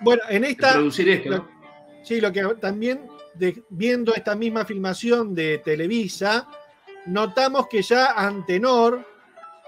Bueno, 0.00 0.22
en 0.28 0.44
esta, 0.44 0.72
producir 0.74 1.08
esto, 1.08 1.30
lo- 1.30 1.36
¿no? 1.38 1.48
sí, 2.02 2.20
lo 2.20 2.32
que 2.32 2.42
también 2.60 3.08
de- 3.34 3.62
viendo 3.70 4.14
esta 4.14 4.34
misma 4.34 4.64
filmación 4.64 5.34
de 5.34 5.58
Televisa, 5.58 6.46
notamos 7.06 7.68
que 7.68 7.82
ya 7.82 8.12
Antenor, 8.12 9.06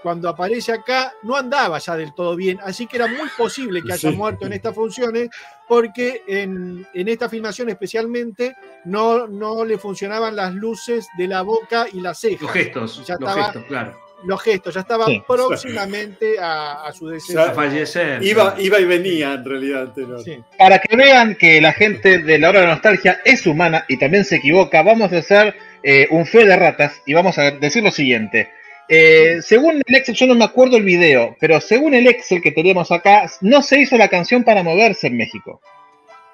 cuando 0.03 0.29
aparece 0.29 0.71
acá, 0.71 1.13
no 1.23 1.35
andaba 1.35 1.79
ya 1.79 1.95
del 1.95 2.13
todo 2.13 2.35
bien, 2.35 2.59
así 2.61 2.85
que 2.85 2.97
era 2.97 3.07
muy 3.07 3.27
posible 3.35 3.81
que 3.81 3.93
haya 3.93 4.11
Sí. 4.11 4.15
muerto 4.15 4.45
en 4.45 4.53
estas 4.53 4.75
funciones, 4.75 5.29
porque 5.67 6.21
en, 6.27 6.85
en 6.93 7.07
esta 7.07 7.27
filmación 7.27 7.69
especialmente 7.69 8.55
no, 8.83 9.25
no 9.27 9.65
le 9.65 9.79
funcionaban 9.79 10.35
las 10.35 10.53
luces 10.53 11.07
de 11.17 11.27
la 11.27 11.41
boca 11.41 11.87
y 11.91 12.01
las 12.01 12.19
cejas. 12.19 12.41
Los 12.43 12.51
gestos, 12.51 13.05
Ya 13.07 13.15
los 13.15 13.29
estaba- 13.29 13.43
gestos, 13.45 13.63
claro. 13.65 13.97
Los 14.25 14.41
gestos, 14.41 14.73
ya 14.73 14.81
estaba 14.81 15.05
Sí. 15.05 15.21
próximamente 15.27 16.39
a, 16.39 16.85
a 16.85 16.91
su 16.93 17.07
A 17.07 17.11
deceso. 17.13 17.53
fallecer. 17.53 18.23
Iba, 18.23 18.55
iba 18.57 18.79
y 18.79 18.85
venía 18.85 19.33
en 19.33 19.45
realidad. 19.45 19.93
Sí. 20.23 20.39
Para 20.57 20.79
que 20.79 20.95
vean 20.95 21.35
que 21.35 21.61
la 21.61 21.73
gente 21.73 22.19
de 22.19 22.39
la 22.39 22.49
hora 22.49 22.61
de 22.61 22.67
nostalgia 22.67 23.21
es 23.23 23.45
humana 23.45 23.85
y 23.87 23.97
también 23.97 24.25
se 24.25 24.37
equivoca, 24.37 24.81
vamos 24.81 25.11
a 25.13 25.17
hacer 25.17 25.55
eh, 25.83 26.07
un 26.09 26.25
fe 26.25 26.45
de 26.45 26.55
ratas 26.55 27.01
y 27.05 27.13
vamos 27.13 27.37
a 27.37 27.51
decir 27.51 27.83
lo 27.83 27.91
siguiente. 27.91 28.49
Eh, 28.87 29.37
según 29.41 29.81
el 29.85 29.95
Excel, 29.95 30.15
yo 30.15 30.27
no 30.27 30.35
me 30.35 30.45
acuerdo 30.45 30.77
el 30.77 30.83
video, 30.83 31.35
pero 31.39 31.59
según 31.61 31.93
el 31.95 32.05
Excel 32.07 32.41
que 32.41 32.51
tenemos 32.51 32.91
acá, 32.91 33.29
no 33.41 33.61
se 33.63 33.79
hizo 33.79 33.97
la 33.97 34.07
canción 34.09 34.43
para 34.43 34.61
moverse 34.63 35.07
en 35.07 35.17
México. 35.17 35.59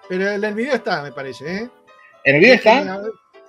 Pero 0.10 0.30
en 0.32 0.44
el 0.44 0.54
video 0.54 0.74
está, 0.76 1.02
me 1.02 1.12
parece. 1.14 1.46
¿eh? 1.46 1.70
¿En 2.26 2.36
el 2.36 2.42
video 2.42 2.56
está? 2.56 3.02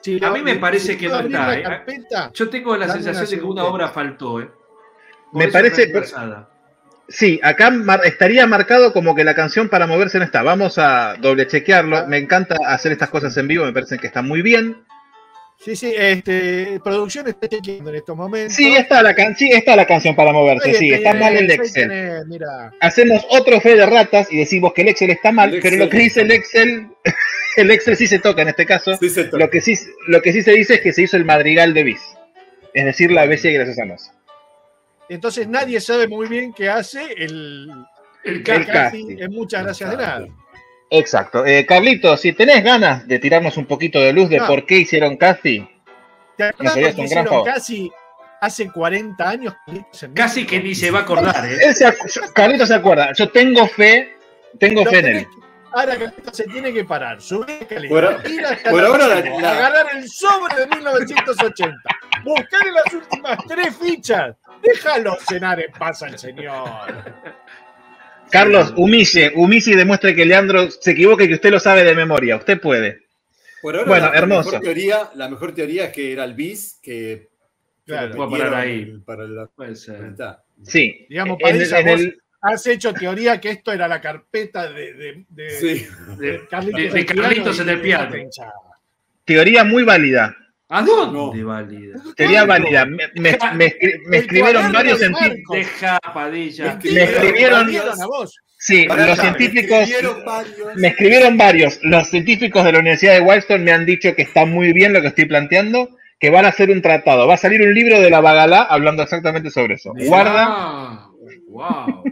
Sí, 0.02 0.18
A 0.22 0.30
mí 0.30 0.42
me 0.42 0.54
si 0.54 0.58
parece 0.58 0.98
que 0.98 1.08
no 1.08 1.20
está, 1.20 1.56
¿eh? 1.58 1.62
carpeta, 1.62 2.30
Yo 2.34 2.50
tengo 2.50 2.76
la 2.76 2.88
sensación 2.88 3.30
de 3.30 3.38
que 3.38 3.44
una 3.44 3.64
obra 3.64 3.88
faltó, 3.88 4.40
¿eh? 4.40 4.50
Me 5.32 5.48
parece-. 5.48 5.92
Sí, 7.08 7.40
acá 7.42 7.70
mar- 7.70 8.00
estaría 8.04 8.46
marcado 8.46 8.92
como 8.92 9.14
que 9.14 9.24
la 9.24 9.34
canción 9.34 9.68
para 9.68 9.86
moverse 9.86 10.18
no 10.18 10.24
está. 10.24 10.42
Vamos 10.42 10.78
a 10.78 11.14
doble 11.20 11.46
chequearlo. 11.46 12.06
Me 12.06 12.18
encanta 12.18 12.56
hacer 12.66 12.92
estas 12.92 13.10
cosas 13.10 13.36
en 13.36 13.48
vivo, 13.48 13.64
me 13.64 13.72
parecen 13.72 13.98
que 13.98 14.06
están 14.06 14.26
muy 14.26 14.42
bien. 14.42 14.78
Sí, 15.64 15.76
sí, 15.76 15.94
este, 15.96 16.80
producción 16.82 17.28
está 17.28 17.48
chequeando 17.48 17.90
en 17.90 17.96
estos 17.96 18.16
momentos. 18.16 18.52
Sí, 18.52 18.74
está 18.74 19.00
la, 19.00 19.14
can 19.14 19.36
sí, 19.36 19.48
está 19.52 19.76
la 19.76 19.86
canción 19.86 20.16
para 20.16 20.32
moverse, 20.32 20.74
sí, 20.74 20.90
está 20.92 21.14
mal 21.14 21.36
el 21.36 21.48
Excel. 21.52 21.88
tenés, 21.88 22.26
mira. 22.26 22.72
hacemos 22.80 23.24
otro 23.30 23.60
fe 23.60 23.76
de 23.76 23.86
ratas 23.86 24.26
y 24.32 24.38
decimos 24.38 24.72
que 24.72 24.82
el 24.82 24.88
Excel 24.88 25.10
está 25.10 25.30
mal, 25.30 25.54
El 25.54 25.60
pero 25.60 25.76
Excel 25.76 25.78
lo 25.78 25.88
que 25.88 25.98
dice 25.98 26.20
el 26.22 26.32
Excel, 26.32 26.88
el 27.56 27.70
Excel 27.70 27.96
sí 27.96 28.08
se 28.08 28.18
toca 28.18 28.42
en 28.42 28.48
este 28.48 28.66
caso. 28.66 28.96
Sí, 28.96 29.08
se 29.08 29.24
toca. 29.24 29.38
Lo 29.38 29.50
que 29.50 29.60
sí, 29.60 29.74
lo 30.08 30.20
que 30.20 30.32
sí 30.32 30.42
se 30.42 30.50
dice 30.50 30.74
es 30.74 30.80
que 30.80 30.92
se 30.92 31.02
hizo 31.02 31.16
el 31.16 31.24
madrigal 31.24 31.74
de 31.74 31.84
bis, 31.84 32.02
es 32.74 32.84
decir, 32.84 33.12
la 33.12 33.26
bestia 33.26 33.52
graciosa 33.52 33.84
Nosa. 33.84 34.12
Entonces 35.08 35.46
nadie 35.46 35.80
sabe 35.80 36.08
muy 36.08 36.26
bien 36.26 36.52
qué 36.52 36.68
hace 36.70 37.04
el, 37.16 37.70
El 38.24 38.34
El 38.34 38.42
casting. 38.42 39.16
en 39.20 39.30
muchas 39.32 39.62
gracias 39.62 39.90
de 39.90 39.96
nada. 39.96 40.26
Exacto. 40.94 41.44
Eh, 41.46 41.64
Carlito, 41.66 42.16
si 42.16 42.32
tenés 42.34 42.62
ganas 42.62 43.06
de 43.08 43.18
tirarnos 43.18 43.56
un 43.56 43.64
poquito 43.66 43.98
de 44.00 44.12
luz 44.12 44.28
de 44.28 44.38
No. 44.38 44.46
por 44.46 44.66
qué 44.66 44.76
hicieron 44.78 45.16
casting, 45.16 45.66
¿Te 46.36 46.44
Me 46.44 46.48
acuerdas 46.50 46.74
serías 46.74 46.90
un 46.92 46.96
gran 46.96 47.04
hicieron 47.06 47.26
favor. 47.26 47.44
casi 47.46 47.92
hace 48.40 48.70
40 48.70 49.28
años? 49.28 49.54
Casi 50.14 50.46
que 50.46 50.60
ni 50.60 50.74
se 50.74 50.90
va 50.90 51.00
a 51.00 51.02
acordar, 51.02 51.44
¿eh? 51.46 51.58
Él 51.64 51.74
se 51.74 51.86
acu- 51.86 52.32
Carlito 52.32 52.66
se 52.66 52.74
acuerda, 52.74 53.12
yo 53.12 53.28
tengo 53.30 53.66
fe, 53.68 54.16
tengo 54.58 54.84
Lo 54.84 54.90
fe 54.90 54.98
en 55.00 55.06
él. 55.06 55.26
Ahora 55.74 55.96
Carlitos 55.96 56.36
se 56.36 56.44
tiene 56.44 56.70
que 56.72 56.84
parar, 56.84 57.20
subir 57.22 57.66
Por- 57.88 58.22
ir 58.30 58.44
hasta 58.44 58.70
por 58.70 58.80
el 58.80 58.86
ahora 58.86 59.06
la- 59.08 59.16
archivo, 59.16 59.40
la- 59.40 59.50
agarrar 59.52 59.86
el 59.96 60.06
sobre 60.10 60.54
de 60.56 60.66
1980, 60.66 61.76
buscar 62.24 62.66
en 62.66 62.74
las 62.74 62.92
últimas 62.94 63.38
tres 63.48 63.76
fichas, 63.78 64.36
déjalo 64.62 65.16
cenar 65.26 65.60
en 65.60 65.72
paz 65.72 66.02
al 66.02 66.18
señor. 66.18 66.68
Carlos, 68.32 68.72
humille, 68.76 69.32
humille 69.36 69.72
y 69.72 69.76
demuestre 69.76 70.14
que 70.14 70.24
Leandro 70.24 70.70
se 70.70 70.90
equivoca 70.92 71.24
y 71.24 71.28
que 71.28 71.34
usted 71.34 71.50
lo 71.50 71.60
sabe 71.60 71.84
de 71.84 71.94
memoria. 71.94 72.36
Usted 72.36 72.60
puede. 72.60 73.02
Por 73.60 73.76
ahora, 73.76 73.88
Bueno, 73.88 74.06
la, 74.06 74.12
la 74.12 74.18
hermoso. 74.18 74.50
Mejor 74.50 74.64
teoría, 74.64 75.10
la 75.14 75.28
mejor 75.28 75.54
teoría 75.54 75.84
es 75.84 75.92
que 75.92 76.12
era 76.12 76.24
el 76.24 76.34
bis 76.34 76.78
que. 76.82 77.28
Claro. 77.84 78.22
a 78.22 78.30
parar 78.30 78.54
ahí. 78.54 78.80
el- 78.82 79.02
Para 79.02 79.24
la 79.24 79.46
Puede 79.46 79.74
mitad. 80.00 80.38
Sí. 80.64 81.06
Digamos, 81.08 81.38
En 81.40 81.46
el- 81.46 81.52
Padilla, 81.58 81.78
en 81.80 81.86
vos 81.86 82.00
el- 82.00 82.18
has 82.40 82.66
hecho 82.66 82.92
teoría 82.94 83.40
que 83.40 83.50
esto 83.50 83.72
era 83.72 83.86
la 83.86 84.00
carpeta 84.00 84.70
de, 84.72 84.94
de, 84.94 85.24
de- 85.28 85.50
Sí. 85.50 85.86
De, 86.18 86.46
Carlitos, 86.48 86.80
de- 86.80 86.88
de 86.88 86.88
en 86.90 86.96
el 86.98 87.04
piano 87.06 87.22
Carlitos 87.22 87.60
en 87.60 87.68
el 87.68 87.80
piano. 87.80 88.16
Teoría 89.24 89.64
muy 89.64 89.82
válida. 89.84 90.36
¿A 90.74 90.80
dónde 90.82 91.18
No. 91.42 91.46
válida? 91.48 91.98
Teoría 92.16 92.44
válida. 92.46 92.86
Me, 92.86 93.08
me- 93.16 93.38
me 94.06 94.16
escribieron 94.16 94.72
varios 94.72 94.98
científicos. 95.00 95.54
Deja, 95.56 95.98
Padilla. 96.14 96.78
Me 96.82 97.02
escribieron- 97.04 97.66
¿Vieron 97.66 98.00
a 98.00 98.06
vos? 98.06 98.40
Sí, 98.56 98.86
Pará, 98.88 99.06
los 99.08 99.18
me 99.18 99.22
científicos. 99.24 99.78
escribieron 99.80 100.24
varios. 100.24 100.76
Me 100.76 100.88
escribieron 100.88 101.36
varios. 101.36 101.78
Los 101.82 102.08
científicos 102.08 102.64
de 102.64 102.72
la 102.72 102.78
Universidad 102.78 103.14
de 103.14 103.20
Wildstorm 103.20 103.62
me 103.64 103.72
han 103.72 103.84
dicho 103.84 104.14
que 104.14 104.22
está 104.22 104.46
muy 104.46 104.72
bien 104.72 104.92
lo 104.94 105.00
que 105.02 105.08
estoy 105.08 105.26
planteando, 105.26 105.90
que 106.18 106.30
van 106.30 106.44
a 106.46 106.48
hacer 106.48 106.70
un 106.70 106.80
tratado. 106.80 107.26
Va 107.26 107.34
a 107.34 107.36
salir 107.36 107.60
un 107.60 107.74
libro 107.74 108.00
de 108.00 108.08
la 108.08 108.20
Bagalá 108.20 108.62
hablando 108.62 109.02
exactamente 109.02 109.50
sobre 109.50 109.74
eso. 109.74 109.92
Guarda. 110.06 111.08
Wow. 111.48 112.04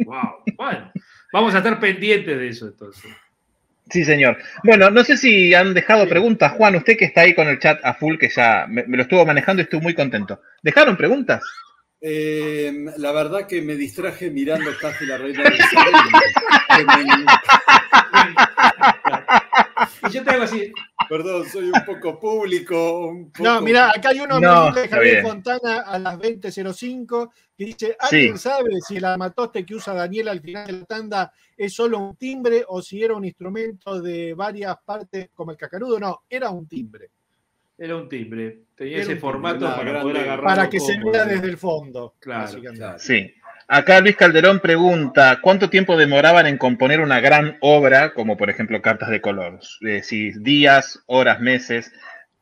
Wow. 0.00 0.30
Bueno, 0.58 0.92
vamos 1.32 1.54
a 1.54 1.58
estar 1.58 1.80
pendientes 1.80 2.38
de 2.38 2.48
eso 2.48 2.66
entonces. 2.66 3.10
Sí, 3.90 4.04
señor. 4.04 4.38
Bueno, 4.62 4.90
no 4.90 5.04
sé 5.04 5.16
si 5.16 5.52
han 5.54 5.74
dejado 5.74 6.08
preguntas. 6.08 6.52
Juan, 6.52 6.76
usted 6.76 6.96
que 6.96 7.04
está 7.04 7.22
ahí 7.22 7.34
con 7.34 7.48
el 7.48 7.58
chat 7.58 7.80
a 7.84 7.94
full, 7.94 8.16
que 8.16 8.28
ya 8.28 8.66
me, 8.68 8.84
me 8.86 8.96
lo 8.96 9.02
estuvo 9.02 9.24
manejando 9.26 9.60
y 9.60 9.64
estoy 9.64 9.80
muy 9.80 9.94
contento. 9.94 10.40
¿Dejaron 10.62 10.96
preguntas? 10.96 11.42
Eh, 12.06 12.84
la 12.98 13.12
verdad 13.12 13.46
que 13.46 13.62
me 13.62 13.76
distraje 13.76 14.30
mirando 14.30 14.70
casi 14.78 15.06
la 15.06 15.16
reina 15.16 15.44
del 15.44 15.54
Isabel. 15.54 15.94
Y 20.08 20.12
yo 20.12 20.24
te 20.24 20.30
hago 20.30 20.42
así. 20.44 20.72
Perdón, 21.08 21.46
soy 21.48 21.66
un 21.66 21.84
poco 21.84 22.18
público. 22.18 23.06
Un 23.08 23.30
poco... 23.32 23.42
No, 23.44 23.60
mira, 23.60 23.90
acá 23.90 24.10
hay 24.10 24.20
uno 24.20 24.40
No, 24.40 24.72
de 24.72 24.88
Javier. 24.88 25.22
Fontana 25.22 25.80
a 25.80 25.98
las 25.98 26.18
20.05 26.18 27.30
que 27.56 27.64
dice, 27.64 27.96
¿alguien 27.98 28.38
sabe 28.38 28.80
si 28.86 28.96
el 28.96 29.04
armatoste 29.04 29.64
que 29.64 29.74
usa 29.74 29.94
Daniel 29.94 30.28
al 30.28 30.40
final 30.40 30.66
de 30.66 30.72
la 30.72 30.84
tanda 30.84 31.32
es 31.56 31.72
solo 31.72 31.98
un 31.98 32.16
timbre 32.16 32.64
o 32.66 32.82
si 32.82 33.02
era 33.02 33.14
un 33.14 33.24
instrumento 33.24 34.00
de 34.00 34.34
varias 34.34 34.76
partes 34.84 35.28
como 35.34 35.52
el 35.52 35.56
cacarudo? 35.56 35.98
No, 36.00 36.22
era 36.28 36.50
un 36.50 36.66
timbre, 36.66 37.10
Era 37.78 37.96
un 37.96 38.08
timbre. 38.08 38.60
Tenía 38.74 38.94
Era 38.94 39.02
ese 39.02 39.12
timbre, 39.12 39.20
formato 39.20 39.66
para 39.66 40.02
poder 40.02 40.18
agarrar. 40.18 40.44
para 40.44 40.68
que 40.68 40.80
se 40.80 40.98
vea 40.98 41.24
desde 41.24 41.46
el 41.46 41.56
fondo. 41.58 42.14
Claro. 42.18 42.58
Sí. 42.98 43.32
Acá 43.66 44.00
Luis 44.00 44.16
Calderón 44.16 44.60
pregunta, 44.60 45.38
¿cuánto 45.40 45.70
tiempo 45.70 45.96
demoraban 45.96 46.46
en 46.46 46.58
componer 46.58 47.00
una 47.00 47.20
gran 47.20 47.56
obra, 47.60 48.12
como 48.12 48.36
por 48.36 48.50
ejemplo 48.50 48.82
Cartas 48.82 49.08
de 49.10 49.20
Color? 49.20 49.60
Eh, 49.86 50.02
si 50.02 50.32
días, 50.32 51.00
horas, 51.06 51.40
meses, 51.40 51.90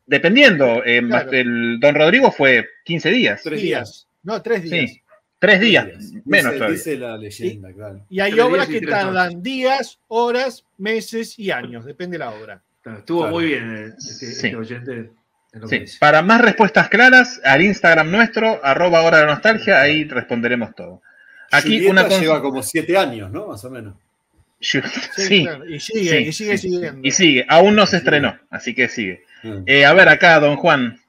dependiendo. 0.05 0.83
eh, 0.85 1.01
Claro. 1.07 1.31
El 1.31 1.79
Don 1.79 1.95
Rodrigo 1.95 2.31
fue 2.31 2.67
15 2.83 3.09
días. 3.09 3.41
Tres 3.43 3.61
días. 3.61 4.07
No, 4.23 4.41
tres 4.41 4.63
días. 4.63 4.91
Sí, 4.91 5.01
tres 5.39 5.59
días, 5.61 5.87
Dice- 5.97 6.21
menos 6.25 6.53
todavía. 6.55 6.75
Dice 6.75 6.97
la 6.97 7.17
leyenda, 7.17 7.71
claro. 7.73 8.05
Y 8.09 8.19
hay 8.19 8.31
Tres 8.31 8.43
obras 8.43 8.67
que 8.67 8.81
tardan 8.81 9.41
días, 9.41 9.99
horas, 10.09 10.65
meses 10.77 11.37
y 11.39 11.51
años, 11.51 11.85
depende 11.85 12.15
de 12.17 12.19
la 12.25 12.31
obra. 12.31 12.61
Claro, 12.81 12.99
Estuvo 12.99 13.19
Claro. 13.21 13.33
muy 13.33 13.45
bien 13.45 13.77
eh, 13.77 13.93
este, 13.97 14.25
Sí. 14.25 14.25
este 14.47 14.55
oyente. 14.57 15.09
Sí. 15.69 15.79
dice. 15.79 15.97
Para 15.99 16.21
más 16.21 16.41
respuestas 16.41 16.89
claras, 16.89 17.39
al 17.43 17.61
Instagram 17.61 18.09
nuestro, 18.11 18.59
arroba 18.65 19.03
hora 19.03 19.19
de 19.19 19.25
nostalgia, 19.27 19.79
ahí 19.81 20.03
responderemos 20.05 20.73
todo. 20.75 21.01
Aquí 21.51 21.79
Julieta 21.85 21.91
una 21.91 22.19
lleva 22.19 22.41
como 22.41 22.63
siete 22.63 22.97
años, 22.97 23.31
¿no? 23.31 23.47
Más 23.47 23.63
o 23.65 23.69
menos. 23.69 23.95
Sí, 24.59 24.79
Sí, 25.15 25.43
claro, 25.43 25.69
y 25.69 25.79
sigue, 25.79 26.09
sí, 26.09 26.27
y 26.29 26.33
sigue 26.33 26.57
sí. 26.57 26.69
siguiendo. 26.69 27.07
y 27.07 27.11
sigue, 27.11 27.45
aún 27.49 27.75
no 27.75 27.85
se 27.85 27.97
estrenó, 27.97 28.37
así 28.49 28.73
que 28.73 28.87
sigue. 28.87 29.23
Mm. 29.43 29.63
Eh, 29.65 29.85
a 29.85 29.93
ver 29.93 30.09
acá, 30.09 30.39
don 30.39 30.55
Juan. 30.55 30.99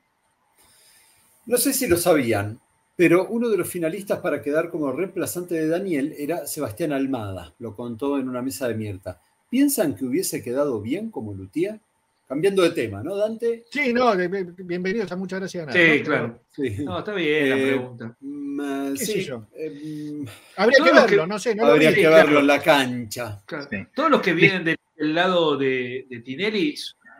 No 1.46 1.56
sé 1.56 1.72
si 1.72 1.86
lo 1.86 1.96
sabían, 1.96 2.58
pero 2.96 3.26
uno 3.28 3.48
de 3.48 3.56
los 3.56 3.68
finalistas 3.68 4.20
para 4.20 4.42
quedar 4.42 4.70
como 4.70 4.90
reemplazante 4.92 5.54
de 5.54 5.68
Daniel 5.68 6.14
era 6.18 6.46
Sebastián 6.46 6.92
Almada. 6.92 7.54
Lo 7.58 7.76
contó 7.76 8.18
en 8.18 8.28
una 8.28 8.42
mesa 8.42 8.66
de 8.68 8.74
Mierta. 8.74 9.20
¿Piensan 9.50 9.94
que 9.94 10.04
hubiese 10.04 10.42
quedado 10.42 10.80
bien 10.80 11.10
como 11.10 11.34
Luthier? 11.34 11.80
Cambiando 12.26 12.62
de 12.62 12.70
tema, 12.70 13.02
¿no, 13.02 13.16
Dante? 13.16 13.64
Sí, 13.70 13.92
no, 13.92 14.16
de- 14.16 14.28
bienvenidos 14.56 15.12
a 15.12 15.16
muchas 15.16 15.40
gracias. 15.40 15.68
Sí, 15.74 15.98
¿no? 15.98 16.04
claro. 16.04 16.40
Sí. 16.50 16.76
No, 16.82 16.98
está 17.00 17.12
bien 17.12 17.50
la 17.50 17.56
Eh, 17.58 17.66
pregunta. 17.66 18.16
Mm, 18.20 18.60
eh, 18.60 18.94
¿Qué 18.98 19.04
sí, 19.04 19.12
sé 19.12 19.24
yo? 19.24 19.46
eh, 19.54 20.10
mm, 20.14 20.26
Habría 20.56 20.78
que 20.78 20.92
verlo, 20.92 21.06
que- 21.06 21.26
no 21.26 21.38
sé. 21.38 21.54
No 21.54 21.66
habría 21.66 21.92
que 21.94 22.00
claro. 22.00 22.16
verlo 22.16 22.40
en 22.40 22.46
la 22.46 22.62
cancha. 22.62 23.42
Claro. 23.44 23.68
Sí. 23.70 23.76
Todos 23.94 24.10
los 24.10 24.22
que 24.22 24.32
vienen 24.32 24.64
del, 24.64 24.76
del 24.96 25.14
lado 25.14 25.58
de, 25.58 26.06
de 26.08 26.20
Tinelli 26.20 26.74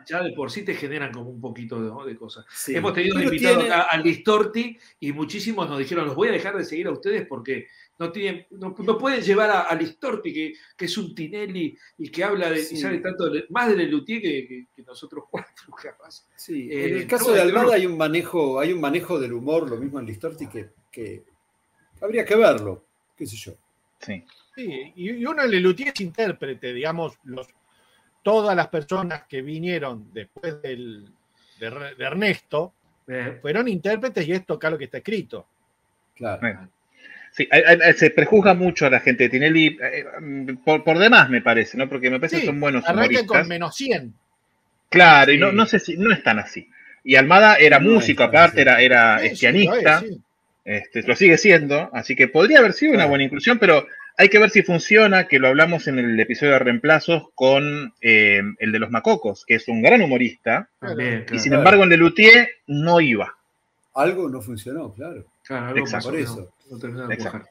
ya 0.07 0.21
de 0.21 0.33
por 0.33 0.51
sí 0.51 0.63
te 0.63 0.75
generan 0.75 1.11
como 1.11 1.29
un 1.31 1.41
poquito 1.41 1.81
de, 2.05 2.11
de 2.11 2.17
cosas. 2.17 2.45
Sí. 2.51 2.75
Hemos 2.75 2.93
tenido 2.93 3.21
invitados 3.21 3.59
tiene- 3.63 3.73
al 3.75 4.01
Listorti 4.03 4.77
y 4.99 5.11
muchísimos 5.11 5.69
nos 5.69 5.77
dijeron, 5.79 6.05
los 6.07 6.15
voy 6.15 6.29
a 6.29 6.31
dejar 6.31 6.57
de 6.57 6.63
seguir 6.65 6.87
a 6.87 6.91
ustedes 6.91 7.25
porque 7.27 7.67
no 7.97 8.11
tienen, 8.11 8.45
no, 8.51 8.75
no 8.77 8.97
pueden 8.97 9.21
llevar 9.21 9.49
a, 9.49 9.61
a 9.61 9.75
Listorti, 9.75 10.33
que, 10.33 10.53
que 10.75 10.85
es 10.85 10.97
un 10.97 11.15
Tinelli 11.15 11.77
y 11.97 12.09
que 12.09 12.23
habla 12.23 12.49
de, 12.49 12.57
Sí. 12.59 12.75
y 12.75 12.77
sabe 12.77 12.97
tanto 12.99 13.29
de- 13.29 13.45
más 13.49 13.69
de 13.69 13.77
Lelutier 13.77 14.21
que, 14.21 14.47
que- 14.47 14.65
que 14.75 14.81
nosotros 14.83 15.25
cuatro, 15.29 15.73
capaz. 15.81 16.27
Sí, 16.35 16.69
Eh, 16.71 16.89
en 16.89 16.97
el 16.97 17.07
caso 17.07 17.31
de 17.33 17.41
Almada 17.41 17.75
hay 17.75 17.85
un 17.85 17.97
manejo, 17.97 18.59
hay 18.59 18.73
un 18.73 18.81
manejo 18.81 19.19
del 19.19 19.33
humor, 19.33 19.69
lo 19.69 19.77
mismo 19.77 19.99
en 19.99 20.05
Listorti, 20.07 20.47
que, 20.47 20.71
que 20.91 21.23
habría 22.01 22.25
que 22.25 22.35
verlo, 22.35 22.85
qué 23.15 23.25
sé 23.25 23.37
yo. 23.37 23.53
Sí. 23.99 24.23
Sí, 24.55 24.93
y, 24.95 25.25
uno 25.25 25.43
en 25.43 25.51
Lelutier 25.51 25.89
es 25.93 26.01
intérprete, 26.01 26.73
digamos, 26.73 27.17
los, 27.23 27.47
todas 28.23 28.55
las 28.55 28.67
personas 28.67 29.23
que 29.27 29.41
vinieron 29.41 30.11
después 30.13 30.61
del, 30.61 31.05
de, 31.59 31.67
Ernesto 31.99 32.73
Eh, 33.07 33.37
fueron 33.41 33.67
intérpretes 33.67 34.27
y 34.27 34.31
es 34.31 34.45
tocar 34.45 34.71
lo 34.71 34.77
que 34.79 34.85
está 34.85 34.97
escrito. 34.97 35.47
Claro. 36.15 36.39
Bueno. 36.41 36.69
Sí, 37.35 37.47
hay- 37.51 37.63
hay- 37.81 37.93
se 37.95 38.11
prejuzga 38.11 38.53
mucho 38.53 38.85
a 38.85 38.89
la 38.89 39.01
gente 39.01 39.23
de 39.25 39.29
Tinelli, 39.29 39.77
eh, 39.81 40.05
mm, 40.21 40.55
por, 40.63 40.83
por 40.85 40.97
demás 40.97 41.29
me 41.29 41.41
parece, 41.41 41.77
¿no? 41.77 41.89
Porque 41.89 42.09
me 42.09 42.17
parece 42.19 42.37
Sí, 42.37 42.41
que 42.43 42.47
son 42.47 42.59
buenos 42.61 42.87
humoristas. 42.87 43.27
con 43.27 43.47
menos 43.49 43.75
100. 43.75 44.13
Claro, 44.89 45.31
y 45.33 45.37
no, 45.37 45.51
no 45.51 45.65
sé 45.65 45.79
si 45.79 45.97
no 45.97 46.11
es 46.13 46.23
tan 46.23 46.39
así. 46.39 46.69
Y 47.03 47.15
Almada 47.17 47.55
era 47.57 47.79
No 47.79 47.91
músico, 47.91 48.23
aparte, 48.23 48.61
era, 48.61 48.81
era 48.81 49.19
Sí, 49.19 49.25
lo 49.65 49.75
es, 49.75 49.99
sí. 49.99 50.21
este, 50.63 51.03
lo 51.03 51.15
sigue 51.15 51.37
siendo, 51.37 51.89
así 51.93 52.15
que 52.15 52.27
podría 52.29 52.59
haber 52.59 52.71
sido 52.73 52.91
una 52.91 52.99
Claro. 52.99 53.09
buena 53.09 53.23
inclusión, 53.25 53.59
pero 53.59 53.85
hay 54.17 54.29
que 54.29 54.39
ver 54.39 54.49
si 54.49 54.63
funciona, 54.63 55.27
que 55.27 55.37
lo 55.39 55.49
hablamos 55.49 55.87
en 55.89 55.99
el 55.99 56.17
episodio 56.17 56.53
de 56.53 56.59
reemplazos 56.59 57.23
con 57.35 57.93
eh, 58.01 58.41
el 58.59 58.71
de 58.71 58.79
los 58.79 58.89
Macocos, 58.91 59.43
que 59.45 59.55
es 59.55 59.67
un 59.67 59.81
gran 59.81 60.01
humorista, 60.01 60.69
también, 60.79 61.23
y 61.23 61.25
claro, 61.25 61.39
sin 61.43 61.49
Claro. 61.51 61.61
embargo 61.61 61.83
en 61.83 61.89
Lelutier 61.89 62.49
no 62.67 63.01
iba. 63.01 63.35
Algo 63.93 64.29
no 64.29 64.41
funcionó, 64.41 64.93
claro. 64.93 65.25
claro, 65.43 65.65
algo 65.67 65.79
Exacto. 65.79 66.09
Por 66.09 66.19
eso. 66.19 66.51
Exacto. 67.11 67.47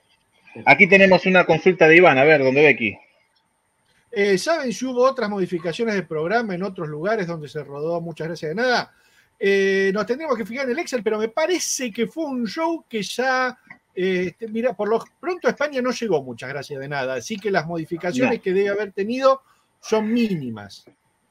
Aquí 0.66 0.88
tenemos 0.88 1.26
una 1.26 1.44
consulta 1.44 1.88
de 1.88 1.96
Iván, 1.96 2.18
a 2.18 2.24
ver, 2.24 2.42
¿dónde 2.42 2.60
ve 2.62 2.68
aquí? 2.68 2.96
Eh, 4.12 4.38
¿Saben 4.38 4.72
si 4.72 4.84
hubo 4.86 5.02
otras 5.04 5.28
modificaciones 5.28 5.94
del 5.94 6.06
programa 6.06 6.54
en 6.54 6.62
otros 6.62 6.88
lugares 6.88 7.26
donde 7.26 7.48
se 7.48 7.64
rodó? 7.64 8.00
Muchas 8.00 8.28
gracias 8.28 8.50
de 8.50 8.54
nada. 8.54 8.92
Eh, 9.38 9.90
nos 9.92 10.06
tendríamos 10.06 10.38
que 10.38 10.46
fijar 10.46 10.66
en 10.66 10.70
el 10.72 10.78
Excel, 10.78 11.02
pero 11.02 11.18
me 11.18 11.28
parece 11.28 11.90
que 11.90 12.06
fue 12.06 12.24
un 12.26 12.46
show 12.46 12.84
que 12.88 13.02
ya. 13.02 13.58
eh, 13.96 14.26
este, 14.28 14.46
mira, 14.48 14.72
por 14.74 14.88
lo 14.88 15.04
pronto 15.20 15.48
España 15.48 15.82
no 15.82 15.90
llegó, 15.90 16.22
muchas 16.22 16.48
gracias 16.48 16.78
de 16.80 16.88
nada. 16.88 17.14
Así 17.14 17.36
que 17.36 17.50
las 17.50 17.66
modificaciones 17.66 18.38
No. 18.38 18.42
que 18.42 18.52
debe 18.52 18.68
haber 18.68 18.92
tenido 18.92 19.42
son 19.80 20.12
mínimas. 20.12 20.84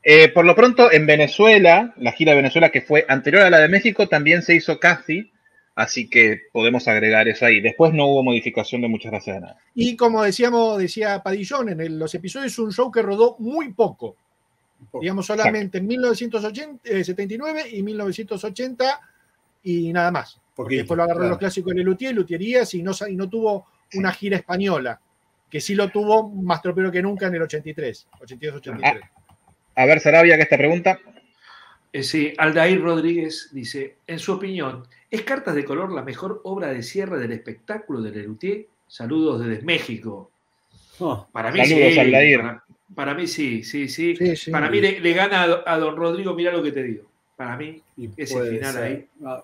Eh, 0.04 0.28
por 0.30 0.44
lo 0.44 0.54
pronto, 0.54 0.92
en 0.92 1.06
Venezuela, 1.06 1.94
la 1.98 2.12
gira 2.12 2.32
de 2.34 2.38
Venezuela 2.38 2.70
que 2.70 2.82
fue 2.82 3.06
anterior 3.08 3.44
a 3.44 3.50
la 3.50 3.60
de 3.62 3.70
México, 3.70 4.10
también 4.10 4.42
se 4.42 4.54
hizo 4.56 4.78
casi, 4.80 5.32
así 5.76 6.10
que 6.10 6.42
podemos 6.52 6.88
agregar 6.88 7.28
eso 7.28 7.46
ahí. 7.46 7.62
Después 7.62 7.94
no 7.94 8.06
hubo 8.08 8.24
modificación 8.24 8.82
de 8.82 8.88
muchas 8.88 9.12
gracias 9.12 9.36
de 9.36 9.42
nada. 9.42 9.58
Y 9.74 9.96
como 9.96 10.22
decíamos, 10.24 10.78
decía 10.78 11.22
Padillón, 11.24 11.70
en 11.70 11.82
el- 11.82 12.00
los 12.00 12.14
episodios 12.16 12.52
es 12.52 12.60
un 12.60 12.72
show 12.72 12.92
que 12.92 13.02
rodó 13.02 13.36
muy 13.40 13.74
poco. 13.74 14.16
Digamos, 15.00 15.26
solamente 15.26 15.78
en 15.78 15.88
1979 15.88 17.64
y 17.72 17.84
1980 17.84 19.00
y 19.64 19.94
nada 19.94 20.12
más. 20.12 20.40
Porque 20.56 20.78
después 20.78 20.98
lo 20.98 21.04
agarró 21.04 21.20
claro. 21.20 21.30
los 21.32 21.40
clásicos 21.40 21.72
de 21.72 21.80
Lelutier, 21.80 22.14
Luthierías 22.14 22.74
y 22.74 22.84
no, 22.84 22.92
y 23.10 23.16
no 23.16 23.28
tuvo 23.30 23.66
una 23.96 24.12
gira 24.12 24.38
española, 24.38 25.00
que 25.50 25.62
sí 25.62 25.74
lo 25.74 25.90
tuvo 25.90 26.30
más 26.30 26.62
tropero 26.62 26.92
que 26.92 27.02
nunca 27.02 27.28
en 27.28 27.36
el 27.36 27.44
83, 27.44 28.08
82-83. 28.20 29.02
A 29.76 29.86
ver, 29.86 30.00
Sarabia, 30.00 30.36
que 30.36 30.44
esta 30.44 30.58
pregunta. 30.58 31.00
Eh, 31.92 32.04
sí, 32.04 32.34
Aldair 32.38 32.82
Rodríguez 32.82 33.50
dice, 33.52 33.98
en 34.06 34.20
su 34.20 34.34
opinión, 34.34 34.84
¿es 35.14 35.22
Cartas 35.24 35.56
de 35.56 35.64
Color 35.64 35.92
la 35.94 36.02
mejor 36.02 36.42
obra 36.44 36.68
de 36.70 36.82
cierre 36.84 37.20
del 37.20 37.32
espectáculo 37.32 38.02
de 38.02 38.12
Lelutier? 38.12 38.66
Saludos 38.88 39.46
desde 39.46 39.64
México. 39.64 40.32
Ah, 41.02 41.26
Para 41.32 41.52
mí 41.52 41.66
Saludos, 41.66 41.94
sí. 41.94 42.00
Aldair. 42.00 42.42
Para, 42.42 42.64
para 42.96 43.14
mí 43.14 43.28
sí, 43.28 43.64
sí, 43.64 43.88
sí. 43.88 44.16
Sí, 44.16 44.36
sí. 44.36 44.52
Para 44.52 44.70
mí 44.70 44.82
le, 44.82 45.00
le 45.00 45.14
gana 45.14 45.44
a, 45.44 45.48
do- 45.48 45.64
a 45.68 45.78
don 45.78 45.96
Rodrigo, 45.96 46.34
mira 46.34 46.52
lo 46.52 46.62
que 46.64 46.72
te 46.72 46.84
digo. 46.84 47.04
Para 47.36 47.58
mí, 47.58 47.82
Ese 48.18 48.40
final 48.52 48.74
ser. 48.74 48.84
ahí. 48.84 49.08
Ah, 49.26 49.44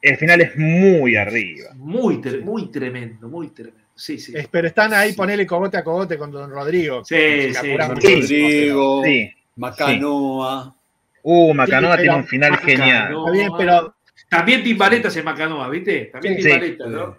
El 0.00 0.16
final 0.16 0.40
es 0.40 0.56
muy 0.56 1.16
arriba. 1.16 1.70
muy, 1.74 2.16
tre- 2.18 2.42
muy 2.42 2.66
tremendo, 2.70 3.28
muy 3.28 3.48
tremendo. 3.48 3.84
Sí, 3.94 4.18
sí. 4.18 4.32
Es- 4.36 4.48
pero 4.48 4.68
están 4.68 4.94
ahí, 4.94 5.10
Sí. 5.10 5.16
ponele 5.16 5.46
cogote 5.46 5.76
a 5.76 5.84
cogote 5.84 6.16
con 6.16 6.30
Don 6.30 6.50
Rodrigo. 6.50 7.04
Sí, 7.04 7.52
sí, 7.52 7.76
Rodrigo, 7.76 9.02
Sí. 9.04 9.30
Macanoa. 9.56 10.74
Uh, 11.22 11.52
Macanoa 11.52 11.96
Sí, 11.96 12.02
tiene 12.02 12.16
un 12.16 12.24
final 12.26 12.50
Macanoa. 12.52 12.70
genial. 12.76 13.14
Está 13.18 13.30
bien, 13.32 13.48
pero 13.58 13.94
También 14.28 14.62
Timbaleta 14.62 15.10
se 15.10 15.22
Macanoa, 15.22 15.68
¿viste? 15.70 16.06
También 16.06 16.36
Sí. 16.36 16.42
Timbaleta, 16.42 16.86
¿no? 16.86 17.16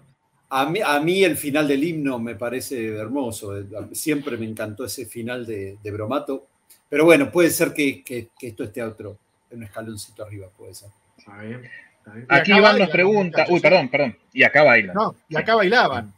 A 0.51 0.66
mí, 0.68 0.80
a 0.84 0.99
mí 0.99 1.24
el 1.24 1.38
final 1.38 1.68
del 1.68 1.84
himno 1.84 2.18
me 2.20 2.36
parece 2.36 2.88
hermoso. 2.95 3.53
Siempre 3.91 4.36
me 4.38 4.45
encantó 4.45 4.86
ese 4.86 5.05
final 5.05 5.45
de, 5.45 5.78
de 5.82 5.91
Bromato. 5.91 6.47
Pero 6.89 7.05
bueno, 7.05 7.32
puede 7.32 7.51
ser 7.51 7.72
que, 7.74 8.03
que- 8.03 8.30
que 8.39 8.47
esto 8.47 8.64
esté 8.64 8.82
a 8.82 8.88
otro, 8.88 9.18
en 9.51 9.57
un 9.60 9.64
escaloncito 9.66 10.24
arriba, 10.24 10.47
puede 10.57 10.74
ser. 10.74 10.89
Está 11.20 11.38
bien, 11.41 11.62
está 11.99 12.14
bien. 12.14 12.26
Aquí 12.30 12.49
Iván 12.51 12.64
bailan 12.64 12.80
nos 12.80 12.89
pregunta. 12.89 13.45
Uy, 13.49 13.60
perdón, 13.60 13.89
perdón. 13.89 14.18
Y 14.34 14.41
acá 14.43 14.64
baila. 14.64 14.93
no, 14.93 15.16
y 15.30 15.38
acá 15.38 15.53
bailaban. 15.55 16.12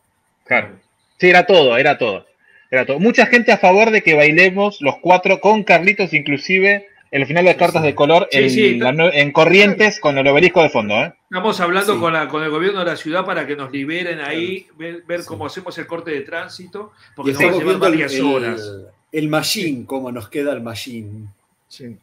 Claro. 0.46 0.80
Sí, 1.18 1.30
era 1.30 1.46
todo, 1.46 1.78
era 1.78 1.98
todo. 1.98 2.26
Era 2.70 2.86
todo. 2.86 3.00
Mucha 3.00 3.26
gente 3.26 3.52
a 3.52 3.58
favor 3.58 3.92
de 3.92 4.02
que 4.02 4.14
bailemos 4.16 4.82
los 4.82 4.96
cuatro 5.02 5.42
con 5.42 5.64
Carlitos, 5.64 6.14
inclusive 6.14 6.88
el 7.12 7.26
final 7.26 7.46
de 7.46 7.56
cartas 7.58 7.82
sí. 7.82 7.88
de 7.90 7.96
color 7.96 8.28
Sí, 8.32 8.38
en, 8.40 8.50
sí. 8.50 8.76
la 8.80 8.92
nue- 8.94 9.12
en 9.14 9.32
Corrientes 9.32 10.00
con 10.00 10.18
el 10.18 10.28
obelisco 10.28 10.64
de 10.64 10.70
fondo. 10.70 10.96
¿eh? 10.96 11.14
Estamos 11.30 11.60
hablando 11.60 11.94
Sí. 11.96 12.00
con, 12.00 12.14
la- 12.14 12.28
con 12.28 12.42
el 12.44 12.50
gobierno 12.50 12.80
de 12.80 12.86
la 12.86 12.96
ciudad 12.96 13.26
para 13.26 13.46
que 13.46 13.56
nos 13.56 13.72
liberen 13.72 14.20
ahí, 14.22 14.68
ver, 14.78 15.04
ver 15.08 15.22
Sí. 15.22 15.28
cómo 15.28 15.46
hacemos 15.46 15.78
el 15.78 15.86
corte 15.88 16.12
de 16.12 16.22
tránsito, 16.22 16.94
Y 16.94 17.16
porque 17.16 17.32
nos 17.34 17.42
va 17.42 17.44
a 17.44 17.48
estamos 17.50 17.60
llevar 17.60 17.76
el, 17.76 17.80
varias 18.00 18.14
el, 18.16 18.22
horas. 18.26 18.72
el 19.12 19.28
machine, 19.30 19.86
cómo 19.86 20.12
nos 20.12 20.30
queda 20.30 20.54
el 20.54 20.62
machine. 20.62 21.28
Sí. 21.68 21.98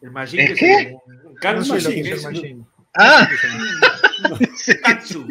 El 0.00 0.10
Majin, 0.12 0.38
¿Es 0.40 0.48
que 0.50 0.54
qué? 0.54 0.72
es 0.74 0.86
un- 0.86 0.92
un 1.26 1.34
No 1.42 1.64
sé 1.64 1.76
es 1.78 1.86
el 1.86 2.22
machine. 2.32 2.64
Ah, 2.94 3.28
Kansu. 4.84 5.28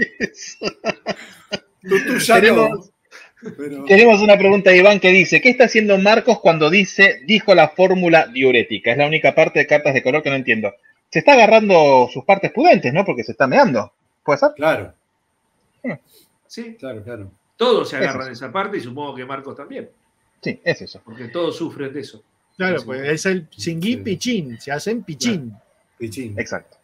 Tú, 1.81 1.95
tú 2.05 2.17
ya 2.17 2.35
Tenemos- 2.41 2.69
no, 2.69 2.85
pero- 3.57 3.85
tenemos 3.85 4.21
una 4.21 4.37
pregunta 4.37 4.71
de 4.71 4.77
Iván 4.77 4.99
que 4.99 5.09
dice: 5.09 5.41
¿Qué 5.41 5.49
está 5.49 5.65
haciendo 5.65 5.97
Marcos 5.97 6.39
cuando 6.39 6.69
dice, 6.69 7.21
dijo 7.25 7.53
la 7.55 7.69
fórmula 7.69 8.27
diurética? 8.27 8.91
Es 8.91 8.97
la 8.97 9.07
única 9.07 9.35
parte 9.35 9.59
de 9.59 9.67
cartas 9.67 9.93
de 9.93 10.03
color 10.03 10.23
que 10.23 10.29
no 10.29 10.35
entiendo. 10.35 10.73
Se 11.09 11.19
está 11.19 11.33
agarrando 11.33 12.09
sus 12.11 12.25
partes 12.25 12.51
pudentes, 12.51 12.93
¿no? 12.93 13.05
Porque 13.05 13.23
se 13.23 13.31
está 13.31 13.47
meando. 13.47 13.91
¿Puede 14.23 14.39
ser? 14.39 14.49
Claro, 14.55 14.93
Sí, 16.47 16.75
claro, 16.79 17.03
claro. 17.03 17.31
todos 17.55 17.89
se 17.89 17.97
agarran 17.97 18.27
de 18.27 18.33
esa 18.33 18.51
parte 18.51 18.77
y 18.77 18.81
supongo 18.81 19.15
que 19.15 19.25
Marcos 19.25 19.55
también, 19.55 19.89
Sí, 20.41 20.59
es 20.63 20.81
eso. 20.81 21.01
porque 21.03 21.27
todos 21.27 21.55
sufren 21.57 21.93
de 21.93 21.99
eso. 22.01 22.23
Claro, 22.57 22.81
pues 22.85 23.01
es 23.07 23.25
el 23.25 23.47
chingui 23.49 23.93
Sí. 23.93 23.97
pichín, 23.97 24.59
se 24.59 24.71
hacen 24.71 25.03
pichín. 25.03 25.53
Pichín. 25.97 26.33
Exacto. 26.39 26.77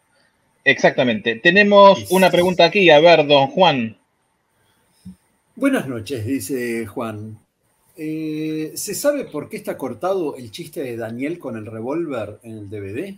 Exactamente. 0.64 1.36
Tenemos 1.36 2.10
una 2.10 2.30
pregunta 2.30 2.64
aquí. 2.64 2.88
A 2.90 3.00
ver, 3.00 3.26
don 3.26 3.48
Juan. 3.48 3.96
Buenas 5.56 5.86
noches, 5.88 6.26
dice 6.26 6.86
Juan. 6.86 7.38
Eh, 7.96 8.72
¿Se 8.74 8.94
sabe 8.94 9.24
por 9.24 9.48
qué 9.48 9.56
está 9.56 9.78
cortado 9.78 10.36
el 10.36 10.50
chiste 10.50 10.82
de 10.82 10.96
Daniel 10.96 11.38
con 11.38 11.56
el 11.56 11.66
revólver 11.66 12.40
en 12.42 12.58
el 12.58 12.68
DVD? 12.70 13.14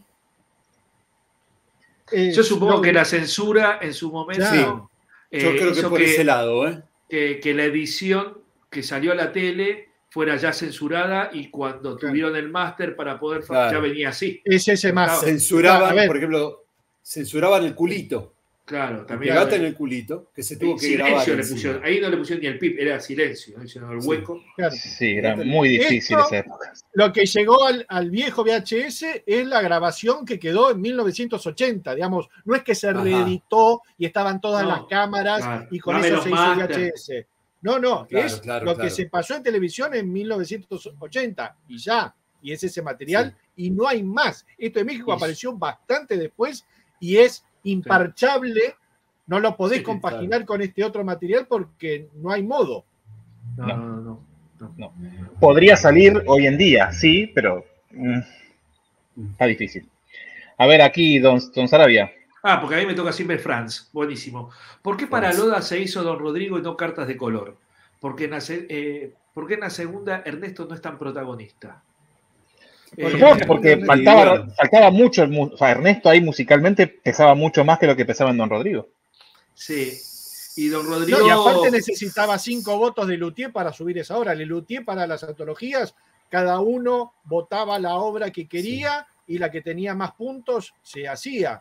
Eh, 2.13 2.33
Yo 2.33 2.43
supongo 2.43 2.75
no, 2.77 2.83
que 2.83 2.93
la 2.93 3.05
censura 3.05 3.79
en 3.81 3.95
su 3.95 4.13
momento 4.13 4.45
Claro. 4.49 4.91
eh, 5.31 5.41
Yo 5.41 5.53
creo 5.57 5.75
que 5.75 5.83
por 5.85 6.03
ese 6.03 6.25
lado, 6.25 6.69
¿eh? 6.69 6.83
que, 7.09 7.41
que 7.41 7.55
la 7.55 7.65
edición 7.65 8.39
que 8.71 8.83
salió 8.83 9.13
a 9.13 9.15
la 9.15 9.33
tele 9.33 9.89
fuera 10.11 10.37
ya 10.37 10.53
censurada 10.53 11.31
y 11.33 11.51
cuando 11.51 11.97
Claro. 11.97 12.13
tuvieron 12.13 12.37
el 12.37 12.51
máster 12.51 12.95
para 12.95 13.19
poder 13.19 13.43
Claro. 13.45 13.73
ya 13.73 13.79
venía 13.81 14.11
así. 14.11 14.41
Es 14.45 14.69
ese 14.69 14.93
más. 14.93 15.21
Censuraban, 15.21 15.91
A 15.91 15.95
ver. 15.95 16.07
por 16.07 16.17
ejemplo, 16.19 16.65
censuraban 17.03 17.65
el 17.65 17.75
culito. 17.75 18.35
Claro, 18.67 19.07
también. 19.07 19.33
Pegate 19.33 19.57
en 19.57 19.65
el 19.65 19.75
culito, 19.77 20.31
que 20.35 20.43
se 20.43 20.57
tuvo 20.57 20.75
que 20.75 20.81
silencio 20.87 21.07
grabar. 21.07 21.29
le 21.29 21.47
pusieron. 21.47 21.85
Ahí 21.85 22.01
no 22.01 22.11
le 22.11 22.17
pusieron 22.17 22.43
ni 22.43 22.49
el 22.49 22.59
pip, 22.59 22.77
era 22.81 22.99
silencio, 22.99 23.57
¿no? 23.57 23.67
sino 23.69 23.93
el 23.93 24.03
Sí. 24.03 24.09
hueco. 24.09 24.43
Claro. 24.57 24.75
Sí, 24.75 25.13
era 25.17 25.37
muy 25.37 25.69
difícil 25.69 26.17
Esto- 26.19 26.27
esa 26.27 26.39
época. 26.39 26.73
Lo 26.95 27.13
que 27.13 27.25
llegó 27.27 27.65
al, 27.65 27.87
al 27.89 28.11
viejo 28.11 28.43
VHS 28.43 29.23
es 29.25 29.47
la 29.47 29.63
grabación 29.63 30.27
que 30.27 30.41
quedó 30.41 30.73
en 30.73 30.81
1980, 30.81 31.95
digamos, 31.95 32.29
no 32.45 32.57
es 32.57 32.65
que 32.65 32.75
se 32.75 32.89
Ajá. 32.89 33.03
reeditó 33.05 33.83
y 33.99 34.05
estaban 34.05 34.41
todas 34.41 34.65
No, 34.65 34.71
las 34.71 34.81
cámaras 34.91 35.43
claro. 35.43 35.69
y 35.71 35.79
con 35.79 35.95
Dame 35.95 36.09
eso 36.09 36.23
se 36.23 36.29
hizo. 36.31 36.37
VHS. 36.37 37.27
No, 37.63 37.79
no, 37.79 38.05
Claro, 38.09 38.27
es 38.27 38.37
claro, 38.41 38.65
lo 38.65 38.75
claro. 38.75 38.89
que 38.89 38.95
se 38.95 39.07
pasó 39.07 39.37
en 39.37 39.43
televisión 39.45 39.95
en 39.95 40.13
1980 40.13 41.57
y 41.69 41.79
ya. 41.79 42.15
y 42.43 42.53
es 42.53 42.63
ese 42.63 42.81
material 42.83 43.35
y 43.57 43.71
no 43.71 43.89
hay 43.89 44.03
más. 44.05 44.47
Esto 44.59 44.79
de 44.79 44.85
México 44.85 45.13
apareció 45.13 45.53
bastante 45.57 46.17
después 46.17 46.65
y 47.01 47.17
es 47.17 47.43
imparchable. 47.71 48.75
No 49.27 49.41
lo 49.41 49.57
podés 49.57 49.79
Sí, 49.79 49.85
compaginar 49.85 50.45
con 50.45 50.61
este 50.63 50.85
otro 50.85 51.05
material 51.05 51.47
porque 51.49 52.09
no 52.15 52.31
hay 52.31 52.43
modo. 52.43 52.85
No, 53.57 53.67
No. 53.67 53.77
no, 53.77 54.21
no. 54.61 54.73
no. 54.77 54.93
Podría 55.41 55.77
salir 55.77 56.23
hoy 56.27 56.47
en 56.47 56.57
día, 56.57 56.93
sí, 56.93 57.31
pero 57.35 57.65
mm, 57.91 58.19
está 59.33 59.47
difícil. 59.47 59.89
A 60.59 60.67
ver, 60.67 60.81
aquí, 60.81 61.19
don, 61.19 61.41
don 61.55 61.69
Sarabia. 61.69 62.11
Ah, 62.43 62.61
porque 62.61 62.77
a 62.77 62.79
mí 62.79 62.87
me 62.87 62.95
toca 62.95 63.13
siempre 63.13 63.39
Franz. 63.39 63.91
Buenísimo. 63.93 64.51
¿Por 64.81 64.97
qué 64.97 65.07
para. 65.07 65.33
Loda 65.33 65.61
se 65.61 65.81
hizo 65.81 66.03
Don 66.05 66.19
Rodrigo 66.19 66.59
y 66.59 66.63
no 66.63 66.77
cartas 66.77 67.09
de 67.09 67.17
color? 67.17 67.57
Porque 67.99 68.25
en 68.27 68.31
la, 68.31 68.39
eh, 68.49 69.13
¿por 69.35 69.49
qué 69.49 69.55
en 69.55 69.61
la 69.61 69.71
segunda 69.71 70.23
Ernesto 70.25 70.65
no 70.67 70.75
es 70.75 70.81
tan 70.81 70.97
protagonista? 70.99 71.83
Eh, 72.97 73.11
Supongo 73.11 73.37
que 73.37 73.47
porque 73.47 73.85
faltaba, 73.85 74.47
faltaba 74.57 74.91
mucho, 74.91 75.25
o 75.25 75.57
sea, 75.57 75.71
Ernesto 75.73 76.09
ahí 76.09 76.21
musicalmente 76.21 76.87
pesaba 76.87 77.35
mucho 77.35 77.65
más 77.65 77.79
que 77.79 77.87
lo 77.87 77.97
que 77.97 78.05
pesaba 78.05 78.31
en 78.31 78.37
Don 78.39 78.51
Rodrigo. 78.51 78.89
sí. 79.55 79.93
Y 80.59 80.69
Don 80.69 80.87
Rodrigo. 80.87 81.19
No, 81.19 81.27
y 81.27 81.29
aparte 81.31 81.71
necesitaba 81.71 82.39
cinco 82.39 82.79
votos 82.79 83.07
de 83.07 83.19
Luthier 83.19 83.53
para 83.53 83.75
subir 83.75 83.99
esa 83.99 84.17
obra. 84.17 84.35
Le 84.35 84.47
Luthier 84.47 84.87
para 84.87 85.07
las 85.07 85.23
antologías, 85.23 85.95
cada 86.31 86.61
uno 86.61 87.13
votaba 87.25 87.79
la 87.79 87.97
obra 87.97 88.31
que 88.31 88.49
quería 88.49 89.07
y 89.27 89.37
la 89.37 89.51
que 89.51 89.61
tenía 89.61 89.95
más 89.95 90.13
puntos 90.13 90.73
se 90.83 91.07
hacía. 91.09 91.61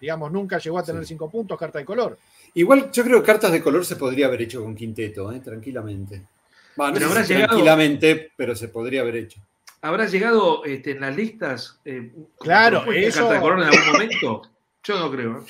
Digamos, 0.00 0.30
nunca 0.30 0.58
llegó 0.58 0.78
a 0.78 0.84
tener 0.84 1.02
Sí. 1.02 1.08
cinco 1.08 1.28
puntos, 1.28 1.58
carta 1.58 1.80
de 1.80 1.84
color. 1.84 2.18
Igual 2.54 2.92
yo 2.92 3.02
creo 3.02 3.18
que 3.20 3.26
cartas 3.26 3.50
de 3.50 3.60
color 3.60 3.84
se 3.84 3.96
podría 3.96 4.26
haber 4.26 4.42
hecho 4.42 4.62
con 4.62 4.76
quinteto, 4.76 5.32
¿eh? 5.32 5.40
tranquilamente. 5.40 6.22
Bueno, 6.76 6.92
no 6.92 6.94
Pero 6.94 7.06
sé 7.06 7.12
habrá 7.12 7.24
si 7.24 7.32
llegado- 7.34 7.48
tranquilamente, 7.48 8.30
pero 8.36 8.54
se 8.54 8.68
podría 8.68 9.00
haber 9.00 9.16
hecho. 9.16 9.40
¿Habrá 9.82 10.06
llegado 10.06 10.64
este, 10.64 10.90
en 10.92 11.00
las 11.00 11.16
listas? 11.16 11.80
eh, 11.84 12.12
Claro, 12.38 12.84
eso- 12.92 13.20
Carta 13.20 13.34
de 13.34 13.40
color 13.40 13.58
en 13.60 13.64
algún 13.68 13.92
momento? 13.92 14.42
Yo 14.82 14.98
no 14.98 15.10
creo. 15.10 15.38
¿eh? 15.38 15.44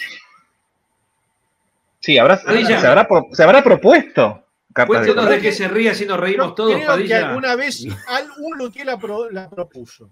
Sí, 2.01 2.17
habrá, 2.19 2.39
se, 2.39 2.87
habrá, 2.87 3.07
pro- 3.07 3.27
se 3.33 3.43
habrá 3.43 3.63
propuesto 3.63 4.45
cartas 4.73 5.05
de 5.05 5.15
de 5.15 5.41
qué 5.41 5.53
se 5.53 5.69
ríe 5.69 5.95
si 5.95 6.07
nos 6.07 6.19
reímos 6.19 6.55
todos, 6.55 6.71
creo 6.73 6.81
que 6.81 6.87
Padilla. 6.87 7.29
alguna 7.29 7.57
vez 7.57 7.85
algún 8.07 8.57
Luthier 8.57 8.87
la, 8.87 8.99
pro- 8.99 9.31
la 9.31 9.51
propuso. 9.51 10.09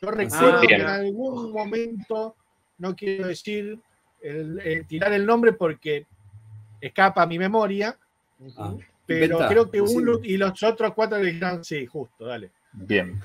Yo 0.00 0.10
recuerdo 0.12 0.58
Ah, 0.58 0.60
que 0.60 0.66
bien. 0.68 0.80
en 0.82 0.86
algún 0.86 1.52
momento, 1.52 2.36
no 2.78 2.94
quiero 2.94 3.26
decir, 3.26 3.80
el- 4.20 4.60
el 4.60 4.86
tirar 4.86 5.12
el 5.12 5.26
nombre 5.26 5.52
porque 5.54 6.06
escapa 6.80 7.22
a 7.22 7.26
mi 7.26 7.38
memoria, 7.38 7.98
Ah, 8.56 8.74
pero 9.04 9.38
creo 9.48 9.68
que 9.70 9.80
uno 9.80 10.20
y 10.22 10.36
los 10.36 10.62
otros 10.62 10.92
cuatro 10.94 11.18
le 11.18 11.32
dijeron, 11.32 11.64
sí, 11.64 11.84
justo, 11.86 12.26
dale. 12.26 12.52
Bien. 12.72 13.20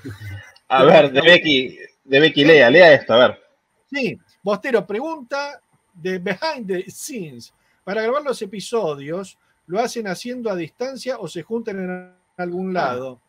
A 0.68 0.84
ver, 0.84 1.12
de 1.12 1.20
Becky, 1.20 1.78
de 2.04 2.20
Becky 2.20 2.44
lea, 2.44 2.70
lea 2.70 2.94
esto, 2.94 3.14
a 3.14 3.18
ver. 3.28 3.42
Sí, 3.90 4.18
Bostero 4.42 4.86
pregunta 4.86 5.60
de 5.92 6.18
Behind 6.18 6.66
the 6.66 6.90
Scenes. 6.90 7.52
Para 7.84 8.02
grabar 8.02 8.22
los 8.22 8.40
episodios, 8.42 9.38
¿lo 9.66 9.78
hacen 9.80 10.08
haciendo 10.08 10.50
a 10.50 10.56
distancia 10.56 11.18
o 11.18 11.28
se 11.28 11.42
juntan 11.42 11.78
en 11.78 12.14
algún 12.36 12.72
lado? 12.72 13.20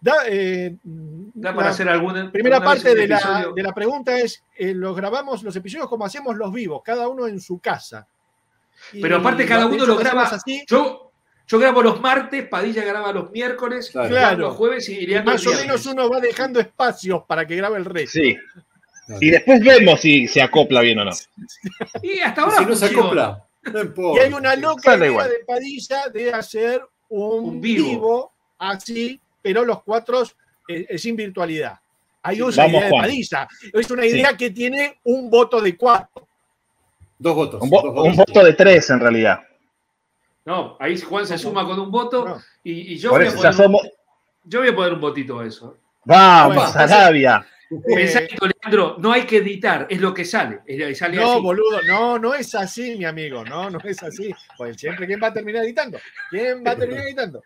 Da, 0.00 0.14
eh, 0.26 0.76
Da 0.82 1.54
para 1.54 1.68
la 1.68 1.72
hacer 1.72 1.88
alguna. 1.88 2.30
primera 2.32 2.60
parte 2.60 2.92
de 2.94 3.06
la, 3.06 3.52
de 3.54 3.62
la 3.62 3.72
pregunta 3.72 4.18
es, 4.18 4.42
eh, 4.56 4.74
¿los 4.74 4.96
grabamos 4.96 5.44
los 5.44 5.54
episodios 5.54 5.88
como 5.88 6.04
hacemos 6.04 6.36
los 6.36 6.52
vivos, 6.52 6.82
cada 6.84 7.06
uno 7.08 7.28
en 7.28 7.40
su 7.40 7.60
casa? 7.60 8.06
Y 8.92 9.00
Pero 9.00 9.18
aparte 9.18 9.46
cada 9.46 9.66
uno 9.66 9.86
lo 9.86 9.96
graba. 9.96 10.24
así, 10.24 10.64
Yo, 10.68 11.11
yo 11.46 11.58
grabo 11.58 11.82
los 11.82 12.00
martes, 12.00 12.46
Padilla 12.48 12.84
graba 12.84 13.12
los 13.12 13.30
miércoles, 13.30 13.90
Claro. 13.90 14.38
Los 14.38 14.56
jueves 14.56 14.88
y 14.88 15.06
Leandro 15.06 15.34
más 15.34 15.46
o 15.46 15.52
menos 15.52 15.84
uno 15.86 16.08
va 16.08 16.20
dejando 16.20 16.60
espacios 16.60 17.22
para 17.26 17.46
que 17.46 17.56
grabe 17.56 17.76
el 17.78 17.84
resto. 17.84 18.18
Sí. 18.20 18.36
Y 19.20 19.30
después 19.30 19.60
vemos 19.62 20.00
si 20.00 20.26
se 20.28 20.40
acopla 20.40 20.80
bien 20.80 20.98
o 21.00 21.04
no. 21.04 21.10
Y 22.02 22.20
hasta 22.20 22.42
ahora 22.42 22.58
si 22.58 22.64
no 22.66 22.74
se 22.76 22.86
acopla, 22.86 23.44
no 23.96 24.16
Y 24.16 24.18
hay 24.20 24.32
una 24.32 24.56
loca 24.56 24.96
idea 24.96 25.06
igual. 25.08 25.28
de 25.28 25.44
Padilla 25.44 26.08
de 26.12 26.32
hacer 26.32 26.82
un, 27.08 27.44
Un 27.44 27.60
vivo. 27.60 27.88
vivo. 27.88 28.32
así, 28.58 29.20
pero 29.42 29.64
los 29.64 29.82
cuatro 29.82 30.22
eh, 30.68 30.96
sin 30.96 31.16
virtualidad. 31.16 31.78
Hay 32.22 32.36
Sí, 32.36 32.42
una 32.42 32.56
vamos, 32.56 32.70
idea 32.72 32.80
de 32.84 32.90
Juan. 32.90 33.02
Padilla. 33.02 33.48
Es 33.72 33.90
una 33.90 34.06
idea 34.06 34.36
que 34.36 34.50
tiene 34.50 34.98
un 35.04 35.28
voto 35.28 35.60
de 35.60 35.76
cuatro. 35.76 36.26
Dos 37.18 37.34
votos. 37.34 37.60
Un, 37.62 37.70
vo- 37.70 37.82
dos 37.94 38.04
un 38.06 38.16
votos. 38.16 38.34
voto 38.34 38.46
de 38.46 38.52
tres 38.54 38.88
en 38.90 39.00
realidad. 39.00 39.40
No, 40.44 40.76
ahí 40.80 40.98
Juan 41.00 41.26
se 41.26 41.38
suma 41.38 41.64
con 41.64 41.78
un 41.78 41.90
voto 41.90 42.24
No. 42.26 42.42
y, 42.64 42.94
y 42.94 42.98
yo, 42.98 43.10
voy 43.10 43.26
a 43.26 43.32
poner 43.34 43.54
somos. 43.54 43.82
yo 44.44 44.60
voy 44.60 44.68
a 44.70 44.74
poner 44.74 44.92
un 44.94 45.00
votito 45.00 45.38
a 45.38 45.46
eso. 45.46 45.76
Vamos, 46.04 46.56
Bueno, 46.56 46.72
Sarabia. 46.72 47.46
Pensá 47.94 48.20
Eh, 48.20 48.28
Leandro, 48.62 48.96
no 48.98 49.12
hay 49.12 49.22
que 49.22 49.38
editar, 49.38 49.86
es 49.88 50.00
lo 50.00 50.12
que 50.12 50.24
sale. 50.24 50.60
no, 50.66 51.32
así. 51.32 51.42
boludo, 51.42 51.82
no, 51.86 52.18
no 52.18 52.34
es 52.34 52.54
así, 52.54 52.96
mi 52.96 53.04
amigo. 53.04 53.44
No, 53.44 53.70
no 53.70 53.78
es 53.84 54.02
así. 54.02 54.34
Pues 54.56 54.76
siempre, 54.76 55.06
¿quién 55.06 55.20
va 55.22 55.28
a 55.28 55.32
terminar 55.32 55.64
editando? 55.64 55.98
¿Quién 56.30 56.62
va 56.64 56.72
a 56.72 56.76
terminar 56.76 57.04
editando? 57.06 57.42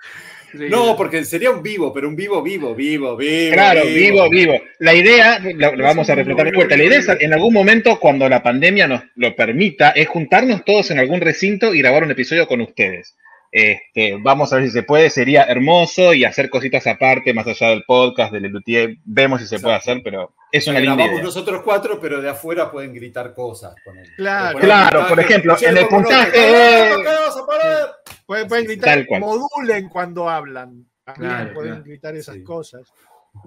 Sí. 0.53 0.67
No, 0.71 0.97
porque 0.97 1.25
sería 1.25 1.51
un 1.51 1.63
vivo, 1.63 1.93
pero 1.93 2.09
un 2.09 2.17
vivo, 2.17 2.43
vivo, 2.43 2.75
vivo, 2.75 3.17
vivo. 3.17 3.53
Claro, 3.53 3.85
vivo, 3.85 4.29
vivo. 4.31 4.55
La 4.79 4.95
idea, 4.95 5.39
lo, 5.39 5.77
lo 5.77 5.85
vamos 5.85 6.09
a 6.09 6.15
reflejar 6.15 6.47
de 6.51 6.57
vuelta. 6.57 6.77
La 6.77 6.85
idea 6.85 6.99
es 6.99 7.09
en 7.09 7.33
algún 7.33 7.53
momento, 7.53 7.99
cuando 8.01 8.29
la 8.29 8.43
pandemia 8.43 8.87
nos 8.87 9.03
lo 9.17 9.35
permita, 9.37 9.91
es 9.91 10.09
juntarnos 10.09 10.65
todos 10.65 10.91
en 10.91 10.99
algún 10.99 11.21
recinto 11.21 11.75
y 11.75 11.79
grabar 11.81 12.05
un 12.05 12.11
episodio 12.11 12.47
con 12.47 12.61
ustedes. 12.61 13.17
Este, 13.59 14.19
vamos 14.21 14.53
a 14.53 14.57
ver 14.57 14.67
si 14.67 14.71
se 14.71 14.83
puede, 14.83 15.09
sería 15.09 15.45
hermoso 15.45 16.13
y 16.13 16.27
hacer 16.27 16.51
cositas 16.51 16.87
aparte, 16.87 17.33
más 17.33 17.47
allá 17.47 17.69
del 17.71 17.85
podcast, 17.85 18.31
del 18.31 18.43
Luthier. 18.53 18.99
Vemos 19.07 19.41
si 19.41 19.47
se 19.47 19.59
puede 19.59 19.75
hacer, 19.77 20.03
pero 20.05 20.35
es 20.53 20.67
una 20.67 20.79
linda 20.79 21.07
idea. 21.07 21.23
nosotros 21.23 21.63
cuatro, 21.65 21.99
pero 21.99 22.21
de 22.21 22.29
afuera 22.29 22.71
pueden 22.71 22.93
gritar 22.93 23.33
cosas. 23.33 23.75
Claro. 24.19 24.53
Por 24.53 24.61
el 24.61 24.67
Claro, 24.67 24.91
puntaje, 24.99 25.09
por 25.09 25.21
ejemplo, 25.21 25.57
en 25.63 25.77
el 25.79 25.89
puntaje, 25.89 26.39
¡Eh, 26.39 26.43
eh. 26.89 26.91
¿por 26.97 27.03
qué 27.03 27.09
vas 27.09 27.37
a 27.39 27.47
parar? 27.47 27.89
Pueden, 28.27 28.49
pueden 28.49 28.65
gritar, 28.67 29.07
modulen 29.21 29.89
cuando 29.89 30.29
hablan. 30.29 30.85
También 31.05 31.31
Claro, 31.33 31.55
pueden 31.55 31.71
claro. 31.71 31.85
gritar 31.87 32.15
esas 32.15 32.35
Sí. 32.35 32.45
cosas. 32.45 32.83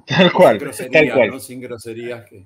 Tal 0.08 0.32
cual, 0.34 0.58
Sin 0.58 0.66
groserías, 0.68 1.04
tal 1.06 1.14
cual. 1.14 1.30
¿no? 1.30 1.40
Sin 1.40 1.62
groserías. 1.62 2.26
Que... 2.26 2.46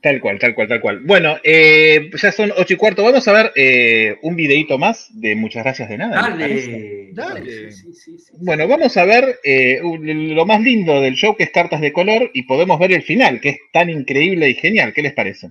Tal 0.00 0.20
cual, 0.20 0.38
tal 0.38 0.54
cual, 0.54 0.68
tal 0.68 0.80
cual. 0.80 1.00
Bueno, 1.00 1.36
eh, 1.42 2.10
ya 2.14 2.30
son 2.32 2.52
ocho 2.56 2.74
y 2.74 2.76
cuarto. 2.76 3.02
Vamos 3.02 3.26
a 3.26 3.32
ver 3.32 3.52
eh, 3.56 4.16
un 4.22 4.36
videito 4.36 4.78
más 4.78 5.08
de 5.12 5.34
muchas 5.34 5.64
gracias 5.64 5.88
de 5.88 5.98
nada. 5.98 6.22
Dale, 6.30 7.10
Dale. 7.12 7.72
Sí, 7.72 7.92
sí, 7.92 7.92
sí, 7.94 8.18
sí. 8.18 8.32
Bueno, 8.38 8.68
vamos 8.68 8.96
a 8.96 9.04
ver 9.04 9.40
eh, 9.42 9.80
lo 9.82 10.46
más 10.46 10.60
lindo 10.60 11.00
del 11.00 11.14
show, 11.16 11.36
que 11.36 11.42
es 11.44 11.50
cartas 11.50 11.80
de 11.80 11.92
color, 11.92 12.30
y 12.32 12.44
podemos 12.44 12.78
ver 12.78 12.92
el 12.92 13.02
final, 13.02 13.40
que 13.40 13.48
es 13.50 13.58
tan 13.72 13.90
increíble 13.90 14.48
y 14.48 14.54
genial. 14.54 14.92
¿Qué 14.94 15.02
les 15.02 15.12
parece? 15.12 15.50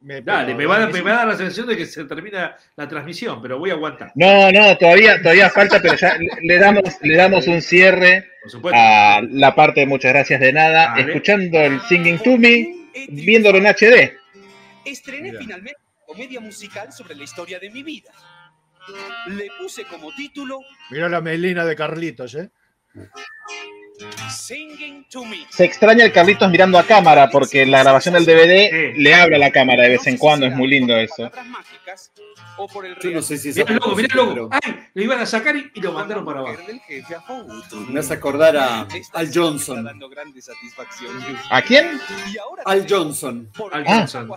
Me, 0.00 0.20
Dale, 0.22 0.54
me 0.54 0.66
va, 0.66 0.82
a, 0.84 0.88
me 0.88 1.00
va 1.02 1.12
a 1.12 1.16
dar 1.16 1.28
la 1.28 1.36
sensación 1.36 1.66
de 1.68 1.76
que 1.76 1.86
se 1.86 2.04
termina 2.04 2.56
la 2.76 2.88
transmisión, 2.88 3.40
pero 3.40 3.58
voy 3.58 3.70
a 3.70 3.74
aguantar. 3.74 4.12
No, 4.14 4.50
no, 4.50 4.76
todavía, 4.76 5.18
todavía 5.22 5.48
falta, 5.50 5.80
pero 5.80 5.94
ya 5.94 6.16
le- 6.42 6.58
damos, 6.58 6.82
le 7.02 7.16
damos 7.16 7.46
un 7.46 7.62
cierre 7.62 8.24
a 8.72 9.22
la 9.30 9.54
parte 9.54 9.80
de 9.80 9.86
muchas 9.86 10.12
gracias 10.12 10.40
de 10.40 10.52
nada, 10.52 10.94
escuchando 10.98 11.58
el 11.60 11.80
Singing 11.82 12.18
to 12.18 12.36
Me, 12.36 12.74
viéndolo 13.08 13.58
en 13.58 13.66
HD. 13.66 14.16
Estrené 14.84 15.30
Mira. 15.30 15.40
finalmente 15.40 15.80
una 15.96 16.06
comedia 16.06 16.40
musical 16.40 16.92
sobre 16.92 17.14
la 17.14 17.24
historia 17.24 17.58
de 17.58 17.70
mi 17.70 17.82
vida. 17.82 18.12
Le 19.28 19.48
puse 19.58 19.84
como 19.84 20.14
título 20.14 20.58
Mirá 20.90 21.08
la 21.08 21.20
melina 21.22 21.64
de 21.64 21.74
Carlitos, 21.74 22.34
¿eh? 22.34 22.50
Se 25.50 25.64
extraña 25.64 26.04
el 26.04 26.12
Carlitos 26.12 26.50
mirando 26.50 26.78
a 26.78 26.82
cámara, 26.84 27.28
porque 27.30 27.62
en 27.62 27.70
la 27.70 27.82
grabación 27.82 28.14
del 28.14 28.24
DVD 28.26 28.70
Sí. 28.94 29.00
le 29.02 29.14
habla 29.14 29.36
a 29.36 29.38
la 29.40 29.50
cámara 29.50 29.84
de 29.84 29.90
vez 29.90 30.06
en 30.06 30.16
cuando, 30.18 30.46
es 30.46 30.54
muy 30.54 30.68
lindo 30.68 30.96
eso. 30.96 31.30
Yo 33.02 33.10
no 33.10 33.20
sé 33.22 33.36
si 33.36 33.48
es 33.48 33.56
Mirá 33.56 33.72
logo, 33.74 33.96
mirá 33.96 34.08
pero 34.14 34.48
¡Ay! 34.50 34.86
Lo 34.94 35.02
iban 35.02 35.18
a 35.20 35.26
sacar 35.26 35.56
y, 35.56 35.70
y 35.74 35.80
lo 35.80 35.90
mandaron 35.92 36.24
para 36.24 36.40
abajo. 36.40 36.58
Me 37.88 37.98
hace 38.00 38.14
acordar 38.14 38.56
a 38.56 38.86
Al 39.12 39.30
Johnson. 39.34 39.88
¿A 41.50 41.62
quién? 41.62 42.00
Al 42.64 42.86
Johnson. 42.88 43.50
Al 43.72 43.84
Johnson. 43.86 44.30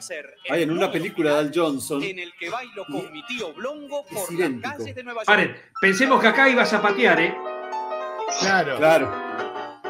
Hay 0.49 0.63
en 0.63 0.71
una 0.71 0.91
película 0.91 1.33
de 1.33 1.39
Al 1.39 1.51
Johnson. 1.53 2.01
en 2.03 2.19
el 2.19 2.33
que 2.39 2.49
bailo 2.49 2.85
con 2.85 3.11
mi 3.11 3.23
tío 3.27 3.53
Blongo 3.53 4.05
Es 4.09 4.13
por 4.13 4.21
las 4.23 4.31
idéntico. 4.31 4.77
calles 4.77 4.95
de 4.95 5.03
Nueva 5.03 5.19
York. 5.21 5.27
Paren, 5.27 5.55
pensemos 5.79 6.21
que 6.21 6.27
acá 6.27 6.49
iba 6.49 6.63
a 6.63 6.65
zapatear, 6.65 7.19
¿eh? 7.21 7.35
Claro. 8.39 8.77
Claro. 8.77 9.46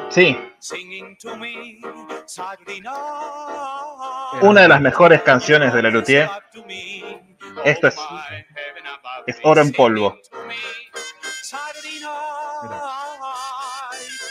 Sí, 0.10 0.38
una 4.42 4.62
de 4.62 4.68
las 4.68 4.82
mejores 4.82 5.22
canciones 5.22 5.74
de 5.74 5.82
la 5.82 5.90
Luthier. 5.90 6.30
Esto 7.64 7.88
es- 7.88 7.98
es 9.28 9.38
oro 9.44 9.62
en 9.62 9.72
polvo. 9.74 10.18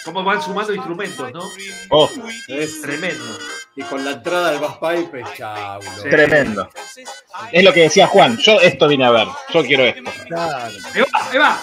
Cómo 0.04 0.22
van 0.22 0.40
sumando 0.40 0.72
instrumentos, 0.72 1.32
¿no? 1.32 1.42
Oh, 1.90 2.08
es- 2.48 2.80
Tremendo. 2.80 3.24
Y 3.74 3.82
con 3.82 4.04
la 4.04 4.12
entrada 4.12 4.52
del 4.52 4.60
bass 4.60 4.78
pipe, 4.78 5.22
chau. 5.36 5.82
loco. 5.82 5.96
Sí. 6.02 6.08
tremendo. 6.08 6.70
Es 7.52 7.62
lo 7.64 7.72
que 7.74 7.80
decía 7.82 8.06
Juan, 8.06 8.38
yo 8.38 8.58
esto 8.60 8.88
vine 8.88 9.04
a 9.04 9.10
ver, 9.10 9.28
yo 9.52 9.62
quiero 9.64 9.82
esto. 9.84 10.10
Claro. 10.28 10.74
¡Ahí 11.12 11.38
va! 11.38 11.60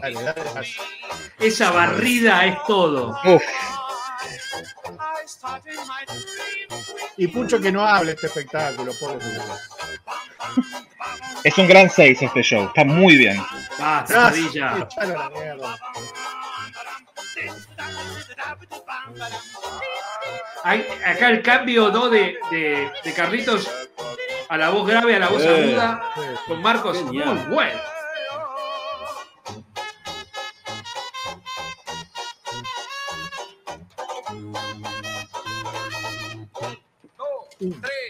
Dale, 0.00 0.14
dale, 0.22 0.32
to 0.42 0.54
dale. 0.54 0.68
me. 1.38 1.46
Esa 1.46 1.70
barrida 1.70 2.46
es 2.46 2.56
todo. 2.66 3.18
Uf. 3.24 3.42
Y 7.16 7.26
Pucho 7.28 7.60
que 7.60 7.70
no 7.72 7.84
hable 7.86 8.12
este 8.12 8.26
espectáculo, 8.26 8.92
pobre 9.00 9.18
es 11.44 11.56
un 11.58 11.66
gran 11.68 11.88
6 11.88 12.22
este 12.22 12.42
show. 12.42 12.66
Está 12.66 12.84
muy 12.84 13.16
bien. 13.16 13.36
Basta, 13.78 14.12
Gracias. 14.14 14.72
Padilla. 14.72 14.78
Echalo 14.90 15.20
a 15.20 15.24
la 15.24 15.30
mierda. 15.30 15.78
Hay- 20.62 20.86
acá 21.04 21.28
el 21.30 21.42
cambio 21.42 21.90
¿no? 21.90 22.08
de, 22.10 22.36
de, 22.50 22.90
de 23.02 23.14
Carlitos 23.14 23.70
a 24.50 24.56
la 24.56 24.68
voz 24.70 24.86
grave, 24.86 25.14
a 25.16 25.18
la 25.20 25.28
voz 25.28 25.42
Eh. 25.42 25.48
aguda, 25.48 26.12
Sí. 26.14 26.20
con 26.46 26.62
Marcos, 26.62 26.98
Genial. 26.98 27.34
muy 27.46 27.54
bueno. 27.54 27.80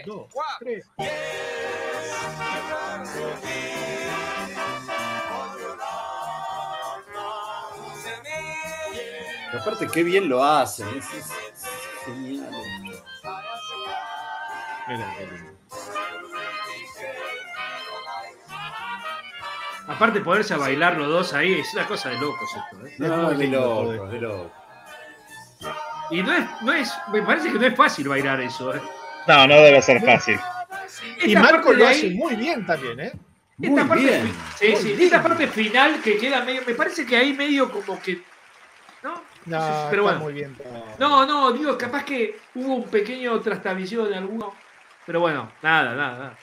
Dos, 0.05 0.27
tres. 0.59 0.85
Y 9.53 9.57
aparte, 9.57 9.87
qué 9.87 10.03
bien 10.03 10.29
lo 10.29 10.43
hacen. 10.43 10.87
Es, 10.97 11.05
es- 11.13 11.15
es 11.25 12.05
genial. 12.05 12.51
Mira, 14.87 15.15
qué 15.17 15.25
Aparte 19.87 20.21
ponerse 20.21 20.53
a 20.53 20.57
bailar 20.57 20.97
los 20.97 21.07
dos 21.07 21.33
ahí 21.33 21.59
es 21.59 21.73
una 21.73 21.85
cosa 21.87 22.09
de 22.09 22.17
locos 22.19 22.49
esto. 22.55 22.87
¿eh? 22.87 22.95
No, 22.99 23.17
muy 23.17 23.33
de 23.35 23.43
lindo 23.43 23.59
todo 23.59 23.93
loco, 23.93 24.07
de 24.07 24.21
loco. 24.21 24.51
Y 26.11 26.21
no 26.23 26.33
es, 26.33 26.45
no 26.61 26.73
es, 26.73 26.93
me 27.11 27.21
parece 27.21 27.51
que 27.51 27.59
no 27.59 27.65
es 27.65 27.75
fácil 27.75 28.07
bailar 28.09 28.39
eso. 28.41 28.75
¿eh? 28.75 28.81
No, 29.27 29.47
no 29.47 29.55
debe 29.55 29.81
ser 29.81 30.01
fácil. 30.03 30.39
Y 31.25 31.35
Marco 31.35 31.71
lo 31.71 31.79
de 31.85 31.87
hace 31.89 32.07
ahí- 32.07 32.15
muy 32.15 32.35
bien 32.35 32.65
también, 32.65 32.99
¿eh? 32.99 33.11
Esta 33.61 33.81
Muy 33.83 33.89
parte, 33.89 34.03
bien. 34.03 34.33
Sí, 34.57 34.67
Muy 34.69 34.81
sí, 34.81 34.87
bien. 34.89 35.01
esta 35.01 35.21
parte 35.23 35.47
final 35.47 36.01
que 36.01 36.17
queda 36.17 36.43
medio, 36.43 36.61
me 36.65 36.73
parece 36.73 37.05
que 37.05 37.15
ahí 37.15 37.33
medio 37.33 37.71
como 37.71 38.01
que, 38.01 38.21
¿no? 39.03 39.21
No, 39.45 39.87
Pero 39.89 40.01
está 40.01 40.01
bueno. 40.01 40.19
muy 40.19 40.33
bien. 40.33 40.55
todo. 40.55 40.85
No, 40.97 41.25
no, 41.25 41.51
digo, 41.51 41.77
capaz 41.77 42.03
que 42.03 42.39
hubo 42.55 42.75
un 42.75 42.83
pequeño 42.85 43.39
trastabilleo 43.39 44.05
de 44.07 44.15
alguno, 44.15 44.53
pero 45.05 45.19
bueno, 45.19 45.51
nada, 45.61 45.93
nada, 45.95 46.17
nada. 46.17 46.37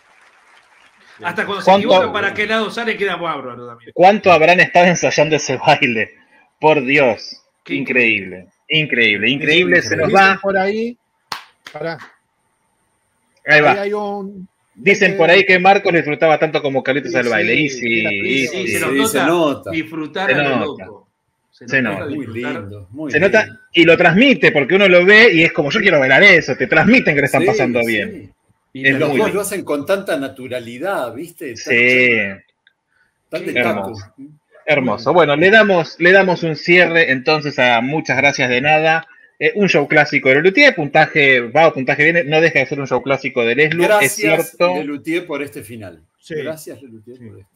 Hasta 1.22 1.44
cuando 1.46 1.62
se 1.62 1.70
¿Cuánto- 1.70 1.88
equivocan 1.88 2.12
para 2.12 2.34
qué 2.34 2.46
lado 2.46 2.70
sale 2.70 2.96
queda 2.96 3.16
bárbaro 3.16 3.66
también. 3.66 3.90
¿Cuánto 3.94 4.30
habrán 4.32 4.60
estado 4.60 4.86
ensayando 4.86 5.36
ese 5.36 5.56
baile? 5.56 6.10
Por 6.60 6.84
Dios. 6.84 7.42
Qué 7.64 7.74
Increíble. 7.74 8.46
Increíble, 8.68 9.30
increíble. 9.30 9.82
Se 9.82 9.96
nos 9.96 10.14
va. 10.14 10.38
por 10.42 10.56
ahí. 10.56 10.96
Pará. 11.72 11.98
Ahí 13.46 13.56
Ahí 13.56 13.60
va. 13.60 13.72
hay 13.82 13.92
un. 13.92 14.48
Dicen 14.74 15.16
por 15.16 15.28
ahí 15.30 15.44
que 15.44 15.58
Marcos 15.58 15.92
disfrutaba 15.92 16.38
tanto 16.38 16.62
como 16.62 16.82
Carlitos 16.82 17.10
Sí, 17.10 17.18
al 17.18 17.28
baile. 17.28 17.54
Y 17.54 17.68
sí, 17.68 17.78
sí, 17.80 18.00
era 18.00 18.12
y 18.12 18.46
Sí, 18.46 18.48
sí. 18.48 18.68
se 18.68 18.80
nos 18.80 18.90
Sí, 18.90 18.96
nota, 18.98 19.08
se 19.08 19.24
nota. 19.26 19.70
disfrutar 19.72 20.30
Se 20.30 20.34
a 20.34 20.42
lo 20.42 20.56
nota. 20.56 20.84
loco. 20.84 21.08
Se 21.50 21.82
nota. 21.82 22.04
Muy 22.06 22.26
lindo. 22.28 22.86
Muy 22.90 23.10
Se 23.10 23.18
nota 23.18 23.46
y 23.72 23.84
lo 23.84 23.96
transmite 23.96 24.52
porque 24.52 24.76
uno 24.76 24.86
lo 24.88 25.04
ve 25.04 25.32
y 25.34 25.42
es 25.42 25.52
como 25.52 25.70
yo 25.70 25.80
quiero 25.80 25.98
bailar 25.98 26.22
eso. 26.22 26.54
Te 26.56 26.66
transmiten 26.68 27.14
que 27.14 27.20
le 27.22 27.26
están 27.26 27.40
Sí, 27.40 27.46
pasando 27.48 27.80
sí. 27.82 27.86
bien. 27.88 28.32
Y 28.72 28.86
Es 28.86 28.98
Los 28.98 29.16
dos 29.16 29.34
lo 29.34 29.40
hacen 29.40 29.64
con 29.64 29.86
tanta 29.86 30.16
naturalidad, 30.18 31.12
¿viste? 31.14 31.48
Tan- 31.54 31.56
Sí. 31.56 32.18
tan 33.30 33.44
de 33.46 33.52
taco. 33.54 33.68
hermoso. 33.80 34.14
Hermoso. 34.66 35.12
Bueno, 35.14 35.36
le 35.36 35.50
damos, 35.50 35.96
le 35.98 36.12
damos 36.12 36.42
un 36.42 36.54
cierre 36.56 37.10
entonces 37.10 37.58
a 37.58 37.80
muchas 37.80 38.16
gracias 38.18 38.50
de 38.50 38.60
nada. 38.60 39.06
Eh, 39.40 39.52
un 39.54 39.68
show 39.68 39.86
clásico 39.88 40.28
de 40.28 40.36
Lelutier, 40.36 40.74
puntaje 40.74 41.40
va 41.40 41.68
o 41.68 41.72
puntaje 41.72 42.02
viene, 42.04 42.24
no 42.24 42.40
deja 42.40 42.58
de 42.58 42.66
ser 42.66 42.80
un 42.80 42.86
show 42.88 43.00
clásico 43.02 43.44
de 43.44 43.54
Leslu, 43.54 43.82
es 43.84 43.88
Gracias, 43.88 44.12
cierto, 44.14 44.74
Lelutier, 44.76 45.26
por 45.26 45.42
este 45.42 45.62
final. 45.62 46.02
Sí. 46.18 46.34
Gracias, 46.34 46.82
Lelutier, 46.82 47.18
por 47.18 47.38
este. 47.38 47.46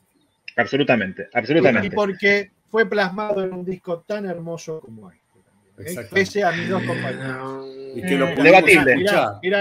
absolutamente, 0.57 1.23
Y 1.33 1.37
absolutamente. 1.39 1.91
porque 1.91 2.51
fue 2.71 2.89
plasmado 2.89 3.43
en 3.45 3.53
un 3.53 3.65
disco 3.65 3.99
tan 4.07 4.27
hermoso 4.27 4.81
como 4.81 5.11
este. 5.11 5.22
Pese 6.13 6.45
a 6.45 6.53
mis 6.53 6.69
dos 6.69 6.83
compañeros. 6.83 7.67
Y 7.95 8.03
que 8.03 8.15
lo 8.17 8.29
Eh, 8.29 8.35
pudimos 8.35 8.45
debatible. 8.45 9.05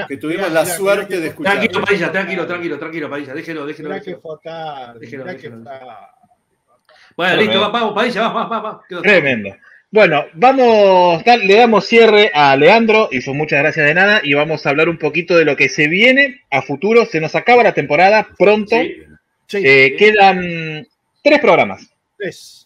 que 0.08 0.18
tuvimos 0.18 0.48
mirá, 0.50 0.54
la 0.54 0.64
mirá, 0.64 0.76
suerte 0.78 1.08
mirá 1.10 1.22
de 1.22 1.28
escuchar. 1.28 1.54
Tranquilo, 1.58 1.82
Padilla, 1.86 2.12
tranquilo, 2.12 2.48
tranquilo, 2.48 2.80
tranquilo, 2.80 3.10
Padilla, 3.10 3.34
déjelo, 3.34 3.66
déjelo. 3.66 3.90
Mirá 3.90 4.02
que 4.02 4.12
déjelo. 4.12 5.00
Déjelo, 5.00 5.26
que. 5.38 5.50
Bueno, 5.50 7.34
Tremendo. 7.36 7.42
listo, 7.60 7.72
vamos, 7.72 7.94
Padilla, 7.94 8.22
vamos, 8.22 8.50
vamos, 8.50 8.64
vamos. 8.90 9.04
Tremendo. 9.04 9.56
Bueno, 9.94 10.26
vamos, 10.34 11.22
le 11.26 11.56
damos 11.56 11.86
cierre 11.86 12.32
a 12.34 12.56
Leandro 12.56 13.10
y 13.12 13.20
sus 13.20 13.36
muchas 13.36 13.60
gracias 13.60 13.86
de 13.86 13.94
nada 13.94 14.22
y 14.24 14.34
vamos 14.34 14.66
a 14.66 14.70
hablar 14.70 14.88
un 14.88 14.98
poquito 14.98 15.36
de 15.36 15.44
lo 15.44 15.58
que 15.58 15.68
se 15.68 15.88
viene 15.90 16.42
a 16.50 16.62
futuro. 16.62 17.06
Se 17.06 17.20
nos 17.20 17.36
acaba 17.36 17.62
la 17.64 17.74
temporada 17.74 18.26
pronto. 18.38 18.78
Sí. 18.80 19.04
Sí, 19.48 19.58
Eh, 19.66 19.96
quedan 19.98 20.88
tres 21.22 21.40
programas. 21.42 21.86
tres. 22.18 22.61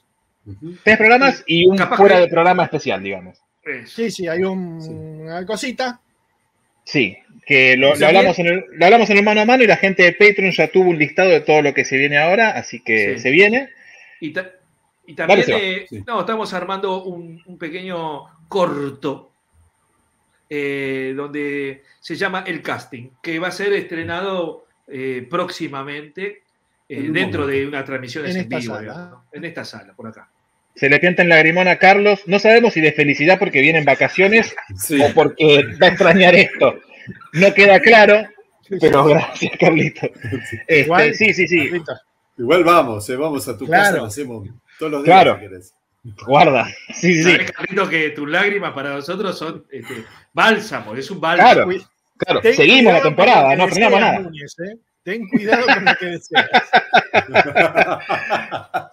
Tres 0.83 0.97
programas 0.97 1.43
y 1.47 1.65
un 1.65 1.75
Capaz 1.77 1.97
fuera 1.97 2.15
que- 2.15 2.21
de 2.21 2.27
programa 2.27 2.63
especial, 2.63 3.01
digamos. 3.03 3.37
Sí, 3.85 4.11
sí, 4.11 4.27
hay 4.27 4.43
un- 4.43 5.21
una 5.23 5.45
cosita. 5.45 5.99
Sí, 6.83 7.17
que 7.47 7.75
lo, 7.77 7.93
hablamos 7.93 8.37
en 8.37 8.45
el, 8.47 8.65
lo 8.73 8.85
hablamos 8.85 9.09
en 9.09 9.17
el 9.17 9.23
mano 9.23 9.41
a 9.41 9.45
mano 9.45 9.63
y 9.63 9.67
la 9.67 9.77
gente 9.77 10.03
de 10.03 10.11
Patreon 10.13 10.51
ya 10.51 10.67
tuvo 10.67 10.89
un 10.91 10.99
listado 10.99 11.31
de 11.31 11.41
todo 11.41 11.63
lo 11.63 11.73
que 11.73 11.83
se 11.83 11.97
viene 11.97 12.17
ahora, 12.19 12.51
así 12.51 12.79
que 12.81 13.15
Sí. 13.15 13.19
se 13.23 13.31
viene. 13.31 13.69
Y, 14.19 14.33
ta- 14.33 14.51
y 15.07 15.15
también, 15.15 15.43
eh, 15.47 15.85
Sí. 15.89 16.03
no, 16.05 16.19
estamos 16.19 16.53
armando 16.53 17.03
un, 17.03 17.41
un 17.47 17.57
pequeño 17.57 18.25
corto 18.47 19.31
eh, 20.49 21.13
donde 21.17 21.81
se 21.99 22.15
llama 22.15 22.43
El 22.45 22.61
Casting, 22.61 23.09
que 23.23 23.39
va 23.39 23.47
a 23.47 23.51
ser 23.51 23.73
estrenado 23.73 24.65
eh, 24.87 25.25
próximamente 25.27 26.43
eh, 26.87 27.01
dentro 27.09 27.41
momento. 27.41 27.47
de 27.47 27.67
una 27.67 27.83
transmisión 27.83 28.25
En 28.25 28.31
en, 28.31 28.37
esta 28.41 28.57
vivo, 28.59 28.75
sala. 28.75 29.15
en 29.31 29.43
esta 29.45 29.65
sala, 29.65 29.93
por 29.95 30.07
acá. 30.07 30.29
Se 30.75 30.89
le 30.89 30.99
pianta 30.99 31.21
en 31.23 31.29
lagrimón 31.29 31.67
a 31.67 31.77
Carlos. 31.77 32.21
No 32.25 32.37
sabemos 32.39 32.73
si 32.73 32.81
de 32.81 32.91
felicidad 32.91 33.39
porque 33.39 33.61
viene 33.61 33.79
en 33.79 33.85
vacaciones 33.85 34.53
Sí. 34.77 34.99
o 35.01 35.13
porque 35.13 35.63
va 35.81 35.87
a 35.87 35.89
extrañar 35.89 36.35
esto. 36.35 36.75
No 37.33 37.53
queda 37.53 37.79
claro, 37.79 38.27
pero 38.81 39.05
gracias, 39.05 39.51
Carlito. 39.59 40.07
Este, 40.67 40.81
Igual- 40.81 41.13
sí, 41.13 41.33
sí, 41.33 41.47
sí. 41.47 41.59
Carlito, 41.69 41.93
Igual 42.37 42.63
vamos, 42.65 43.09
eh, 43.09 43.15
vamos 43.15 43.47
a 43.47 43.57
tu 43.57 43.65
Claro. 43.65 43.83
casa, 43.83 43.97
lo 43.97 44.05
hacemos 44.05 44.49
todos 44.77 44.91
los 44.91 45.03
días 45.03 45.21
Claro. 45.23 45.35
si 45.39 45.47
querés. 45.47 45.73
Guarda. 46.27 46.67
Sí, 46.93 47.23
sí, 47.23 47.37
Carlito, 47.55 47.89
que 47.89 48.09
tus 48.09 48.29
lágrimas 48.29 48.73
para 48.73 48.93
nosotros 48.93 49.37
son 49.37 49.65
este, 49.71 50.03
bálsamo, 50.33 50.93
es 50.95 51.09
un 51.09 51.21
bálsamo. 51.21 51.71
Claro, 52.17 52.41
Seguimos 52.53 52.93
la 52.93 53.01
temporada, 53.01 53.55
no 53.55 53.67
frenamos 53.67 53.99
nada. 53.99 54.19
Núñez, 54.19 54.55
¿eh? 54.59 54.77
Ten 55.05 55.27
cuidado 55.29 55.67
con 55.67 55.85
lo 55.85 55.95
que 55.95 56.05
deseas. 56.07 56.49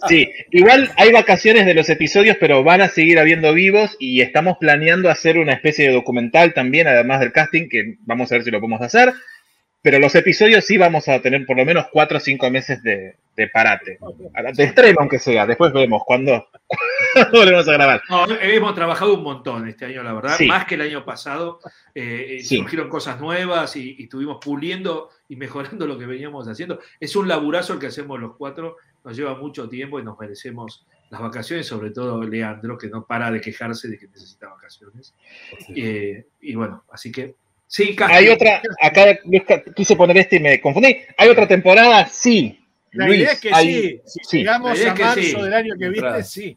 Sí, 0.08 0.28
igual 0.50 0.90
hay 0.96 1.12
vacaciones 1.12 1.64
de 1.64 1.74
los 1.74 1.88
episodios, 1.88 2.36
pero 2.38 2.64
van 2.64 2.80
a 2.82 2.88
seguir 2.88 3.18
habiendo 3.18 3.54
vivos 3.54 3.96
y 4.00 4.20
estamos 4.20 4.56
planeando 4.58 5.08
hacer 5.08 5.38
una 5.38 5.52
especie 5.52 5.86
de 5.86 5.94
documental 5.94 6.54
también, 6.54 6.88
además 6.88 7.20
del 7.20 7.32
casting, 7.32 7.68
que 7.68 7.96
vamos 8.00 8.30
a 8.30 8.34
ver 8.34 8.44
si 8.44 8.50
lo 8.50 8.60
podemos 8.60 8.82
hacer. 8.82 9.12
Pero 9.82 9.98
los 9.98 10.14
episodios 10.14 10.64
sí 10.64 10.78
vamos 10.78 11.08
a 11.08 11.20
tener 11.20 11.44
por 11.44 11.56
lo 11.56 11.64
menos 11.64 11.86
cuatro 11.90 12.18
o 12.18 12.20
cinco 12.20 12.48
meses 12.50 12.82
de, 12.84 13.16
de 13.36 13.48
parate. 13.48 13.98
De 14.54 14.64
estreno, 14.64 14.98
aunque 15.00 15.18
sea. 15.18 15.44
Después 15.44 15.72
vemos 15.72 16.02
cuándo, 16.06 16.46
cuándo 17.12 17.30
volvemos 17.40 17.66
a 17.68 17.72
grabar. 17.72 18.02
No, 18.08 18.26
hemos 18.40 18.74
trabajado 18.76 19.14
un 19.14 19.24
montón 19.24 19.66
este 19.68 19.86
año, 19.86 20.02
la 20.04 20.12
verdad, 20.12 20.36
Sí. 20.36 20.46
más 20.46 20.66
que 20.66 20.76
el 20.76 20.82
año 20.82 21.04
pasado. 21.04 21.58
Eh, 21.94 22.38
Sí. 22.42 22.58
Surgieron 22.58 22.88
cosas 22.88 23.20
nuevas 23.20 23.74
y, 23.74 23.96
y 23.98 24.04
estuvimos 24.04 24.38
puliendo 24.40 25.10
y 25.28 25.34
mejorando 25.36 25.86
lo 25.86 25.98
que 25.98 26.06
veníamos 26.06 26.46
haciendo. 26.46 26.78
Es 27.00 27.16
un 27.16 27.26
laburazo 27.26 27.72
el 27.72 27.78
que 27.80 27.86
hacemos 27.88 28.20
los 28.20 28.36
cuatro, 28.36 28.76
nos 29.04 29.16
lleva 29.16 29.34
mucho 29.34 29.68
tiempo 29.68 29.98
y 29.98 30.04
nos 30.04 30.16
merecemos 30.18 30.86
las 31.10 31.20
vacaciones, 31.20 31.66
sobre 31.66 31.90
todo 31.90 32.22
Leandro, 32.22 32.78
que 32.78 32.88
no 32.88 33.04
para 33.04 33.30
de 33.32 33.40
quejarse 33.40 33.88
de 33.88 33.98
que 33.98 34.06
necesita 34.06 34.48
vacaciones. 34.48 35.12
Eh, 35.74 36.24
y 36.40 36.54
bueno, 36.54 36.84
así 36.90 37.10
que 37.10 37.34
sí, 37.72 37.96
casi. 37.96 38.12
Hay 38.12 38.28
otra, 38.28 38.60
acá 38.80 39.18
Luis, 39.24 39.42
quise 39.74 39.96
poner 39.96 40.18
este 40.18 40.36
y 40.36 40.40
me 40.40 40.60
confundí. 40.60 40.98
¿Hay 41.16 41.28
otra 41.28 41.48
temporada? 41.48 42.06
Sí. 42.06 42.58
La 42.92 43.06
Luis, 43.06 43.20
idea 43.20 43.32
es 43.32 43.40
que 43.40 43.50
hay- 43.52 43.74
sí. 43.82 44.00
Si 44.06 44.20
sí. 44.24 44.38
llegamos 44.38 44.84
a 44.84 44.94
marzo 44.94 45.20
sí. 45.22 45.32
del 45.40 45.54
año 45.54 45.74
que 45.78 45.88
viene, 45.88 46.22
sí. 46.22 46.56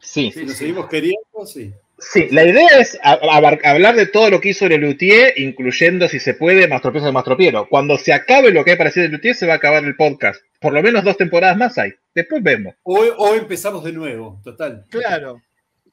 Sí. 0.00 0.30
Sí, 0.32 0.40
Si 0.40 0.46
nos 0.46 0.56
seguimos 0.56 0.88
queriendo, 0.88 1.46
sí. 1.46 1.72
Sí, 1.98 2.26
la 2.32 2.44
idea 2.44 2.80
es 2.80 2.98
hablar 3.02 3.94
de 3.94 4.06
todo 4.06 4.28
lo 4.28 4.40
que 4.40 4.48
hizo 4.48 4.66
Lelutier, 4.68 5.34
incluyendo, 5.36 6.08
si 6.08 6.18
se 6.18 6.34
puede, 6.34 6.66
Mastropiero 6.66 7.06
de 7.06 7.12
Mastropiero. 7.12 7.68
Cuando 7.68 7.96
se 7.96 8.12
acabe 8.12 8.50
lo 8.50 8.64
que 8.64 8.72
hay 8.72 8.76
para 8.76 8.90
decir 8.90 9.04
de 9.04 9.08
Lelutier, 9.10 9.36
se 9.36 9.46
va 9.46 9.52
a 9.52 9.56
acabar 9.56 9.84
el 9.84 9.94
podcast. 9.94 10.42
Por 10.60 10.72
lo 10.72 10.82
menos 10.82 11.04
dos 11.04 11.16
temporadas 11.16 11.56
más 11.56 11.78
hay. 11.78 11.92
Después 12.12 12.42
vemos. 12.42 12.74
O, 12.82 12.98
o 12.98 13.34
empezamos 13.36 13.84
de 13.84 13.92
nuevo, 13.92 14.40
total. 14.42 14.84
Claro. 14.90 15.40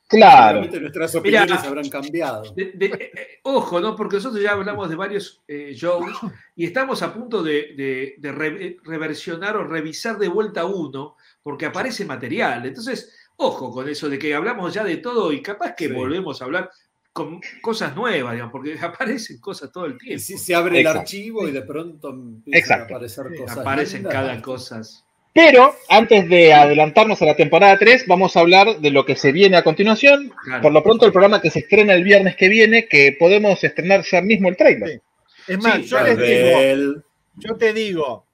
Claro. 0.09 0.65
Nuestras 0.65 1.13
opiniones 1.15 1.51
Mirá. 1.51 1.61
habrán 1.67 1.87
cambiado. 1.89 2.51
De- 2.55 2.71
de- 2.73 2.85
eh, 2.87 3.11
eh, 3.15 3.27
ojo, 3.43 3.79
¿no? 3.79 3.95
Porque 3.95 4.15
nosotros 4.15 4.41
ya 4.41 4.53
hablamos 4.53 4.89
de 4.89 4.95
varios 4.95 5.43
eh, 5.47 5.71
shows 5.75 6.11
y 6.55 6.65
estamos 6.65 7.03
a 7.03 7.13
punto 7.13 7.43
de, 7.43 7.73
de- 7.77 8.15
de 8.17 8.31
re- 8.31 8.77
reversionar 8.83 9.55
o 9.55 9.63
revisar 9.63 10.17
de 10.17 10.27
vuelta 10.27 10.65
uno 10.65 11.15
porque 11.43 11.67
aparece 11.67 12.05
material. 12.05 12.65
Entonces, 12.65 13.15
ojo 13.37 13.71
con 13.71 13.87
eso 13.87 14.09
de 14.09 14.17
que 14.17 14.33
hablamos 14.33 14.73
ya 14.73 14.83
de 14.83 14.97
todo 14.97 15.31
y 15.31 15.41
capaz 15.43 15.75
que 15.75 15.87
Sí. 15.87 15.93
volvemos 15.93 16.41
a 16.41 16.45
hablar 16.45 16.71
con 17.13 17.39
cosas 17.61 17.95
nuevas, 17.95 18.33
digamos, 18.33 18.51
porque 18.51 18.73
aparecen 18.81 19.39
cosas 19.39 19.71
todo 19.71 19.85
el 19.85 19.93
Y 19.93 19.97
tiempo. 19.97 20.23
si 20.23 20.37
se 20.39 20.55
abre 20.55 20.79
Exacto. 20.79 20.97
el 20.97 21.01
archivo 21.01 21.47
y 21.47 21.51
de 21.51 21.61
pronto 21.61 22.09
empiezan 22.09 22.59
Exacto. 22.59 22.93
a 22.93 22.97
aparecer 22.97 23.25
cosas. 23.37 23.57
Aparecen 23.59 23.97
lindas. 23.99 24.13
cada 24.13 24.41
cosas. 24.41 25.05
Pero 25.33 25.75
antes 25.89 26.27
de 26.27 26.53
adelantarnos 26.53 27.21
a 27.21 27.25
la 27.25 27.35
temporada 27.35 27.77
3, 27.77 28.05
vamos 28.07 28.35
a 28.35 28.39
hablar 28.39 28.79
de 28.79 28.89
lo 28.91 29.05
que 29.05 29.15
se 29.15 29.31
viene 29.31 29.57
a 29.57 29.63
continuación. 29.63 30.31
Claro. 30.43 30.61
Por 30.61 30.71
lo 30.73 30.83
pronto, 30.83 31.05
el 31.05 31.11
programa 31.11 31.41
que 31.41 31.51
se 31.51 31.59
estrena 31.59 31.93
el 31.93 32.03
viernes 32.03 32.35
que 32.35 32.49
viene, 32.49 32.87
que 32.87 33.15
podemos 33.17 33.63
estrenar 33.63 34.03
ya 34.03 34.21
mismo 34.21 34.49
el 34.49 34.57
trailer. 34.57 34.89
Sí. 34.89 35.53
Es 35.53 35.63
más, 35.63 35.77
Sí, 35.77 35.83
yo, 35.83 36.03
les 36.03 36.17
digo, 36.17 37.03
yo 37.35 37.55
te 37.55 37.73
digo, 37.73 38.25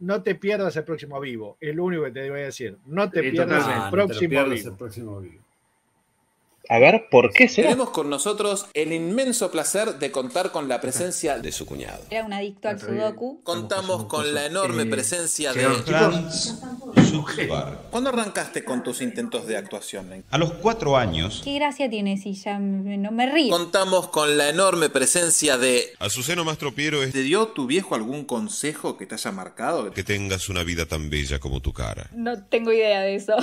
no 0.00 0.22
te 0.22 0.34
pierdas 0.34 0.76
el 0.76 0.84
próximo 0.84 1.20
vivo. 1.20 1.56
Es 1.60 1.74
lo 1.74 1.84
único 1.84 2.04
que 2.04 2.10
te 2.10 2.30
voy 2.30 2.40
a 2.40 2.44
decir. 2.44 2.76
No 2.86 3.10
te 3.10 3.22
pierdas 3.22 3.66
el 3.66 3.98
no 3.98 4.06
te 4.06 4.28
pierdas 4.28 4.64
el 4.64 4.76
próximo 4.76 5.20
vivo. 5.20 5.45
A 6.68 6.78
ver, 6.78 7.06
¿por 7.10 7.32
qué 7.32 7.48
será? 7.48 7.68
Tenemos 7.68 7.90
con 7.90 8.10
nosotros 8.10 8.66
el 8.74 8.92
inmenso 8.92 9.50
placer 9.50 9.98
de 9.98 10.10
contar 10.10 10.50
con 10.52 10.68
la 10.68 10.80
presencia 10.80 11.38
de 11.38 11.52
su 11.52 11.66
cuñado. 11.66 12.00
Era 12.10 12.24
un 12.24 12.32
adicto 12.32 12.68
al 12.68 12.80
sudoku. 12.80 13.40
Contamos 13.44 14.04
con 14.06 14.34
la 14.34 14.46
enorme 14.46 14.82
Eh, 14.82 14.86
presencia 14.86 15.52
de... 15.52 15.66
Transjugar. 16.94 17.82
¿Cuándo 17.90 18.10
arrancaste 18.10 18.64
con 18.64 18.82
tus 18.82 19.00
intentos 19.00 19.46
de 19.46 19.56
actuación? 19.56 20.24
A 20.30 20.38
los 20.38 20.52
cuatro 20.54 20.96
años, 20.96 21.40
¿Qué 21.44 21.54
gracia 21.54 21.88
tiene 21.88 22.16
si 22.16 22.34
ya 22.34 22.58
no 22.58 23.10
me 23.12 23.30
río? 23.30 23.50
Contamos 23.50 24.08
con 24.08 24.36
la 24.36 24.48
enorme 24.48 24.88
presencia 24.88 25.58
de... 25.58 25.92
Azuceno 25.98 26.44
Mastropiero 26.44 27.02
es 27.02 27.12
¿Te 27.12 27.22
dio 27.22 27.48
tu 27.48 27.66
viejo 27.66 27.94
algún 27.94 28.24
consejo 28.24 28.96
que 28.96 29.06
te 29.06 29.14
haya 29.14 29.30
marcado? 29.32 29.90
que 29.92 30.02
tengas 30.04 30.48
una 30.48 30.62
vida 30.64 30.86
tan 30.86 31.10
bella 31.10 31.38
como 31.38 31.60
tu 31.60 31.72
cara. 31.72 32.10
No 32.14 32.42
tengo 32.44 32.72
idea 32.72 33.00
de 33.00 33.14
eso. 33.16 33.34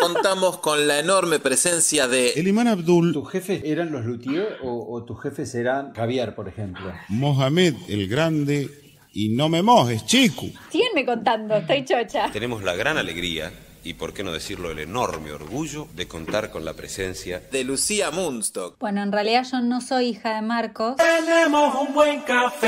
Contamos 0.00 0.58
con 0.58 0.86
la 0.86 0.98
enorme 1.00 1.38
presencia 1.38 2.06
de... 2.08 2.30
El 2.32 2.48
imán 2.48 2.65
Abdul 2.66 3.12
¿Tus 3.12 3.30
jefes 3.30 3.62
eran 3.64 3.92
los 3.92 4.04
Luthier 4.04 4.58
o, 4.62 4.92
o 4.92 5.04
tus 5.04 5.20
jefes 5.22 5.54
eran 5.54 5.92
Javier, 5.94 6.34
por 6.34 6.48
ejemplo? 6.48 6.92
Mohamed 7.08 7.74
el 7.88 8.08
Grande 8.08 8.68
y 9.12 9.30
no 9.30 9.48
me 9.48 9.62
mojes, 9.62 10.04
chico. 10.04 10.46
Síguenme 10.70 11.06
contando, 11.06 11.56
estoy 11.56 11.84
chocha. 11.84 12.30
Tenemos 12.32 12.62
la 12.62 12.74
gran 12.74 12.98
alegría, 12.98 13.50
y 13.82 13.94
por 13.94 14.12
qué 14.12 14.22
no 14.24 14.32
decirlo 14.32 14.70
el 14.70 14.78
enorme 14.80 15.32
orgullo, 15.32 15.86
de 15.94 16.06
contar 16.06 16.50
con 16.50 16.64
la 16.64 16.74
presencia 16.74 17.40
de 17.50 17.64
Lucía 17.64 18.10
Munstock. 18.10 18.78
Bueno, 18.78 19.02
en 19.02 19.12
realidad 19.12 19.46
yo 19.50 19.60
no 19.60 19.80
soy 19.80 20.08
hija 20.08 20.34
de 20.34 20.42
Marcos. 20.42 20.96
Tenemos 20.96 21.74
un 21.80 21.94
buen 21.94 22.20
café, 22.22 22.66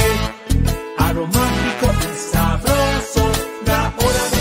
aromático 0.96 1.92
y 2.00 2.16
sabroso, 2.16 3.30
la 3.66 3.94
hora 3.98 4.30
de 4.30 4.37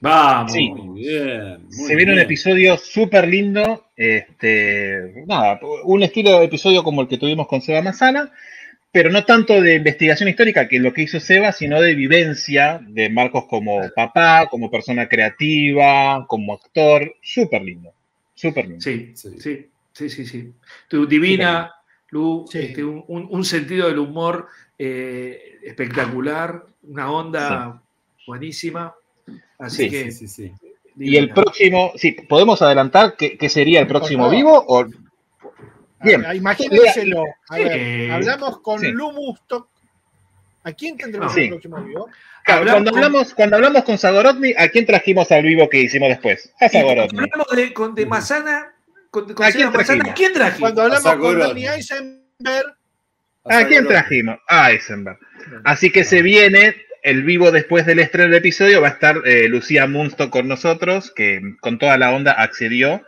Vamos. 0.00 0.52
Sí. 0.52 0.70
Muy 0.70 1.00
bien. 1.02 1.64
muy 1.64 1.72
Se 1.88 1.94
viene 1.96 2.12
un 2.14 2.20
episodio 2.20 2.76
súper 2.78 3.28
lindo. 3.28 3.86
Este, 3.96 5.24
nada, 5.26 5.60
un 5.84 6.02
estilo 6.02 6.38
de 6.38 6.46
episodio 6.46 6.82
como 6.82 7.02
el 7.02 7.08
que 7.08 7.18
tuvimos 7.18 7.46
con 7.46 7.60
Seba 7.60 7.82
Mazana, 7.82 8.32
pero 8.92 9.10
no 9.10 9.24
tanto 9.24 9.60
de 9.60 9.74
investigación 9.74 10.28
histórica, 10.28 10.66
que 10.68 10.76
es 10.76 10.82
lo 10.82 10.92
que 10.92 11.02
hizo 11.02 11.20
Seba, 11.20 11.52
sino 11.52 11.80
de 11.80 11.94
vivencia 11.94 12.80
de 12.88 13.10
Marcos 13.10 13.44
como 13.46 13.80
papá, 13.94 14.46
como 14.50 14.70
persona 14.70 15.08
creativa, 15.08 16.24
como 16.26 16.54
actor. 16.54 17.14
Súper 17.22 17.62
lindo. 17.62 17.92
Súper 18.34 18.64
lindo. 18.68 18.80
Sí, 18.80 19.12
Sí. 19.14 19.28
sí, 19.38 19.66
sí, 19.92 20.08
sí, 20.08 20.26
sí. 20.26 20.52
Tu 20.88 21.06
divina, 21.06 21.72
Lu, 22.12 22.44
Sí. 22.50 22.58
este, 22.58 22.82
un, 22.82 23.04
un- 23.06 23.28
un 23.30 23.44
sentido 23.44 23.86
del 23.86 23.98
humor 24.00 24.48
eh, 24.78 25.58
espectacular, 25.62 26.64
una 26.84 27.08
onda 27.12 27.82
buenísima. 28.26 28.94
Así 29.58 29.84
Sí, 29.84 29.90
que. 29.90 30.12
Sí, 30.12 30.28
sí, 30.28 30.28
sí. 30.28 30.52
Y 30.98 31.16
el 31.16 31.30
próximo, 31.32 31.92
sí, 31.96 32.12
¿podemos 32.12 32.60
adelantar 32.62 33.14
qué, 33.16 33.38
qué 33.38 33.48
sería 33.48 33.80
el 33.80 33.86
próximo 33.86 34.28
vivo? 34.28 34.64
O, 34.66 34.84
bien. 36.02 36.24
Ah, 36.26 36.34
Imagínenselo. 36.34 37.24
A 37.48 37.56
ver, 37.56 38.10
hablamos 38.10 38.60
con 38.60 38.80
Sí. 38.80 38.88
Lu 38.90 39.12
Mustock. 39.12 39.68
¿A 40.62 40.72
quién 40.72 40.96
tendremos 40.98 41.32
Sí. 41.32 41.42
el 41.42 41.48
próximo 41.50 41.82
vivo? 41.82 42.08
Claro, 42.44 42.60
Hablamos 42.60 42.72
cuando, 42.74 42.90
con- 42.90 42.98
hablamos, 43.04 43.34
cuando 43.34 43.56
hablamos 43.56 43.84
con 43.84 43.98
Zagorodny, 43.98 44.54
¿a 44.58 44.68
quién 44.68 44.84
trajimos 44.84 45.30
al 45.32 45.42
vivo 45.42 45.68
que 45.70 45.78
hicimos 45.80 46.08
después? 46.08 46.52
A 46.60 46.66
Y 46.66 46.70
cuando 46.70 46.90
hablamos 46.90 47.12
de, 47.56 47.72
con, 47.72 47.94
de 47.94 48.06
con, 49.10 49.32
con 49.34 49.46
¿A 49.46 49.52
quién 49.52 49.72
trajimos? 49.72 50.08
¿quién 50.14 50.32
trajimos? 50.32 50.60
Cuando 50.60 50.82
hablamos 50.82 51.16
con. 51.16 51.38
Danny 51.38 51.66
Eisenberg, 51.66 52.76
¿A 53.44 53.64
quién 53.66 53.86
trajimos? 53.86 54.38
A 54.48 54.70
Eisenberg. 54.72 55.18
Así 55.64 55.90
que 55.90 56.04
se 56.04 56.20
viene 56.22 56.76
el 57.02 57.22
vivo 57.22 57.50
después 57.50 57.86
del 57.86 57.98
estreno 57.98 58.30
del 58.30 58.38
episodio. 58.38 58.80
Va 58.80 58.88
a 58.88 58.92
estar 58.92 59.22
eh, 59.26 59.48
Lucía 59.48 59.86
Munsto 59.86 60.30
con 60.30 60.48
nosotros, 60.48 61.12
que 61.14 61.40
con 61.60 61.78
toda 61.78 61.98
la 61.98 62.12
onda 62.12 62.32
accedió. 62.32 63.02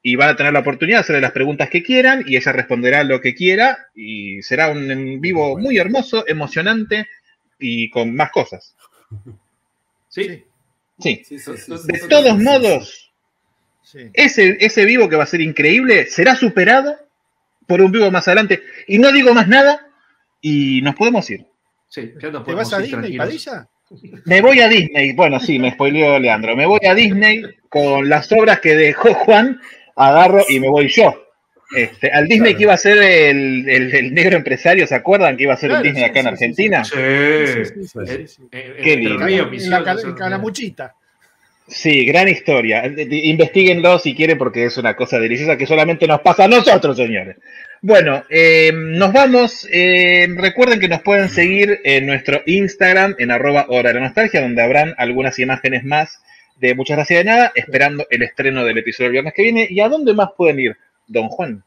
Y 0.00 0.16
van 0.16 0.30
a 0.30 0.36
tener 0.36 0.52
la 0.52 0.60
oportunidad 0.60 0.98
de 0.98 1.00
hacerle 1.00 1.20
las 1.20 1.32
preguntas 1.32 1.68
que 1.70 1.82
quieran 1.82 2.22
y 2.26 2.36
ella 2.36 2.52
responderá 2.52 3.02
lo 3.04 3.20
que 3.20 3.34
quiera. 3.34 3.88
Y 3.94 4.42
será 4.42 4.70
un 4.70 4.90
en 4.90 5.20
vivo 5.20 5.58
muy 5.58 5.76
hermoso, 5.76 6.24
emocionante 6.28 7.08
y 7.58 7.90
con 7.90 8.14
más 8.14 8.30
cosas. 8.30 8.74
Sí. 10.08 10.44
Sí. 11.00 11.22
Sí, 11.24 11.38
sí, 11.38 11.56
sí, 11.56 11.72
De 11.84 11.98
todos 12.08 12.38
modos, 12.38 13.12
sí. 13.82 14.10
ese, 14.14 14.56
ese 14.60 14.84
vivo 14.84 15.08
que 15.08 15.16
va 15.16 15.24
a 15.24 15.28
ser 15.28 15.40
increíble 15.40 16.06
será 16.06 16.34
superado 16.34 16.96
por 17.66 17.80
un 17.80 17.92
vivo 17.92 18.10
más 18.10 18.26
adelante. 18.26 18.62
Y 18.86 18.98
no 18.98 19.12
digo 19.12 19.34
más 19.34 19.46
nada 19.48 19.86
y 20.40 20.80
nos 20.82 20.94
podemos 20.94 21.28
ir. 21.30 21.46
Sí, 21.88 22.12
ya 22.20 22.30
¿Te 22.42 22.54
vas 22.54 22.72
a 22.72 22.78
Disney. 22.80 23.16
Padilla? 23.16 23.66
Me 24.26 24.42
voy 24.42 24.60
a 24.60 24.68
Disney. 24.68 25.12
Bueno, 25.12 25.40
sí, 25.40 25.58
me 25.58 25.70
spoileó 25.72 26.18
Leandro. 26.18 26.54
Me 26.54 26.66
voy 26.66 26.80
a 26.86 26.94
Disney 26.94 27.42
con 27.68 28.08
las 28.08 28.30
obras 28.32 28.60
que 28.60 28.74
dejó 28.74 29.14
Juan. 29.14 29.60
Agarro 29.96 30.44
y 30.48 30.60
me 30.60 30.68
voy 30.68 30.88
yo. 30.88 31.24
Este, 31.74 32.10
al 32.10 32.26
Disney 32.28 32.54
que 32.54 32.62
iba 32.62 32.72
a 32.74 32.78
ser 32.78 32.96
el, 32.98 33.68
el- 33.68 33.94
el 33.94 34.14
negro 34.14 34.36
empresario, 34.36 34.86
¿se 34.86 34.94
acuerdan 34.94 35.36
que 35.36 35.42
iba 35.42 35.52
a 35.54 35.56
ser 35.56 35.70
Claro, 35.70 35.84
el 35.84 35.92
Disney 35.92 36.04
sí, 36.04 36.10
acá 36.10 36.20
en 36.20 36.24
sí, 36.26 36.28
Argentina? 36.32 36.84
Sí. 36.84 36.90
Sí, 36.94 37.64
sí, 37.64 37.88
sí, 37.88 38.06
sí, 38.06 38.26
sí. 38.28 38.42
Qué 38.50 38.96
lindo. 38.96 40.14
Calamuchita. 40.16 40.94
Sí, 41.66 42.04
gran 42.06 42.28
historia. 42.28 42.86
Investíguenlo 42.86 43.98
si 43.98 44.14
quieren 44.14 44.38
porque 44.38 44.64
es 44.64 44.78
una 44.78 44.96
cosa 44.96 45.18
deliciosa 45.18 45.56
que 45.58 45.66
solamente 45.66 46.06
nos 46.06 46.20
pasa 46.22 46.44
a 46.44 46.48
nosotros, 46.48 46.96
señores. 46.96 47.36
Bueno, 47.80 48.24
eh, 48.28 48.72
nos 48.74 49.12
vamos. 49.12 49.66
Eh, 49.70 50.26
recuerden 50.36 50.80
que 50.80 50.88
nos 50.88 51.02
pueden 51.02 51.28
seguir 51.28 51.80
en 51.84 52.06
nuestro 52.06 52.42
Instagram, 52.46 53.14
en 53.18 53.30
arroba 53.30 53.66
hora 53.68 53.90
de 53.90 53.94
la 53.94 54.06
nostalgia, 54.06 54.40
donde 54.40 54.62
habrán 54.62 54.94
algunas 54.98 55.38
imágenes 55.38 55.84
más 55.84 56.20
de 56.56 56.74
Muchas 56.74 56.96
Gracias 56.96 57.18
de 57.20 57.24
Nada, 57.24 57.52
esperando 57.54 58.04
el 58.10 58.22
estreno 58.22 58.64
del 58.64 58.78
episodio 58.78 59.06
del 59.06 59.12
viernes 59.12 59.34
que 59.34 59.42
viene. 59.42 59.66
¿Y 59.70 59.80
a 59.80 59.88
dónde 59.88 60.12
más 60.12 60.30
pueden 60.36 60.58
ir, 60.58 60.76
don 61.06 61.28
Juan? 61.28 61.62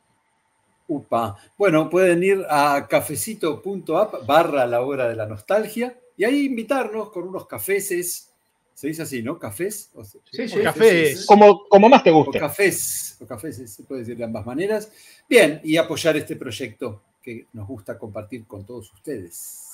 Upa. 0.88 1.38
Bueno, 1.58 1.90
pueden 1.90 2.22
ir 2.22 2.46
a 2.50 2.86
cafecito.app 2.90 4.26
barra 4.26 4.66
la 4.66 4.82
hora 4.82 5.08
de 5.08 5.16
la 5.16 5.26
nostalgia 5.26 5.96
y 6.18 6.26
ahí 6.26 6.46
invitarnos 6.48 7.10
con 7.12 7.28
unos 7.30 7.48
cafeses. 7.48 8.28
Se 8.74 8.88
dice 8.88 9.04
así, 9.04 9.22
¿no? 9.22 9.38
¿Cafés? 9.40 9.92
O, 9.94 10.04
Sí, 10.04 10.50
sí. 10.50 10.60
O 10.60 10.64
cafés. 10.64 11.26
Como, 11.26 11.66
como 11.70 11.88
más 11.88 12.04
te 12.04 12.10
O 12.10 12.16
guste. 12.16 12.40
cafés. 12.40 13.18
O 13.22 13.26
cafés, 13.28 13.76
se 13.76 13.84
puede 13.84 14.02
decir 14.02 14.18
de 14.18 14.24
ambas 14.26 14.46
maneras. 14.46 14.92
Bien, 15.32 15.62
y 15.64 15.78
apoyar 15.78 16.18
este 16.18 16.36
proyecto 16.36 17.02
que 17.24 17.46
nos 17.54 17.66
gusta 17.66 17.98
compartir 17.98 18.46
con 18.46 18.66
todos 18.66 18.92
ustedes. 18.92 19.70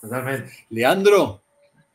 Totalmente. 0.00 0.50
Leandro, 0.70 1.42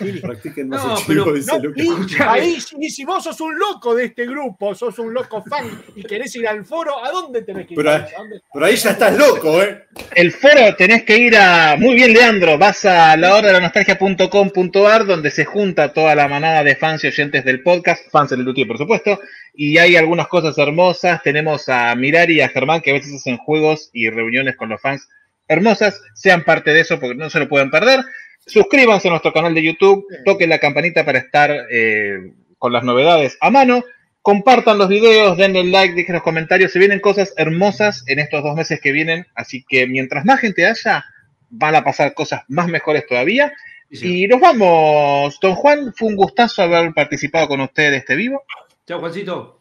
Y 0.00 0.04
listo. 0.04 0.26
Practiquen 0.28 0.68
más 0.70 0.82
No, 0.84 0.92
el 0.96 1.04
chivo, 1.04 1.24
pero- 1.24 1.36
dice 1.36 1.52
No, 1.52 1.58
Lucas. 1.64 1.84
y 1.84 1.88
Escuchame. 1.88 2.30
ahí, 2.40 2.58
y 2.80 2.90
si 2.90 3.04
vos 3.04 3.22
sos 3.24 3.40
un 3.42 3.58
loco 3.58 3.94
de 3.94 4.04
este 4.06 4.26
grupo, 4.26 4.74
sos 4.74 4.98
un 4.98 5.12
loco 5.12 5.42
fan 5.44 5.66
y 5.94 6.02
querés 6.02 6.34
ir 6.36 6.48
al 6.48 6.64
foro, 6.64 7.04
¿a 7.04 7.10
dónde 7.10 7.42
tenés 7.42 7.66
que 7.66 7.74
ir? 7.74 7.78
Pero- 7.78 7.90
¿A 7.90 7.98
dónde? 8.16 8.40
Pero 8.52 8.64
ahí 8.66 8.76
ya 8.76 8.90
estás 8.92 9.16
loco, 9.18 9.62
¿eh? 9.62 9.84
El 10.14 10.32
foro 10.32 10.74
tenés 10.76 11.04
que 11.04 11.18
ir 11.18 11.36
a. 11.36 11.76
Muy 11.78 11.94
bien, 11.94 12.12
Leandro. 12.14 12.56
Vas 12.58 12.84
a 12.86 13.16
la 13.18 13.34
hora 13.34 13.48
de 13.48 13.52
la 13.52 13.60
nostalgia.com.ar, 13.60 15.06
donde 15.06 15.30
se 15.30 15.44
junta 15.44 15.92
toda 15.92 16.14
la 16.14 16.26
manada 16.28 16.62
de 16.64 16.74
fans 16.76 17.04
y 17.04 17.08
oyentes 17.08 17.44
del 17.44 17.62
podcast, 17.62 18.08
fans 18.10 18.30
del 18.30 18.40
Lutier, 18.42 18.66
por 18.66 18.78
supuesto. 18.78 19.20
Y 19.54 19.78
hay 19.78 19.96
algunas 19.96 20.28
cosas 20.28 20.56
hermosas. 20.58 21.22
Tenemos 21.22 21.68
a 21.68 21.94
Mirari 21.94 22.36
y 22.36 22.40
a 22.40 22.48
Germán, 22.48 22.80
que 22.80 22.90
a 22.90 22.94
veces 22.94 23.14
hacen 23.14 23.36
juegos 23.38 23.90
y 23.92 24.08
reuniones 24.10 24.56
con 24.56 24.68
los 24.70 24.80
fans 24.80 25.06
hermosas. 25.48 26.00
Sean 26.14 26.44
parte 26.44 26.72
de 26.72 26.80
eso 26.80 26.98
porque 26.98 27.14
no 27.14 27.30
se 27.30 27.38
lo 27.40 27.48
pueden 27.48 27.70
perder. 27.70 28.00
Suscríbanse 28.46 29.08
a 29.08 29.10
nuestro 29.10 29.32
canal 29.32 29.54
de 29.54 29.62
YouTube, 29.62 30.06
toquen 30.24 30.50
la 30.50 30.60
campanita 30.60 31.04
para 31.04 31.18
estar 31.18 31.50
eh, 31.68 32.32
con 32.58 32.72
las 32.72 32.84
novedades 32.84 33.36
a 33.40 33.50
mano. 33.50 33.82
Compartan 34.22 34.78
los 34.78 34.88
videos, 34.88 35.36
denle 35.36 35.64
like, 35.64 35.94
dejen 35.94 36.14
los 36.14 36.22
comentarios. 36.22 36.72
Se 36.72 36.78
vienen 36.78 37.00
cosas 37.00 37.34
hermosas 37.36 38.04
en 38.06 38.18
estos 38.18 38.42
dos 38.42 38.54
meses 38.54 38.80
que 38.80 38.92
vienen. 38.92 39.26
Así 39.34 39.64
que 39.68 39.86
mientras 39.86 40.24
más 40.24 40.40
gente 40.40 40.66
haya, 40.66 41.04
van 41.50 41.74
a 41.74 41.84
pasar 41.84 42.14
cosas 42.14 42.42
más 42.48 42.68
mejores 42.68 43.06
todavía. 43.06 43.52
Sí. 43.90 44.24
Y 44.24 44.26
nos 44.28 44.40
vamos. 44.40 45.38
Don 45.40 45.54
Juan, 45.54 45.92
fue 45.96 46.08
un 46.08 46.16
gustazo 46.16 46.62
haber 46.62 46.92
participado 46.92 47.48
con 47.48 47.60
usted 47.60 47.90
de 47.90 47.96
este 47.98 48.16
vivo. 48.16 48.42
Chao, 48.86 49.00
Juancito. 49.00 49.60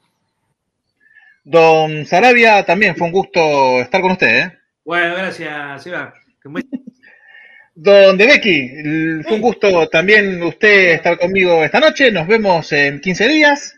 Don 1.43 2.05
Sarabia, 2.05 2.65
también 2.65 2.95
fue 2.95 3.07
un 3.07 3.13
gusto 3.13 3.81
estar 3.81 4.01
con 4.01 4.11
usted. 4.11 4.39
¿eh? 4.39 4.57
Bueno, 4.83 5.15
gracias, 5.15 5.83
Seba. 5.83 6.13
Don 7.77 8.17
Becky, 8.17 9.21
fue 9.23 9.35
un 9.35 9.41
gusto 9.41 9.89
también 9.89 10.41
usted 10.41 10.93
estar 10.93 11.19
conmigo 11.19 11.61
esta 11.61 11.81
noche. 11.81 12.09
Nos 12.09 12.25
vemos 12.25 12.71
en 12.71 13.01
15 13.01 13.27
días. 13.27 13.75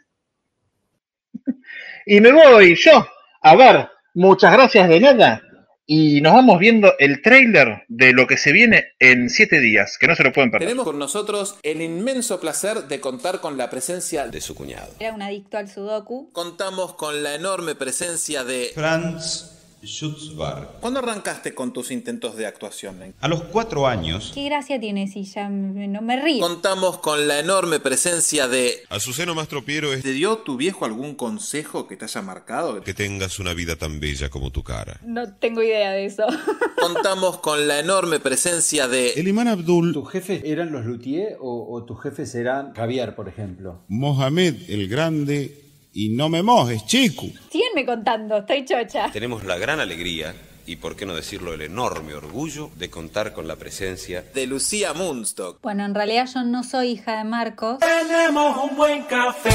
Y 2.06 2.22
me 2.22 2.32
voy 2.32 2.76
yo. 2.76 3.08
A 3.42 3.56
ver, 3.56 3.90
muchas 4.14 4.54
gracias 4.54 4.88
de 4.88 5.00
nada. 5.00 5.42
Y 5.88 6.22
nos 6.22 6.34
vamos 6.34 6.60
viendo 6.60 6.94
el 7.00 7.24
trailer 7.24 7.86
de 7.88 8.14
lo 8.14 8.28
que 8.28 8.38
se 8.38 8.52
viene 8.52 8.94
en 9.00 9.32
7 9.32 9.60
días, 9.60 9.98
que 9.98 10.06
no 10.06 10.16
se 10.16 10.24
lo 10.24 10.32
pueden 10.32 10.52
perder. 10.52 10.68
Tenemos 10.68 10.86
con 10.86 11.00
nosotros 11.00 11.58
el 11.64 11.82
inmenso 11.82 12.40
placer 12.40 12.84
de 12.84 13.00
contar 13.00 13.40
con 13.40 13.58
la 13.58 13.70
presencia 13.70 14.28
de 14.28 14.42
su 14.42 14.54
cuñado. 14.54 14.94
Era 15.00 15.14
un 15.14 15.24
adicto 15.24 15.58
al 15.58 15.70
sudoku. 15.70 16.32
Contamos 16.34 16.94
con 16.94 17.24
la 17.24 17.34
enorme 17.34 17.74
presencia 17.74 18.44
de... 18.44 18.70
Franz 18.76 19.57
Schutzbar. 19.88 20.78
¿Cuándo 20.82 21.00
arrancaste 21.00 21.56
con 21.56 21.74
tus 21.74 21.92
intentos 21.92 22.36
de 22.36 22.46
actuación? 22.46 23.14
A 23.20 23.28
los 23.28 23.44
cuatro 23.44 23.88
años, 23.88 24.32
¿Qué 24.34 24.46
gracia 24.46 24.80
tiene 24.80 25.08
si 25.08 25.24
ya 25.24 25.50
no 25.50 26.02
me 26.02 26.22
río? 26.22 26.42
Contamos 26.42 27.00
con 27.00 27.28
la 27.28 27.40
enorme 27.40 27.80
presencia 27.80 28.48
de... 28.48 28.84
Azuceno 28.90 29.34
Mastropiero 29.36 29.94
es 29.94 30.04
¿Te 30.04 30.12
dio 30.12 30.40
tu 30.40 30.58
viejo 30.58 30.86
algún 30.86 31.16
consejo 31.16 31.88
que 31.88 31.96
te 31.98 32.06
haya 32.06 32.22
marcado? 32.22 32.82
que 32.82 32.94
tengas 32.94 33.40
una 33.40 33.54
vida 33.54 33.76
tan 33.76 34.00
bella 34.00 34.30
como 34.30 34.52
tu 34.52 34.64
cara. 34.64 35.00
No 35.04 35.34
tengo 35.34 35.64
idea 35.64 35.92
de 35.92 36.06
eso. 36.06 36.26
Contamos 36.82 37.38
con 37.40 37.68
la 37.68 37.80
enorme 37.80 38.20
presencia 38.20 38.88
de... 38.88 39.12
El 39.14 39.28
imán 39.28 39.48
Abdul 39.48 39.94
¿Tus 39.94 40.10
jefes 40.12 40.42
eran 40.44 40.72
los 40.72 40.86
Luthier 40.86 41.38
o, 41.40 41.74
o 41.74 41.84
tus 41.84 42.02
jefes 42.02 42.36
eran 42.36 42.74
Javier, 42.74 43.16
por 43.16 43.28
ejemplo? 43.30 43.84
Mohamed 43.88 44.70
el 44.70 44.88
Grande 44.88 45.67
y 45.98 46.10
no 46.10 46.30
me 46.30 46.44
mojes, 46.44 46.86
chico. 46.86 47.26
Síguenme 47.52 47.84
contando, 47.84 48.38
estoy 48.38 48.64
chocha. 48.66 49.10
Tenemos 49.12 49.44
la 49.46 49.58
gran 49.58 49.80
alegría, 49.80 50.36
y 50.68 50.76
por 50.76 50.96
qué 50.96 51.08
no 51.08 51.16
decirlo 51.16 51.56
el 51.56 51.62
enorme 51.64 52.14
orgullo, 52.14 52.70
de 52.76 52.92
contar 52.92 53.34
con 53.34 53.48
la 53.48 53.56
presencia 53.56 54.22
de 54.22 54.46
Lucía 54.46 54.94
Moonstock. 54.94 55.60
Bueno, 55.64 55.84
en 55.86 55.96
realidad 55.96 56.30
yo 56.32 56.44
no 56.44 56.64
soy 56.64 56.90
hija 56.90 57.18
de 57.18 57.24
Marcos. 57.24 57.80
Tenemos 57.80 58.70
un 58.70 58.78
buen 58.78 59.06
café, 59.06 59.50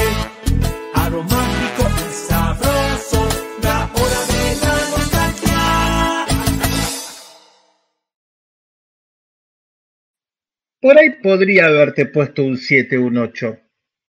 aromático 0.93 1.87
y 1.87 2.11
sabroso, 2.11 3.25
la 3.61 3.89
hora 3.93 4.25
de 4.27 4.55
la 4.65 4.75
nostalgia. 4.97 6.25
Por 10.81 10.97
ahí 10.97 11.09
podría 11.23 11.67
haberte 11.67 12.05
puesto 12.05 12.43
un 12.43 12.57
7, 12.57 12.97
un 12.97 13.17
8. 13.17 13.62